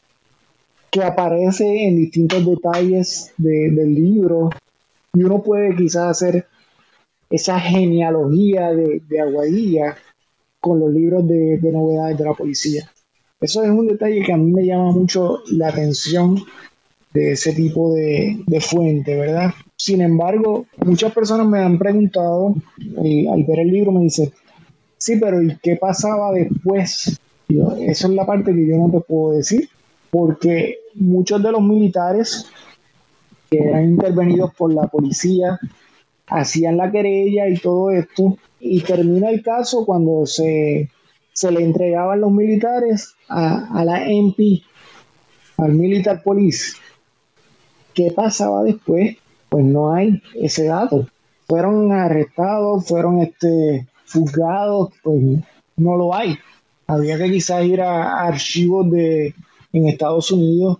Que 0.90 1.02
aparece 1.02 1.86
en 1.86 1.97
distintos 1.97 2.44
detalles 2.47 3.32
de- 3.36 3.70
del 3.70 3.94
libro. 3.94 4.51
Y 5.14 5.24
uno 5.24 5.43
puede 5.43 5.74
quizás 5.77 6.10
hacer 6.23 6.47
esa 7.31 7.59
genealogía 7.60 8.70
de, 8.73 9.01
de 9.09 9.20
Aguadilla 9.20 9.97
con 10.67 10.81
los 10.81 10.93
libros 10.93 11.25
de, 11.29 11.61
novedades 11.63 12.19
de 12.19 12.25
la 12.25 12.35
policía. 12.35 12.91
Eso 13.41 13.63
es 13.63 13.71
un 13.71 13.87
detalle 13.87 14.21
que 14.25 14.33
a 14.33 14.37
mí 14.37 14.51
me 14.51 14.67
llama 14.67 14.91
mucho 14.91 15.43
la 15.53 15.69
atención 15.69 16.43
de 17.15 17.33
ese 17.33 17.53
tipo 17.53 17.95
de, 17.95 18.43
fuente, 18.61 19.17
¿verdad? 19.17 19.53
Sin 19.77 20.01
embargo, 20.01 20.67
muchas 20.85 21.13
personas 21.13 21.47
me 21.47 21.61
han 21.61 21.79
preguntado, 21.79 22.57
al 22.97 23.45
ver 23.45 23.61
el 23.61 23.69
libro 23.69 23.93
me 23.93 24.01
dicen, 24.01 24.33
sí, 24.99 25.17
pero 25.21 25.41
¿y 25.41 25.57
qué 25.63 25.77
pasaba 25.77 26.33
después? 26.33 27.17
Yo, 27.49 27.77
es 27.77 28.03
la 28.09 28.27
parte 28.27 28.53
que 28.53 28.67
yo 28.67 28.77
no 28.77 28.91
te 28.91 28.99
puedo 29.07 29.37
decir, 29.37 29.69
porque 30.11 30.79
muchos 30.95 31.41
de 31.45 31.53
los 31.53 31.63
militares 31.63 32.47
que 33.49 33.59
eran 33.59 33.85
intervenidos 33.91 34.53
por 34.53 34.75
la 34.75 34.89
policía 34.89 35.61
hacían 36.27 36.77
la 36.77 36.91
querella 36.91 37.49
y 37.49 37.57
todo 37.57 37.93
esto, 37.93 38.37
y 38.69 38.81
termina 38.81 39.31
el 39.31 39.43
caso 39.43 39.85
cuando 39.85 40.27
se, 40.27 40.91
se 41.33 41.51
le 41.51 41.63
entregaban 41.63 42.21
los 42.21 42.33
militares 42.33 43.15
a, 43.29 43.79
a 43.79 43.85
la 43.85 44.09
MP, 44.09 44.63
al 45.59 45.73
Militar 45.73 46.23
Police. 46.23 46.77
¿Qué 47.95 48.11
pasaba 48.11 48.63
después? 48.63 49.17
Pues 49.49 49.65
no 49.65 49.93
hay 49.93 50.23
ese 50.35 50.65
dato. 50.65 51.07
Fueron 51.47 51.93
arrestados, 51.93 52.87
fueron 52.87 53.21
este, 53.21 53.87
juzgados, 54.13 54.91
pues 55.03 55.23
no 55.77 55.97
lo 55.97 56.15
hay. 56.15 56.37
Había 56.87 57.17
que 57.19 57.31
quizás 57.31 57.65
ir 57.65 57.81
a, 57.81 58.27
archivos 58.27 58.91
de 58.91 59.35
en 59.73 59.89
Estados 59.89 60.31
Unidos 60.31 60.79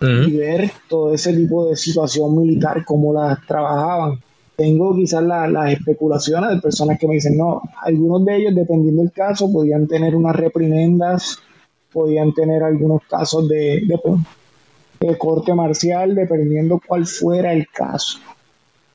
y 0.00 0.36
ver 0.36 0.70
todo 0.88 1.12
ese 1.12 1.34
tipo 1.34 1.68
de 1.68 1.76
situación 1.76 2.40
militar, 2.40 2.84
cómo 2.84 3.12
las 3.12 3.44
trabajaban 3.46 4.20
tengo 4.60 4.94
quizás 4.94 5.22
las 5.22 5.72
especulaciones 5.72 6.50
de 6.50 6.60
personas 6.60 6.98
que 6.98 7.08
me 7.08 7.14
dicen, 7.14 7.34
no, 7.38 7.62
algunos 7.82 8.26
de 8.26 8.36
ellos, 8.36 8.54
dependiendo 8.54 9.00
del 9.00 9.10
caso, 9.10 9.50
podían 9.50 9.88
tener 9.88 10.14
unas 10.14 10.36
reprimendas, 10.36 11.38
podían 11.90 12.34
tener 12.34 12.62
algunos 12.62 13.00
casos 13.08 13.48
de, 13.48 13.82
de, 15.00 15.16
corte 15.16 15.54
marcial, 15.54 16.14
dependiendo 16.14 16.78
cuál 16.86 17.06
fuera 17.06 17.54
el 17.54 17.68
caso. 17.68 18.18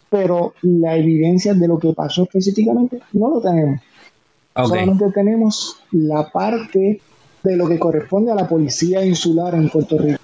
Pero 0.07 0.53
la 0.61 0.97
evidencia 0.97 1.55
de 1.55 1.67
lo 1.67 1.79
que 1.79 1.93
pasó 1.93 2.25
específicamente 2.25 2.99
no 3.13 3.31
lo 3.31 3.41
tenemos. 3.41 3.81
Solamente 4.55 5.09
tenemos 5.15 5.77
la 5.93 6.29
parte 6.29 7.01
de 7.41 7.55
lo 7.57 7.67
que 7.67 7.79
corresponde 7.79 8.31
a 8.31 8.35
la 8.35 8.47
policía 8.47 9.03
insular 9.03 9.55
en 9.55 9.69
Puerto 9.69 9.97
Rico. 9.97 10.19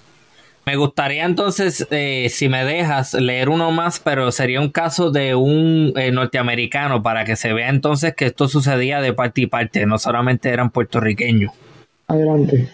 Me 0.72 0.78
gustaría 0.78 1.26
entonces, 1.26 1.86
eh, 1.92 2.30
si 2.30 2.48
me 2.48 2.64
dejas, 2.64 3.14
leer 3.14 3.50
uno 3.50 3.72
más, 3.72 4.00
pero 4.00 4.32
sería 4.32 4.62
un 4.62 4.70
caso 4.70 5.12
de 5.12 5.36
un 5.36 5.92
eh, 5.98 6.14
norteamericano 6.14 7.04
para 7.04 7.26
que 7.26 7.36
se 7.36 7.52
vea 7.52 7.68
entonces 7.68 8.16
que 8.16 8.28
esto 8.28 8.48
sucedía 8.48 9.02
de 9.02 9.12
parte 9.12 9.42
y 9.42 9.48
parte, 9.48 9.86
no 9.86 10.00
solamente 10.00 10.48
eran 10.48 10.70
puertorriqueños. 10.70 11.52
Adelante. 12.08 12.70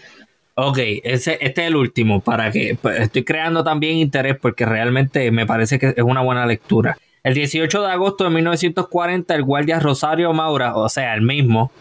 Ok, 0.54 0.78
ese, 1.02 1.38
este 1.40 1.62
es 1.62 1.66
el 1.66 1.74
último, 1.74 2.20
para 2.20 2.52
que 2.52 2.78
pues, 2.80 3.00
estoy 3.00 3.24
creando 3.24 3.64
también 3.64 3.96
interés 3.96 4.36
porque 4.40 4.64
realmente 4.64 5.32
me 5.32 5.44
parece 5.44 5.80
que 5.80 5.88
es 5.96 6.04
una 6.04 6.20
buena 6.20 6.46
lectura. 6.46 6.96
El 7.24 7.34
18 7.34 7.82
de 7.82 7.90
agosto 7.90 8.22
de 8.22 8.30
1940, 8.30 9.34
el 9.34 9.42
guardia 9.42 9.80
Rosario 9.80 10.32
Maura, 10.32 10.76
o 10.76 10.88
sea, 10.88 11.14
el 11.14 11.22
mismo, 11.22 11.72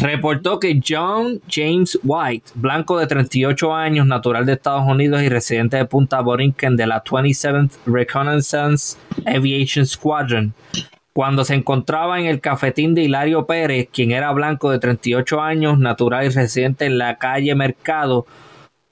reportó 0.00 0.58
que 0.58 0.80
John 0.86 1.40
James 1.48 1.98
White, 2.02 2.52
blanco 2.54 2.98
de 2.98 3.06
38 3.06 3.74
años, 3.74 4.06
natural 4.06 4.46
de 4.46 4.54
Estados 4.54 4.86
Unidos 4.86 5.22
y 5.22 5.28
residente 5.28 5.76
de 5.76 5.84
Punta 5.84 6.20
Borinquen 6.20 6.76
de 6.76 6.86
la 6.86 7.04
27th 7.04 7.72
Reconnaissance 7.86 8.96
Aviation 9.26 9.86
Squadron, 9.86 10.54
cuando 11.12 11.44
se 11.44 11.54
encontraba 11.54 12.18
en 12.18 12.26
el 12.26 12.40
cafetín 12.40 12.94
de 12.94 13.02
Hilario 13.02 13.46
Pérez, 13.46 13.88
quien 13.92 14.10
era 14.10 14.32
blanco 14.32 14.70
de 14.70 14.78
38 14.78 15.40
años, 15.40 15.78
natural 15.78 16.24
y 16.24 16.30
residente 16.30 16.86
en 16.86 16.96
la 16.96 17.18
calle 17.18 17.54
Mercado, 17.54 18.26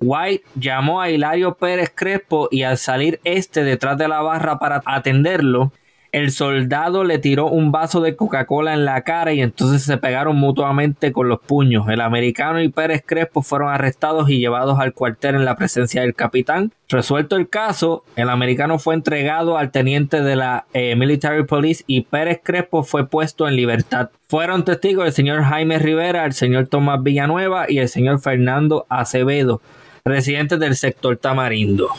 White 0.01 0.45
llamó 0.55 1.01
a 1.01 1.11
Hilario 1.11 1.55
Pérez 1.55 1.91
Crespo 1.95 2.49
y 2.51 2.63
al 2.63 2.77
salir 2.77 3.19
este 3.25 3.65
detrás 3.65 3.99
de 3.99 4.09
la 4.09 4.21
barra 4.21 4.59
para 4.59 4.83
atenderlo, 4.85 5.73
el 6.13 6.31
soldado 6.31 7.05
le 7.05 7.19
tiró 7.19 7.49
un 7.49 7.71
vaso 7.71 8.01
de 8.01 8.17
Coca-Cola 8.17 8.73
en 8.73 8.85
la 8.85 9.03
cara 9.03 9.33
y 9.33 9.41
entonces 9.41 9.83
se 9.83 9.99
pegaron 9.99 10.37
mutuamente 10.37 11.13
con 11.13 11.29
los 11.29 11.41
puños. 11.41 11.89
El 11.89 12.01
americano 12.01 12.61
y 12.63 12.69
Pérez 12.69 13.03
Crespo 13.05 13.43
fueron 13.43 13.69
arrestados 13.69 14.31
y 14.31 14.39
llevados 14.39 14.79
al 14.79 14.95
cuartel 14.95 15.35
en 15.35 15.45
la 15.45 15.57
presencia 15.57 16.01
del 16.01 16.15
capitán. 16.15 16.73
Resuelto 16.89 17.37
el 17.37 17.49
caso, 17.49 18.05
el 18.17 18.31
americano 18.31 18.79
fue 18.79 18.95
entregado 18.95 19.59
al 19.59 19.71
teniente 19.71 20.23
de 20.23 20.37
la 20.37 20.67
eh, 20.73 20.97
Military 20.97 21.45
Police 21.45 21.85
y 21.87 22.03
Pérez 22.03 22.41
Crespo 22.43 22.83
fue 22.83 23.07
puesto 23.07 23.47
en 23.47 23.57
libertad. 23.57 24.11
Fueron 24.29 24.65
testigos 24.65 25.07
el 25.07 25.13
señor 25.13 25.43
Jaime 25.43 25.79
Rivera, 25.79 26.25
el 26.25 26.33
señor 26.33 26.69
Tomás 26.69 27.03
Villanueva 27.03 27.67
y 27.69 27.79
el 27.79 27.89
señor 27.89 28.21
Fernando 28.21 28.87
Acevedo, 28.89 29.61
residentes 30.05 30.59
del 30.59 30.77
sector 30.77 31.19
Tamarindo. 31.19 31.91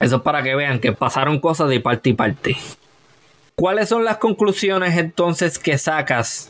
Eso 0.00 0.16
es 0.16 0.22
para 0.22 0.42
que 0.42 0.54
vean 0.54 0.80
que 0.80 0.92
pasaron 0.92 1.40
cosas 1.40 1.68
de 1.68 1.80
parte 1.80 2.10
y 2.10 2.12
parte. 2.14 2.56
¿Cuáles 3.56 3.88
son 3.88 4.04
las 4.04 4.18
conclusiones 4.18 4.96
entonces 4.96 5.58
que 5.58 5.78
sacas 5.78 6.48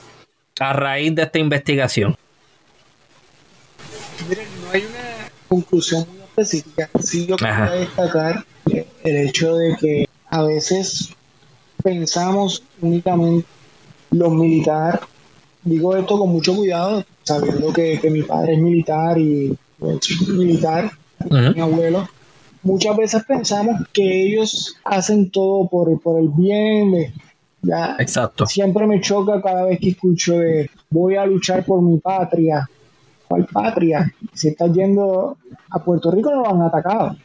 a 0.60 0.74
raíz 0.74 1.14
de 1.14 1.22
esta 1.22 1.38
investigación? 1.38 2.14
Miren, 4.28 4.46
no 4.62 4.70
hay 4.72 4.82
una 4.82 5.30
conclusión 5.48 6.06
muy 6.08 6.18
específica. 6.20 6.90
Sí, 7.00 7.26
yo 7.26 7.36
quería 7.36 7.70
destacar 7.70 8.44
el 9.02 9.16
hecho 9.16 9.54
de 9.56 9.76
que 9.76 10.08
a 10.28 10.42
veces 10.42 11.14
pensamos 11.82 12.62
únicamente 12.82 13.48
los 14.10 14.32
militares. 14.32 15.00
Digo 15.62 15.96
esto 15.96 16.18
con 16.18 16.28
mucho 16.28 16.54
cuidado, 16.54 17.04
sabiendo 17.22 17.72
que, 17.72 18.00
mi 18.10 18.22
padre 18.22 18.54
es 18.54 18.58
militar 18.58 19.18
y 19.18 19.56
pues, 19.78 20.28
militar, 20.28 20.90
mi 21.30 21.60
abuelo 21.60 22.06
muchas 22.62 22.96
veces 22.96 23.24
pensamos 23.24 23.86
que 23.92 24.26
ellos 24.26 24.76
hacen 24.84 25.30
todo 25.30 25.68
por, 25.68 26.00
por 26.00 26.20
el 26.20 26.28
bien. 26.28 27.12
ya, 27.62 27.96
Exacto. 27.98 28.46
Siempre 28.46 28.86
me 28.86 29.00
choca 29.00 29.40
cada 29.40 29.64
vez 29.64 29.78
que 29.80 29.90
escucho 29.90 30.38
de 30.38 30.70
voy 30.90 31.16
a 31.16 31.26
luchar 31.26 31.64
por 31.64 31.82
mi 31.82 31.98
patria. 31.98 32.68
¿Cuál 33.26 33.46
patria? 33.46 34.12
Si 34.32 34.48
estás 34.48 34.72
yendo 34.72 35.36
a 35.70 35.78
Puerto 35.84 36.10
Rico 36.10 36.30
no 36.30 36.42
lo 36.42 36.48
han 36.54 36.62
atacado. 36.62 37.16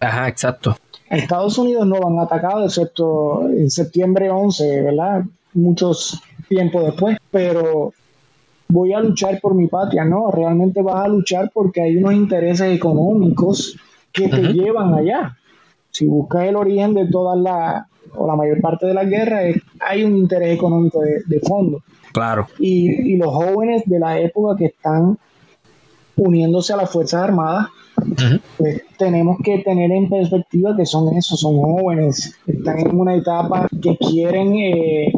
Ajá, 0.00 0.28
exacto. 0.28 0.76
A 1.10 1.16
Estados 1.16 1.56
Unidos 1.58 1.86
no 1.86 1.96
lo 1.96 2.08
han 2.08 2.18
atacado, 2.18 2.64
excepto 2.64 3.48
en 3.48 3.70
septiembre 3.70 4.30
11, 4.30 4.82
¿verdad? 4.82 5.24
Muchos 5.54 6.20
tiempos 6.48 6.84
después. 6.86 7.16
Pero 7.30 7.92
voy 8.68 8.92
a 8.92 9.00
luchar 9.00 9.40
por 9.40 9.54
mi 9.54 9.66
patria, 9.66 10.04
no, 10.04 10.30
realmente 10.30 10.82
vas 10.82 11.04
a 11.04 11.08
luchar 11.08 11.50
porque 11.52 11.82
hay 11.82 11.96
unos 11.96 12.14
intereses 12.14 12.74
económicos 12.74 13.76
que 14.18 14.28
te 14.28 14.52
llevan 14.52 14.94
allá. 14.94 15.36
Si 15.90 16.06
buscas 16.06 16.44
el 16.44 16.56
origen 16.56 16.94
de 16.94 17.06
todas 17.06 17.38
las, 17.38 17.86
o 18.14 18.26
la 18.26 18.36
mayor 18.36 18.60
parte 18.60 18.86
de 18.86 18.94
la 18.94 19.04
guerra, 19.04 19.40
hay 19.80 20.04
un 20.04 20.16
interés 20.16 20.54
económico 20.54 21.00
de, 21.00 21.40
fondo. 21.40 21.82
Claro. 22.12 22.48
Y, 22.58 23.16
los 23.16 23.32
jóvenes 23.32 23.82
de 23.86 23.98
la 23.98 24.18
época 24.18 24.56
que 24.56 24.66
están 24.66 25.18
uniéndose 26.16 26.72
a 26.72 26.76
las 26.76 26.90
Fuerzas 26.90 27.22
Armadas, 27.22 27.68
pues 28.56 28.82
tenemos 28.96 29.38
que 29.42 29.58
tener 29.58 29.90
en 29.90 30.08
perspectiva 30.08 30.76
que 30.76 30.86
son 30.86 31.16
esos, 31.16 31.40
son 31.40 31.56
jóvenes, 31.60 32.36
están 32.46 32.80
en 32.80 32.98
una 32.98 33.14
etapa 33.14 33.68
que 33.82 33.96
quieren 33.96 34.54
eh, 34.56 35.12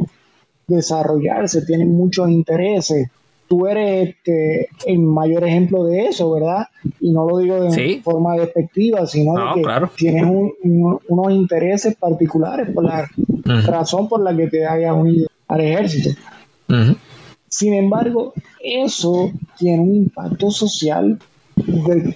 desarrollarse, 0.66 1.64
tienen 1.64 1.93
muchos 1.94 2.28
intereses 2.28 3.10
tú 3.51 3.66
eres 3.66 4.10
este, 4.10 4.68
el 4.86 5.01
mayor 5.01 5.43
ejemplo 5.43 5.82
de 5.82 6.06
eso, 6.06 6.31
¿verdad? 6.31 6.68
Y 7.01 7.10
no 7.10 7.28
lo 7.28 7.39
digo 7.39 7.64
de 7.64 8.01
forma 8.01 8.36
despectiva, 8.36 9.05
sino 9.09 9.35
que 9.56 9.62
tienes 9.97 10.24
unos 10.62 11.32
intereses 11.32 11.97
particulares 11.97 12.68
por 12.72 12.85
la 12.85 13.10
razón 13.66 14.09
por 14.09 14.22
la 14.22 14.36
que 14.36 14.47
te 14.47 14.64
hayas 14.64 14.94
unido 14.94 15.27
al 15.48 15.62
ejército. 15.62 16.10
Sin 17.48 17.74
embargo, 17.74 18.35
eso 18.62 19.32
tiene 19.59 19.82
un 19.82 19.97
impacto 19.97 20.52
social 20.52 21.18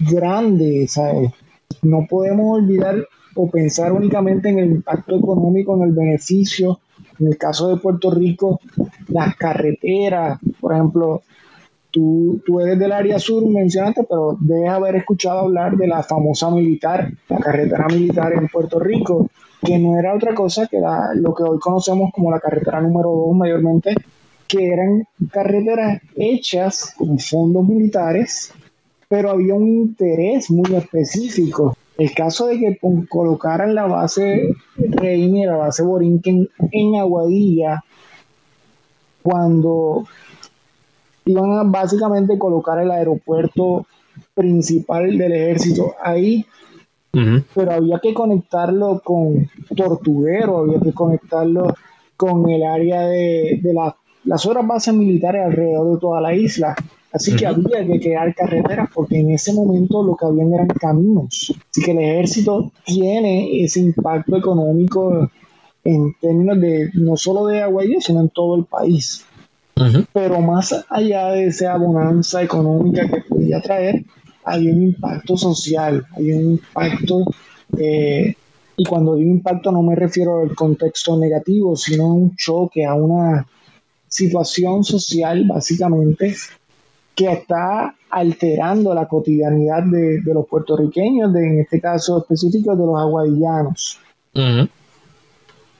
grande, 0.08 0.86
¿sabes? 0.86 1.32
No 1.82 2.06
podemos 2.08 2.58
olvidar 2.58 3.08
o 3.34 3.50
pensar 3.50 3.90
únicamente 3.90 4.50
en 4.50 4.60
el 4.60 4.70
impacto 4.70 5.16
económico, 5.16 5.74
en 5.74 5.82
el 5.82 5.92
beneficio 5.92 6.78
en 7.18 7.28
el 7.28 7.38
caso 7.38 7.68
de 7.68 7.76
Puerto 7.76 8.10
Rico, 8.10 8.60
las 9.08 9.36
carreteras, 9.36 10.38
por 10.60 10.72
ejemplo, 10.72 11.22
tú, 11.90 12.40
tú 12.44 12.60
eres 12.60 12.78
del 12.78 12.92
área 12.92 13.18
sur, 13.18 13.46
mencionaste, 13.46 14.04
pero 14.08 14.36
debes 14.40 14.70
haber 14.70 14.96
escuchado 14.96 15.40
hablar 15.40 15.76
de 15.76 15.86
la 15.86 16.02
famosa 16.02 16.50
militar, 16.50 17.10
la 17.28 17.38
carretera 17.38 17.86
militar 17.86 18.32
en 18.32 18.48
Puerto 18.48 18.78
Rico, 18.80 19.30
que 19.62 19.78
no 19.78 19.98
era 19.98 20.14
otra 20.14 20.34
cosa 20.34 20.66
que 20.66 20.80
lo 21.14 21.34
que 21.34 21.42
hoy 21.42 21.58
conocemos 21.58 22.10
como 22.12 22.30
la 22.30 22.40
carretera 22.40 22.80
número 22.80 23.10
2 23.10 23.36
mayormente, 23.36 23.94
que 24.46 24.66
eran 24.66 25.06
carreteras 25.30 26.02
hechas 26.16 26.94
con 26.98 27.18
fondos 27.18 27.66
militares, 27.66 28.52
pero 29.08 29.30
había 29.30 29.54
un 29.54 29.68
interés 29.68 30.50
muy 30.50 30.74
específico 30.74 31.76
El 31.96 32.12
caso 32.12 32.46
de 32.46 32.58
que 32.58 32.78
colocaran 33.08 33.74
la 33.74 33.86
base 33.86 34.54
Reina 34.76 35.38
y 35.38 35.46
la 35.46 35.56
base 35.56 35.82
Borinquen 35.82 36.48
en 36.72 36.96
Aguadilla, 36.96 37.84
cuando 39.22 40.04
iban 41.24 41.52
a 41.52 41.62
básicamente 41.62 42.38
colocar 42.38 42.78
el 42.80 42.90
aeropuerto 42.90 43.86
principal 44.34 45.16
del 45.16 45.32
ejército 45.32 45.94
ahí, 46.02 46.44
pero 47.54 47.72
había 47.72 48.00
que 48.00 48.12
conectarlo 48.12 49.00
con 49.04 49.48
Tortuguero, 49.76 50.58
había 50.58 50.80
que 50.80 50.92
conectarlo 50.92 51.74
con 52.16 52.50
el 52.50 52.64
área 52.64 53.02
de, 53.02 53.60
las 54.24 54.46
otras 54.46 54.66
bases 54.66 54.94
militares 54.94 55.44
alrededor 55.46 55.94
de 55.94 56.00
toda 56.00 56.20
la 56.20 56.34
isla. 56.34 56.74
Así 57.14 57.36
que 57.36 57.46
había 57.46 57.86
que 57.86 58.00
crear 58.00 58.34
carreteras 58.34 58.88
porque 58.92 59.20
en 59.20 59.30
ese 59.30 59.52
momento 59.52 60.02
lo 60.02 60.16
que 60.16 60.26
habían 60.26 60.52
eran 60.52 60.66
caminos. 60.66 61.54
Así 61.70 61.80
que 61.80 61.92
el 61.92 61.98
ejército 62.00 62.72
tiene 62.84 63.62
ese 63.62 63.78
impacto 63.78 64.36
económico 64.36 65.30
en 65.84 66.12
términos 66.20 66.60
de 66.60 66.90
no 66.94 67.16
solo 67.16 67.46
de 67.46 67.62
Aguadilla, 67.62 68.00
sino 68.00 68.20
en 68.20 68.30
todo 68.30 68.56
el 68.56 68.64
país. 68.64 69.24
Pero 70.12 70.40
más 70.40 70.84
allá 70.88 71.28
de 71.28 71.46
esa 71.46 71.76
bonanza 71.76 72.42
económica 72.42 73.08
que 73.08 73.20
podía 73.28 73.60
traer, 73.60 74.04
hay 74.44 74.66
un 74.68 74.82
impacto 74.82 75.36
social, 75.36 76.04
hay 76.16 76.32
un 76.32 76.52
impacto, 76.54 77.26
eh, 77.78 78.34
y 78.76 78.84
cuando 78.84 79.14
digo 79.14 79.30
impacto 79.30 79.70
no 79.70 79.82
me 79.82 79.94
refiero 79.94 80.40
al 80.40 80.56
contexto 80.56 81.16
negativo, 81.16 81.76
sino 81.76 82.06
a 82.06 82.12
un 82.12 82.34
choque, 82.34 82.84
a 82.84 82.94
una 82.94 83.46
situación 84.08 84.82
social 84.82 85.44
básicamente 85.46 86.34
que 87.14 87.30
está 87.32 87.94
alterando 88.10 88.94
la 88.94 89.06
cotidianidad 89.06 89.84
de, 89.84 90.20
los 90.24 90.46
puertorriqueños, 90.46 91.32
de, 91.32 91.46
en 91.46 91.60
este 91.60 91.80
caso 91.80 92.18
específico 92.18 92.74
de 92.74 92.86
los 92.86 92.98
aguadillanos. 92.98 93.98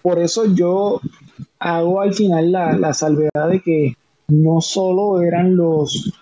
Por 0.03 0.19
eso 0.19 0.45
yo 0.55 1.01
hago 1.59 2.01
al 2.01 2.15
final 2.15 2.53
la, 2.53 2.73
la, 2.77 2.93
salvedad 2.93 3.49
de 3.51 3.61
que 3.61 3.97
no 4.29 4.61
solo 4.61 5.23
eran 5.23 5.57
los, 5.57 6.13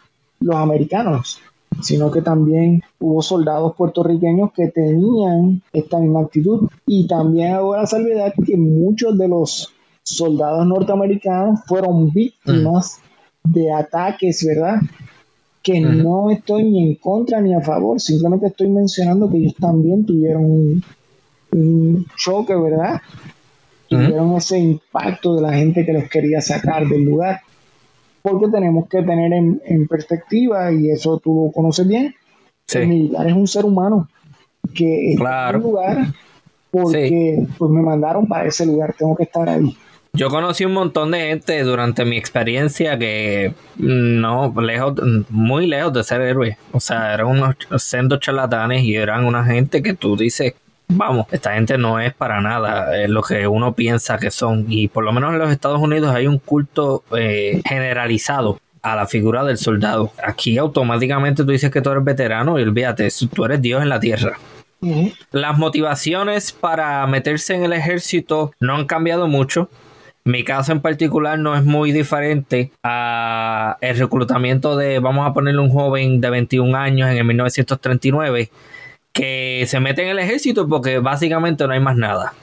los 0.41 0.57
americanos, 0.57 1.41
sino 1.81 2.11
que 2.11 2.23
también 2.23 2.83
hubo 3.01 3.23
soldados 3.23 3.75
puertorriqueños 3.77 4.53
que 4.53 4.69
tenían 4.69 5.63
esta 5.73 5.99
misma 5.99 6.21
actitud. 6.21 6.69
Y 6.87 7.07
también 7.07 7.55
hago 7.55 7.77
la 7.77 7.87
salvedad 7.87 8.33
que 8.45 8.57
muchos 8.57 9.19
de 9.19 9.29
los 9.29 9.73
soldados 10.03 10.67
norteamericanos 10.67 11.61
fueron 11.67 12.11
víctimas 12.13 13.01
de 13.45 13.73
ataques, 13.73 14.45
¿verdad? 14.47 14.81
Que 15.63 15.81
no 15.81 16.31
estoy 16.31 16.65
ni 16.65 16.89
en 16.89 16.95
contra 16.97 17.41
ni 17.41 17.55
a 17.55 17.61
favor, 17.61 18.01
simplemente 18.01 18.47
estoy 18.49 18.69
mencionando 18.69 19.31
que 19.31 19.39
ellos 19.39 19.55
también 19.57 20.05
tuvieron 20.05 20.83
un, 21.53 22.07
choque, 22.17 22.55
¿verdad? 22.55 23.01
Tuvieron 23.89 24.37
ese 24.37 24.59
impacto 24.59 25.35
de 25.37 25.43
la 25.43 25.53
gente 25.53 25.85
que 25.85 25.93
los 25.93 26.09
quería 26.09 26.41
sacar 26.41 26.87
del 26.89 27.05
lugar 27.05 27.41
porque 28.23 28.49
tenemos 28.49 28.89
que 28.89 29.03
tener 29.03 29.33
en, 29.33 29.89
perspectiva, 29.89 30.73
y 30.73 30.91
eso 30.91 31.19
tú 31.19 31.47
lo 31.47 31.53
conoces 31.53 31.87
bien, 31.87 32.15
el 32.73 32.87
militar 32.87 33.27
es 33.27 33.35
un 33.35 33.49
ser 33.49 33.65
humano 33.65 34.09
que 34.73 35.13
está 35.13 35.51
en 35.51 35.57
un 35.57 35.63
lugar 35.63 36.07
porque 36.71 37.47
pues 37.59 37.71
me 37.71 37.83
mandaron 37.83 38.27
para 38.27 38.47
ese 38.47 38.65
lugar, 38.65 38.95
tengo 38.97 39.15
que 39.15 39.25
estar 39.25 39.47
ahí. 39.49 39.77
Yo 40.15 40.29
conocí 40.29 40.67
un 40.67 40.75
montón 40.75 41.11
de 41.11 41.21
gente 41.21 41.63
durante 41.63 42.05
mi 42.05 42.19
experiencia 42.19 42.99
que 42.99 43.55
mm, 43.77 44.21
no, 44.21 44.53
lejos, 44.61 44.95
muy 45.31 45.67
lejos 45.67 45.95
de 45.95 46.05
ser 46.05 46.21
héroes. 46.21 46.59
O 46.73 46.81
sea, 46.81 47.15
eran 47.15 47.29
unos 47.29 47.57
sendos 47.79 48.21
charlatanes 48.21 48.83
y 48.83 48.95
eran 48.95 49.25
una 49.25 49.43
gente 49.43 49.83
que 49.83 49.95
tú 49.95 50.15
dices, 50.15 50.53
vamos, 50.89 51.27
esta 51.31 51.55
gente 51.55 51.79
no 51.79 51.99
es 51.99 52.13
para 52.13 52.43
nada 52.43 52.95
eh, 52.95 53.09
lo 53.09 53.23
que 53.23 53.47
uno 53.47 53.73
piensa 53.73 54.19
que 54.19 54.31
son. 54.31 54.67
Y 54.69 54.89
por 54.89 55.03
lo 55.03 55.13
menos 55.13 55.33
en 55.33 55.39
los 55.39 55.51
Estados 55.51 55.81
Unidos 55.81 56.15
hay 56.15 56.27
un 56.27 56.39
culto 56.39 57.05
eh, 57.17 57.63
generalizado 57.67 58.61
a 58.83 58.95
la 58.95 59.07
figura 59.07 59.45
del 59.45 59.57
soldado. 59.57 60.13
Aquí 60.23 60.59
automáticamente 60.59 61.43
tú 61.43 61.53
dices 61.53 61.71
que 61.71 61.81
tú 61.81 61.91
eres 61.91 62.05
veterano 62.05 62.59
y 62.59 62.63
olvídate, 62.63 63.09
tú 63.33 63.47
eres 63.47 63.63
Dios 63.63 63.81
en 63.81 63.89
la 63.89 63.99
tierra. 63.99 64.39
Las 65.31 65.57
motivaciones 65.57 66.53
para 66.53 67.07
meterse 67.07 67.55
en 67.55 67.65
el 67.65 67.73
ejército 67.73 68.53
no 68.61 68.75
han 68.75 68.87
cambiado 68.87 69.29
mucho. 69.29 69.71
Mi 70.25 70.45
caso 70.45 70.71
en 70.71 70.81
particular 70.81 71.39
no 71.39 71.57
es 71.57 71.65
muy 71.65 71.91
diferente 71.91 72.71
a 72.85 73.77
el 73.81 73.99
reclutamiento 73.99 74.77
de, 74.77 75.01
vamos 75.01 75.29
a 75.29 75.33
ponerle 75.33 75.61
un 75.61 75.71
joven 75.71 76.21
de 76.21 76.31
21 76.31 76.77
años 76.77 77.11
en 77.11 77.17
el 77.17 77.25
1939 77.25 78.51
que 79.13 79.65
se 79.67 79.81
mete 79.81 80.03
en 80.03 80.09
el 80.09 80.19
ejército 80.21 80.69
porque 80.69 81.01
básicamente 81.01 81.67
no 81.67 81.73
hay 81.73 81.81
más 81.81 81.97
nada. 81.97 82.35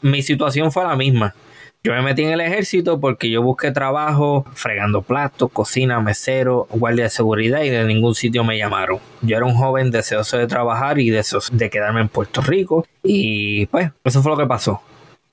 Mi 0.00 0.22
situación 0.22 0.70
fue 0.70 0.84
la 0.84 0.96
misma. 0.96 1.34
Yo 1.82 1.92
me 1.92 2.00
metí 2.00 2.22
en 2.22 2.30
el 2.30 2.40
ejército 2.40 2.98
porque 2.98 3.28
yo 3.28 3.42
busqué 3.42 3.70
trabajo 3.70 4.46
fregando 4.54 5.02
platos, 5.02 5.50
cocina, 5.52 6.00
mesero, 6.00 6.66
guardia 6.70 7.04
de 7.04 7.10
seguridad 7.10 7.62
y 7.62 7.68
de 7.68 7.84
ningún 7.84 8.14
sitio 8.14 8.42
me 8.42 8.56
llamaron. 8.56 9.00
Yo 9.20 9.36
era 9.36 9.44
un 9.44 9.54
joven 9.54 9.90
deseoso 9.90 10.38
de 10.38 10.46
trabajar 10.46 10.98
y 10.98 11.10
deseoso 11.10 11.54
de 11.54 11.68
quedarme 11.68 12.00
en 12.00 12.08
Puerto 12.08 12.40
Rico 12.40 12.86
y 13.02 13.66
pues 13.66 13.90
eso 14.04 14.22
fue 14.22 14.30
lo 14.32 14.38
que 14.38 14.46
pasó. 14.46 14.80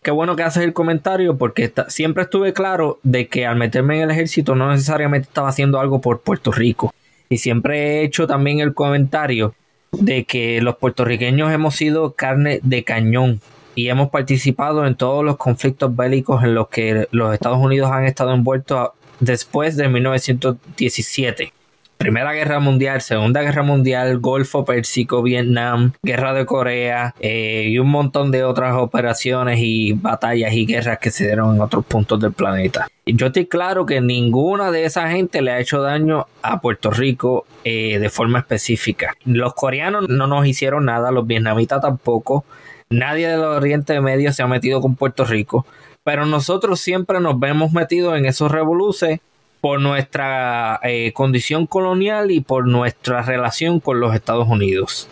Qué 0.03 0.09
bueno 0.09 0.35
que 0.35 0.41
haces 0.41 0.63
el 0.63 0.73
comentario 0.73 1.37
porque 1.37 1.71
siempre 1.89 2.23
estuve 2.23 2.53
claro 2.53 2.99
de 3.03 3.27
que 3.27 3.45
al 3.45 3.55
meterme 3.55 3.97
en 3.97 4.01
el 4.01 4.11
ejército 4.11 4.55
no 4.55 4.71
necesariamente 4.71 5.27
estaba 5.27 5.49
haciendo 5.49 5.79
algo 5.79 6.01
por 6.01 6.21
Puerto 6.21 6.51
Rico. 6.51 6.91
Y 7.29 7.37
siempre 7.37 7.99
he 7.99 8.03
hecho 8.03 8.25
también 8.25 8.61
el 8.61 8.73
comentario 8.73 9.53
de 9.91 10.25
que 10.25 10.59
los 10.59 10.77
puertorriqueños 10.77 11.53
hemos 11.53 11.75
sido 11.75 12.13
carne 12.13 12.59
de 12.63 12.83
cañón 12.83 13.41
y 13.75 13.89
hemos 13.89 14.09
participado 14.09 14.87
en 14.87 14.95
todos 14.95 15.23
los 15.23 15.37
conflictos 15.37 15.95
bélicos 15.95 16.43
en 16.43 16.55
los 16.55 16.69
que 16.69 17.07
los 17.11 17.31
Estados 17.35 17.59
Unidos 17.59 17.91
han 17.91 18.05
estado 18.05 18.33
envueltos 18.33 18.89
después 19.19 19.77
de 19.77 19.87
1917. 19.87 21.53
Primera 22.01 22.33
Guerra 22.33 22.59
Mundial, 22.59 22.99
Segunda 22.99 23.43
Guerra 23.43 23.61
Mundial, 23.61 24.17
Golfo 24.17 24.65
Pérsico, 24.65 25.21
Vietnam, 25.21 25.91
Guerra 26.01 26.33
de 26.33 26.47
Corea 26.47 27.13
eh, 27.19 27.67
y 27.67 27.77
un 27.77 27.89
montón 27.89 28.31
de 28.31 28.43
otras 28.43 28.75
operaciones 28.75 29.59
y 29.61 29.93
batallas 29.93 30.51
y 30.51 30.65
guerras 30.65 30.97
que 30.97 31.11
se 31.11 31.27
dieron 31.27 31.53
en 31.53 31.61
otros 31.61 31.85
puntos 31.85 32.19
del 32.19 32.33
planeta. 32.33 32.87
Yo 33.05 33.27
estoy 33.27 33.45
claro 33.45 33.85
que 33.85 34.01
ninguna 34.01 34.71
de 34.71 34.85
esa 34.85 35.11
gente 35.11 35.43
le 35.43 35.51
ha 35.51 35.59
hecho 35.59 35.79
daño 35.83 36.25
a 36.41 36.59
Puerto 36.59 36.89
Rico 36.89 37.45
eh, 37.63 37.99
de 37.99 38.09
forma 38.09 38.39
específica. 38.39 39.13
Los 39.23 39.53
coreanos 39.53 40.09
no 40.09 40.25
nos 40.25 40.47
hicieron 40.47 40.85
nada, 40.85 41.11
los 41.11 41.27
vietnamitas 41.27 41.81
tampoco. 41.81 42.45
Nadie 42.89 43.27
del 43.27 43.41
Oriente 43.41 44.01
Medio 44.01 44.33
se 44.33 44.41
ha 44.41 44.47
metido 44.47 44.81
con 44.81 44.95
Puerto 44.95 45.23
Rico, 45.23 45.67
pero 46.03 46.25
nosotros 46.25 46.79
siempre 46.79 47.19
nos 47.19 47.39
vemos 47.39 47.73
metidos 47.73 48.17
en 48.17 48.25
esos 48.25 48.51
revoluces 48.51 49.19
por 49.61 49.79
nuestra 49.79 50.79
eh, 50.83 51.13
condición 51.13 51.67
colonial 51.67 52.31
y 52.31 52.41
por 52.41 52.67
nuestra 52.67 53.21
relación 53.21 53.79
con 53.79 53.99
los 53.99 54.15
Estados 54.15 54.47
Unidos. 54.49 55.07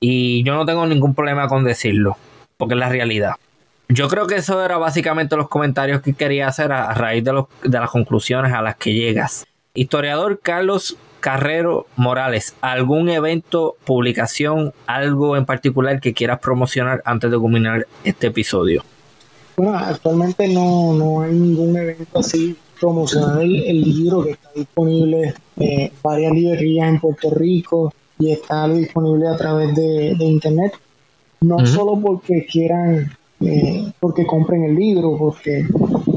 Y 0.00 0.42
yo 0.44 0.54
no 0.54 0.64
tengo 0.64 0.86
ningún 0.86 1.14
problema 1.14 1.46
con 1.46 1.62
decirlo, 1.62 2.16
porque 2.56 2.74
es 2.74 2.80
la 2.80 2.88
realidad. 2.88 3.34
Yo 3.88 4.08
creo 4.08 4.26
que 4.26 4.36
eso 4.36 4.64
era 4.64 4.78
básicamente 4.78 5.36
los 5.36 5.48
comentarios 5.48 6.00
que 6.00 6.14
quería 6.14 6.48
hacer 6.48 6.72
a, 6.72 6.94
raíz 6.94 7.22
de, 7.22 7.44
de 7.62 7.78
las 7.78 7.90
conclusiones 7.90 8.52
a 8.52 8.62
las 8.62 8.76
que 8.76 8.94
llegas. 8.94 9.46
Historiador 9.74 10.40
Carlos 10.42 10.96
Carrero 11.20 11.86
Morales, 11.96 12.56
¿algún 12.62 13.10
evento, 13.10 13.76
publicación, 13.84 14.72
algo 14.86 15.36
en 15.36 15.44
particular 15.44 16.00
que 16.00 16.14
quieras 16.14 16.40
promocionar 16.40 17.02
antes 17.04 17.30
de 17.30 17.38
culminar 17.38 17.86
este 18.02 18.28
episodio? 18.28 18.82
Bueno, 19.56 19.76
actualmente 19.78 20.48
no, 20.48 20.94
no 20.94 21.20
hay 21.20 21.32
ningún 21.32 21.76
evento 21.76 22.18
así 22.18 22.56
promocionar 22.82 23.40
el, 23.42 23.80
libro 23.80 24.24
que 24.24 24.32
está 24.32 24.50
disponible 24.56 25.34
en 25.56 25.92
varias 26.02 26.32
librerías 26.32 26.88
en 26.88 26.98
Puerto 26.98 27.30
Rico 27.30 27.94
y 28.18 28.32
está 28.32 28.66
disponible 28.66 29.28
a 29.28 29.36
través 29.36 29.72
de, 29.76 30.16
internet. 30.18 30.72
No 31.42 31.64
solo 31.64 32.00
porque 32.00 32.44
quieran, 32.44 33.16
eh, 33.40 33.92
porque 34.00 34.26
compren 34.26 34.64
el 34.64 34.74
libro, 34.74 35.16
porque 35.16 35.64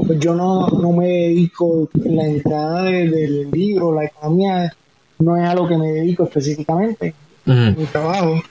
pues 0.08 0.18
yo 0.18 0.34
no, 0.34 0.66
me 0.92 1.06
dedico, 1.06 1.88
la 1.94 2.26
entrada 2.26 2.82
del 2.82 3.48
libro, 3.52 3.94
la 3.94 4.06
economía, 4.06 4.74
no 5.20 5.36
es 5.36 5.48
a 5.48 5.54
lo 5.54 5.68
que 5.68 5.78
me 5.78 5.92
dedico 5.92 6.24
específicamente, 6.24 7.14
mi 7.44 7.84
trabajo. 7.92 8.42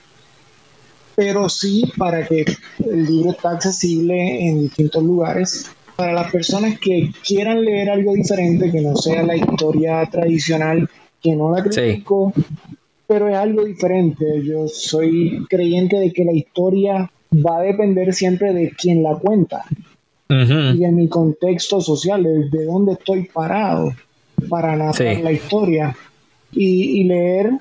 Pero 1.16 1.50
sí 1.50 1.92
para 1.98 2.26
que 2.26 2.46
el 2.80 3.06
libro 3.06 3.32
esté 3.32 3.48
accesible 3.50 4.48
en 4.48 4.62
distintos 4.62 5.04
lugares 5.04 5.70
para 5.96 6.14
las 6.14 6.32
personas 6.32 6.80
que 6.80 7.12
quieran 7.26 7.64
leer 7.64 7.90
algo 7.90 8.14
diferente, 8.14 8.72
que 8.72 8.82
no 8.82 8.96
sea 8.96 9.24
la 9.24 9.36
historia 9.36 10.06
tradicional, 10.12 10.90
que 11.22 11.36
no 11.36 11.56
la 11.56 11.64
critico, 11.64 12.34
pero 13.08 13.30
es 13.30 13.36
algo 13.36 13.64
diferente. 13.64 14.44
Yo 14.44 14.68
soy 14.68 15.46
creyente 15.50 15.98
de 15.98 16.12
que 16.12 16.26
la 16.26 16.34
historia 16.34 17.10
va 17.34 17.60
a 17.60 17.62
depender 17.62 18.14
siempre 18.14 18.54
de 18.54 18.72
quien 18.72 19.04
la 19.04 19.16
cuenta 19.16 19.66
y 20.28 20.84
en 20.84 20.96
mi 20.96 21.08
contexto 21.08 21.82
social, 21.82 22.24
de 22.24 22.66
dónde 22.66 22.94
estoy 22.94 23.26
parado 23.32 23.94
para 24.50 24.76
narrar 24.76 25.22
la 25.22 25.32
historia. 25.32 25.96
Y, 26.52 27.04
leer 27.04 27.52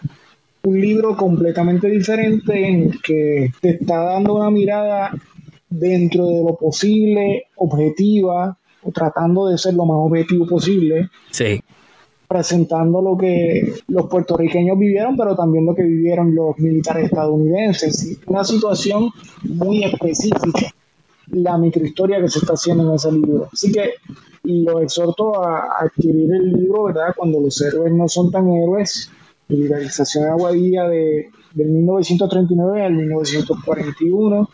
un 0.62 0.80
libro 0.80 1.16
completamente 1.16 1.88
diferente 1.88 2.66
en 2.66 2.92
que 3.02 3.50
te 3.60 3.70
está 3.70 3.98
dando 3.98 4.34
una 4.34 4.50
mirada 4.50 5.10
dentro 5.68 6.26
de 6.26 6.42
lo 6.42 6.56
posible, 6.56 7.46
objetiva, 7.56 8.56
o 8.82 8.90
tratando 8.92 9.46
de 9.46 9.58
ser 9.58 9.74
lo 9.74 9.84
más 9.84 9.96
objetivo 9.98 10.46
posible. 10.46 11.08
Sí. 11.30 11.60
Presentando 12.28 13.02
lo 13.02 13.16
que 13.16 13.74
los 13.88 14.06
puertorriqueños 14.06 14.78
vivieron, 14.78 15.16
pero 15.16 15.36
también 15.36 15.66
lo 15.66 15.74
que 15.74 15.82
vivieron 15.82 16.34
los 16.34 16.58
militares 16.58 17.04
estadounidenses. 17.04 18.18
Una 18.26 18.44
situación 18.44 19.10
muy 19.42 19.84
específica, 19.84 20.72
la 21.28 21.58
microhistoria 21.58 22.20
que 22.20 22.28
se 22.28 22.40
está 22.40 22.54
haciendo 22.54 22.88
en 22.88 22.94
ese 22.94 23.12
libro. 23.12 23.48
Así 23.52 23.70
que 23.70 23.90
los 24.44 24.82
exhorto 24.82 25.42
a, 25.42 25.68
adquirir 25.80 26.32
el 26.32 26.52
libro, 26.52 26.84
¿verdad? 26.84 27.14
Cuando 27.16 27.40
los 27.40 27.60
héroes 27.60 27.92
no 27.92 28.08
son 28.08 28.30
tan 28.30 28.50
héroes, 28.50 29.10
Militarización 29.48 30.24
de 30.24 30.30
Aguadilla 30.30 30.88
de, 30.88 31.30
del 31.52 31.68
1939 31.68 32.82
al 32.82 32.92
1941. 32.94 34.50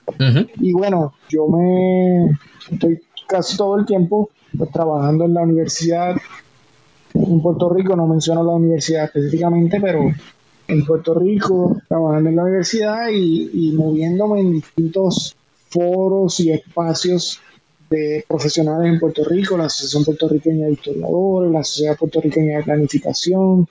Y 0.60 0.72
bueno, 0.72 1.14
yo 1.28 1.48
me 1.48 2.38
estoy 2.70 3.00
casi 3.28 3.56
todo 3.56 3.78
el 3.78 3.86
tiempo 3.86 4.30
pues, 4.56 4.70
trabajando 4.70 5.24
en 5.24 5.34
la 5.34 5.42
universidad 5.42 6.16
en 7.14 7.40
Puerto 7.40 7.68
Rico, 7.68 7.96
no 7.96 8.06
menciono 8.06 8.44
la 8.44 8.52
universidad 8.52 9.04
específicamente, 9.04 9.80
pero 9.80 10.12
en 10.68 10.86
Puerto 10.86 11.14
Rico, 11.14 11.80
trabajando 11.88 12.30
en 12.30 12.36
la 12.36 12.44
universidad 12.44 13.08
y, 13.12 13.50
y 13.52 13.72
moviéndome 13.72 14.40
en 14.40 14.52
distintos 14.52 15.36
foros 15.68 16.38
y 16.40 16.52
espacios 16.52 17.40
de 17.90 18.24
profesionales 18.28 18.92
en 18.92 19.00
Puerto 19.00 19.24
Rico, 19.24 19.56
la 19.56 19.64
Asociación 19.64 20.04
Puertorriqueña 20.04 20.66
de 20.66 20.72
Historiadores, 20.72 21.52
la 21.52 21.64
Sociedad 21.64 21.96
Puertorriqueña 21.96 22.58
de 22.58 22.64
Planificación, 22.64 23.68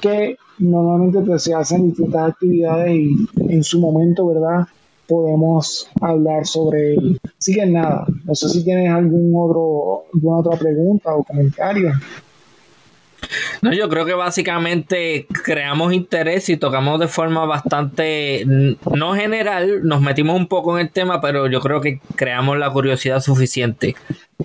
que 0.00 0.36
normalmente 0.58 1.20
pues, 1.20 1.42
se 1.42 1.54
hacen 1.54 1.88
distintas 1.88 2.30
actividades 2.30 2.90
y 2.94 3.26
en 3.48 3.64
su 3.64 3.80
momento, 3.80 4.26
¿verdad? 4.26 4.66
Podemos 5.06 5.88
hablar 6.00 6.46
sobre 6.46 6.94
él. 6.94 7.20
Así 7.38 7.54
que 7.54 7.66
nada, 7.66 8.06
no 8.24 8.34
sé 8.34 8.48
si 8.48 8.62
tienes 8.62 8.90
algún 8.90 9.32
otro, 9.34 10.04
alguna 10.12 10.38
otra 10.38 10.58
pregunta 10.58 11.14
o 11.14 11.24
comentario. 11.24 11.92
No, 13.62 13.72
yo 13.72 13.88
creo 13.88 14.04
que 14.04 14.14
básicamente 14.14 15.26
creamos 15.44 15.92
interés 15.92 16.48
y 16.48 16.56
tocamos 16.56 17.00
de 17.00 17.08
forma 17.08 17.44
bastante, 17.44 18.44
no 18.46 19.14
general, 19.14 19.80
nos 19.84 20.00
metimos 20.00 20.36
un 20.36 20.46
poco 20.46 20.78
en 20.78 20.86
el 20.86 20.92
tema, 20.92 21.20
pero 21.20 21.46
yo 21.46 21.60
creo 21.60 21.80
que 21.80 22.00
creamos 22.16 22.58
la 22.58 22.70
curiosidad 22.70 23.20
suficiente 23.20 23.96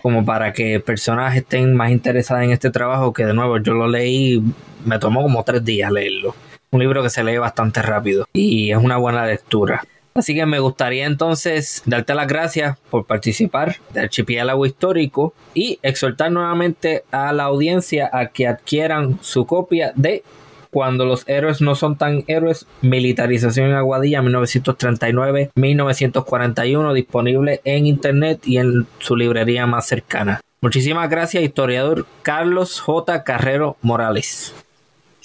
como 0.01 0.25
para 0.25 0.53
que 0.53 0.79
personas 0.79 1.35
estén 1.35 1.75
más 1.75 1.91
interesadas 1.91 2.43
en 2.43 2.51
este 2.51 2.71
trabajo, 2.71 3.13
que 3.13 3.25
de 3.25 3.33
nuevo 3.33 3.57
yo 3.59 3.73
lo 3.73 3.87
leí, 3.87 4.41
me 4.85 4.99
tomó 4.99 5.21
como 5.21 5.43
tres 5.43 5.63
días 5.63 5.91
leerlo. 5.91 6.35
Un 6.71 6.79
libro 6.79 7.03
que 7.03 7.09
se 7.09 7.23
lee 7.23 7.37
bastante 7.37 7.81
rápido 7.83 8.27
y 8.33 8.71
es 8.71 8.77
una 8.77 8.97
buena 8.97 9.25
lectura. 9.27 9.83
Así 10.15 10.35
que 10.35 10.45
me 10.45 10.59
gustaría 10.59 11.05
entonces 11.05 11.81
darte 11.85 12.13
las 12.13 12.27
gracias 12.27 12.77
por 12.89 13.05
participar 13.05 13.77
del 13.93 14.03
archipiélago 14.03 14.65
histórico 14.65 15.33
y 15.53 15.79
exhortar 15.81 16.31
nuevamente 16.31 17.03
a 17.11 17.33
la 17.33 17.43
audiencia 17.45 18.09
a 18.13 18.27
que 18.27 18.47
adquieran 18.47 19.17
su 19.21 19.45
copia 19.45 19.91
de 19.95 20.23
Cuando 20.69 21.05
los 21.05 21.27
héroes 21.29 21.61
no 21.61 21.75
son 21.75 21.97
tan 21.99 22.23
héroes, 22.25 22.65
Militarización 22.81 23.67
en 23.67 23.75
Aguadilla 23.75 24.23
1939-1941, 24.23 26.93
disponible 26.93 27.61
en 27.63 27.85
internet 27.85 28.41
y 28.47 28.57
en 28.57 28.87
su 28.97 29.15
librería 29.15 29.67
más 29.67 29.87
cercana. 29.87 30.41
Muchísimas 30.61 31.11
gracias, 31.11 31.43
historiador 31.43 32.07
Carlos 32.23 32.79
J. 32.79 33.23
Carrero 33.23 33.77
Morales. 33.83 34.55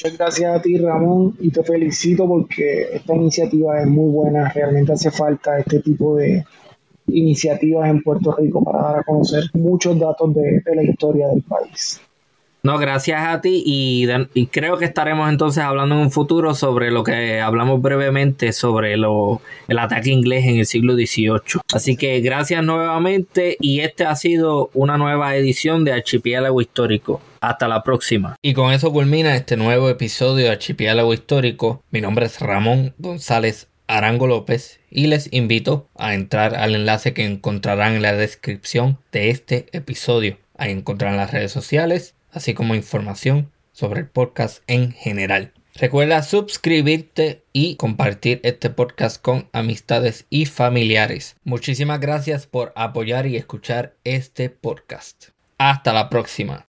Muchas 0.00 0.16
gracias 0.16 0.56
a 0.56 0.62
ti, 0.62 0.78
Ramón, 0.78 1.34
y 1.40 1.50
te 1.50 1.64
felicito 1.64 2.28
porque 2.28 2.82
esta 2.92 3.16
iniciativa 3.16 3.80
es 3.80 3.88
muy 3.88 4.12
buena. 4.12 4.48
Realmente 4.48 4.92
hace 4.92 5.10
falta 5.10 5.58
este 5.58 5.80
tipo 5.80 6.14
de 6.14 6.44
iniciativas 7.08 7.90
en 7.90 8.00
Puerto 8.04 8.32
Rico 8.36 8.62
para 8.62 8.80
dar 8.80 8.98
a 9.00 9.02
conocer 9.02 9.50
muchos 9.54 9.98
datos 9.98 10.32
de, 10.36 10.62
la 10.72 10.84
historia 10.84 11.26
del 11.26 11.42
país. 11.42 12.00
No, 12.62 12.78
gracias 12.78 13.22
a 13.26 13.40
ti 13.40 13.62
y, 13.64 14.06
creo 14.46 14.78
que 14.78 14.84
estaremos 14.84 15.28
entonces 15.28 15.62
hablando 15.62 15.94
en 15.94 16.02
un 16.02 16.10
futuro 16.10 16.54
sobre 16.54 16.90
lo 16.90 17.04
que 17.04 17.40
hablamos 17.40 17.80
brevemente 17.80 18.52
sobre 18.52 18.96
lo, 18.96 19.40
el 19.68 19.78
ataque 19.78 20.10
inglés 20.10 20.44
en 20.44 20.58
el 20.58 20.66
siglo 20.66 20.94
XVIII. 20.94 21.60
Así 21.72 21.96
que 21.96 22.20
gracias 22.20 22.64
nuevamente 22.64 23.56
y 23.60 23.80
este 23.80 24.04
ha 24.04 24.16
sido 24.16 24.70
una 24.74 24.98
nueva 24.98 25.36
edición 25.36 25.84
de 25.84 25.92
Archipiélago 25.92 26.60
Histórico. 26.60 27.20
Hasta 27.40 27.68
la 27.68 27.84
próxima. 27.84 28.34
Y 28.42 28.52
con 28.52 28.72
eso 28.72 28.92
culmina 28.92 29.36
este 29.36 29.56
nuevo 29.56 29.88
episodio 29.88 30.46
de 30.46 30.50
Archipiélago 30.50 31.14
Histórico. 31.14 31.82
Mi 31.92 32.00
nombre 32.00 32.26
es 32.26 32.40
Ramón 32.40 32.94
González 32.98 33.68
Arango 33.86 34.26
López 34.26 34.80
y 34.90 35.06
les 35.06 35.32
invito 35.32 35.88
a 35.96 36.14
entrar 36.14 36.54
al 36.54 36.74
enlace 36.74 37.14
que 37.14 37.24
encontrarán 37.24 37.94
en 37.94 38.02
la 38.02 38.12
descripción 38.12 38.98
de 39.12 39.30
este 39.30 39.66
episodio. 39.72 40.36
Ahí 40.56 40.72
encontrarán 40.72 41.16
las 41.16 41.30
redes 41.30 41.52
sociales, 41.52 42.14
así 42.30 42.54
como 42.54 42.74
información 42.74 43.50
sobre 43.72 44.00
el 44.00 44.06
podcast 44.08 44.62
en 44.66 44.92
general. 44.92 45.52
Recuerda 45.74 46.22
suscribirte 46.22 47.44
y 47.52 47.76
compartir 47.76 48.40
este 48.42 48.68
podcast 48.68 49.22
con 49.22 49.48
amistades 49.52 50.26
y 50.28 50.46
familiares. 50.46 51.36
Muchísimas 51.44 52.00
gracias 52.00 52.46
por 52.46 52.72
apoyar 52.74 53.26
y 53.26 53.36
escuchar 53.36 53.94
este 54.02 54.50
podcast. 54.50 55.28
Hasta 55.58 55.92
la 55.92 56.08
próxima. 56.10 56.67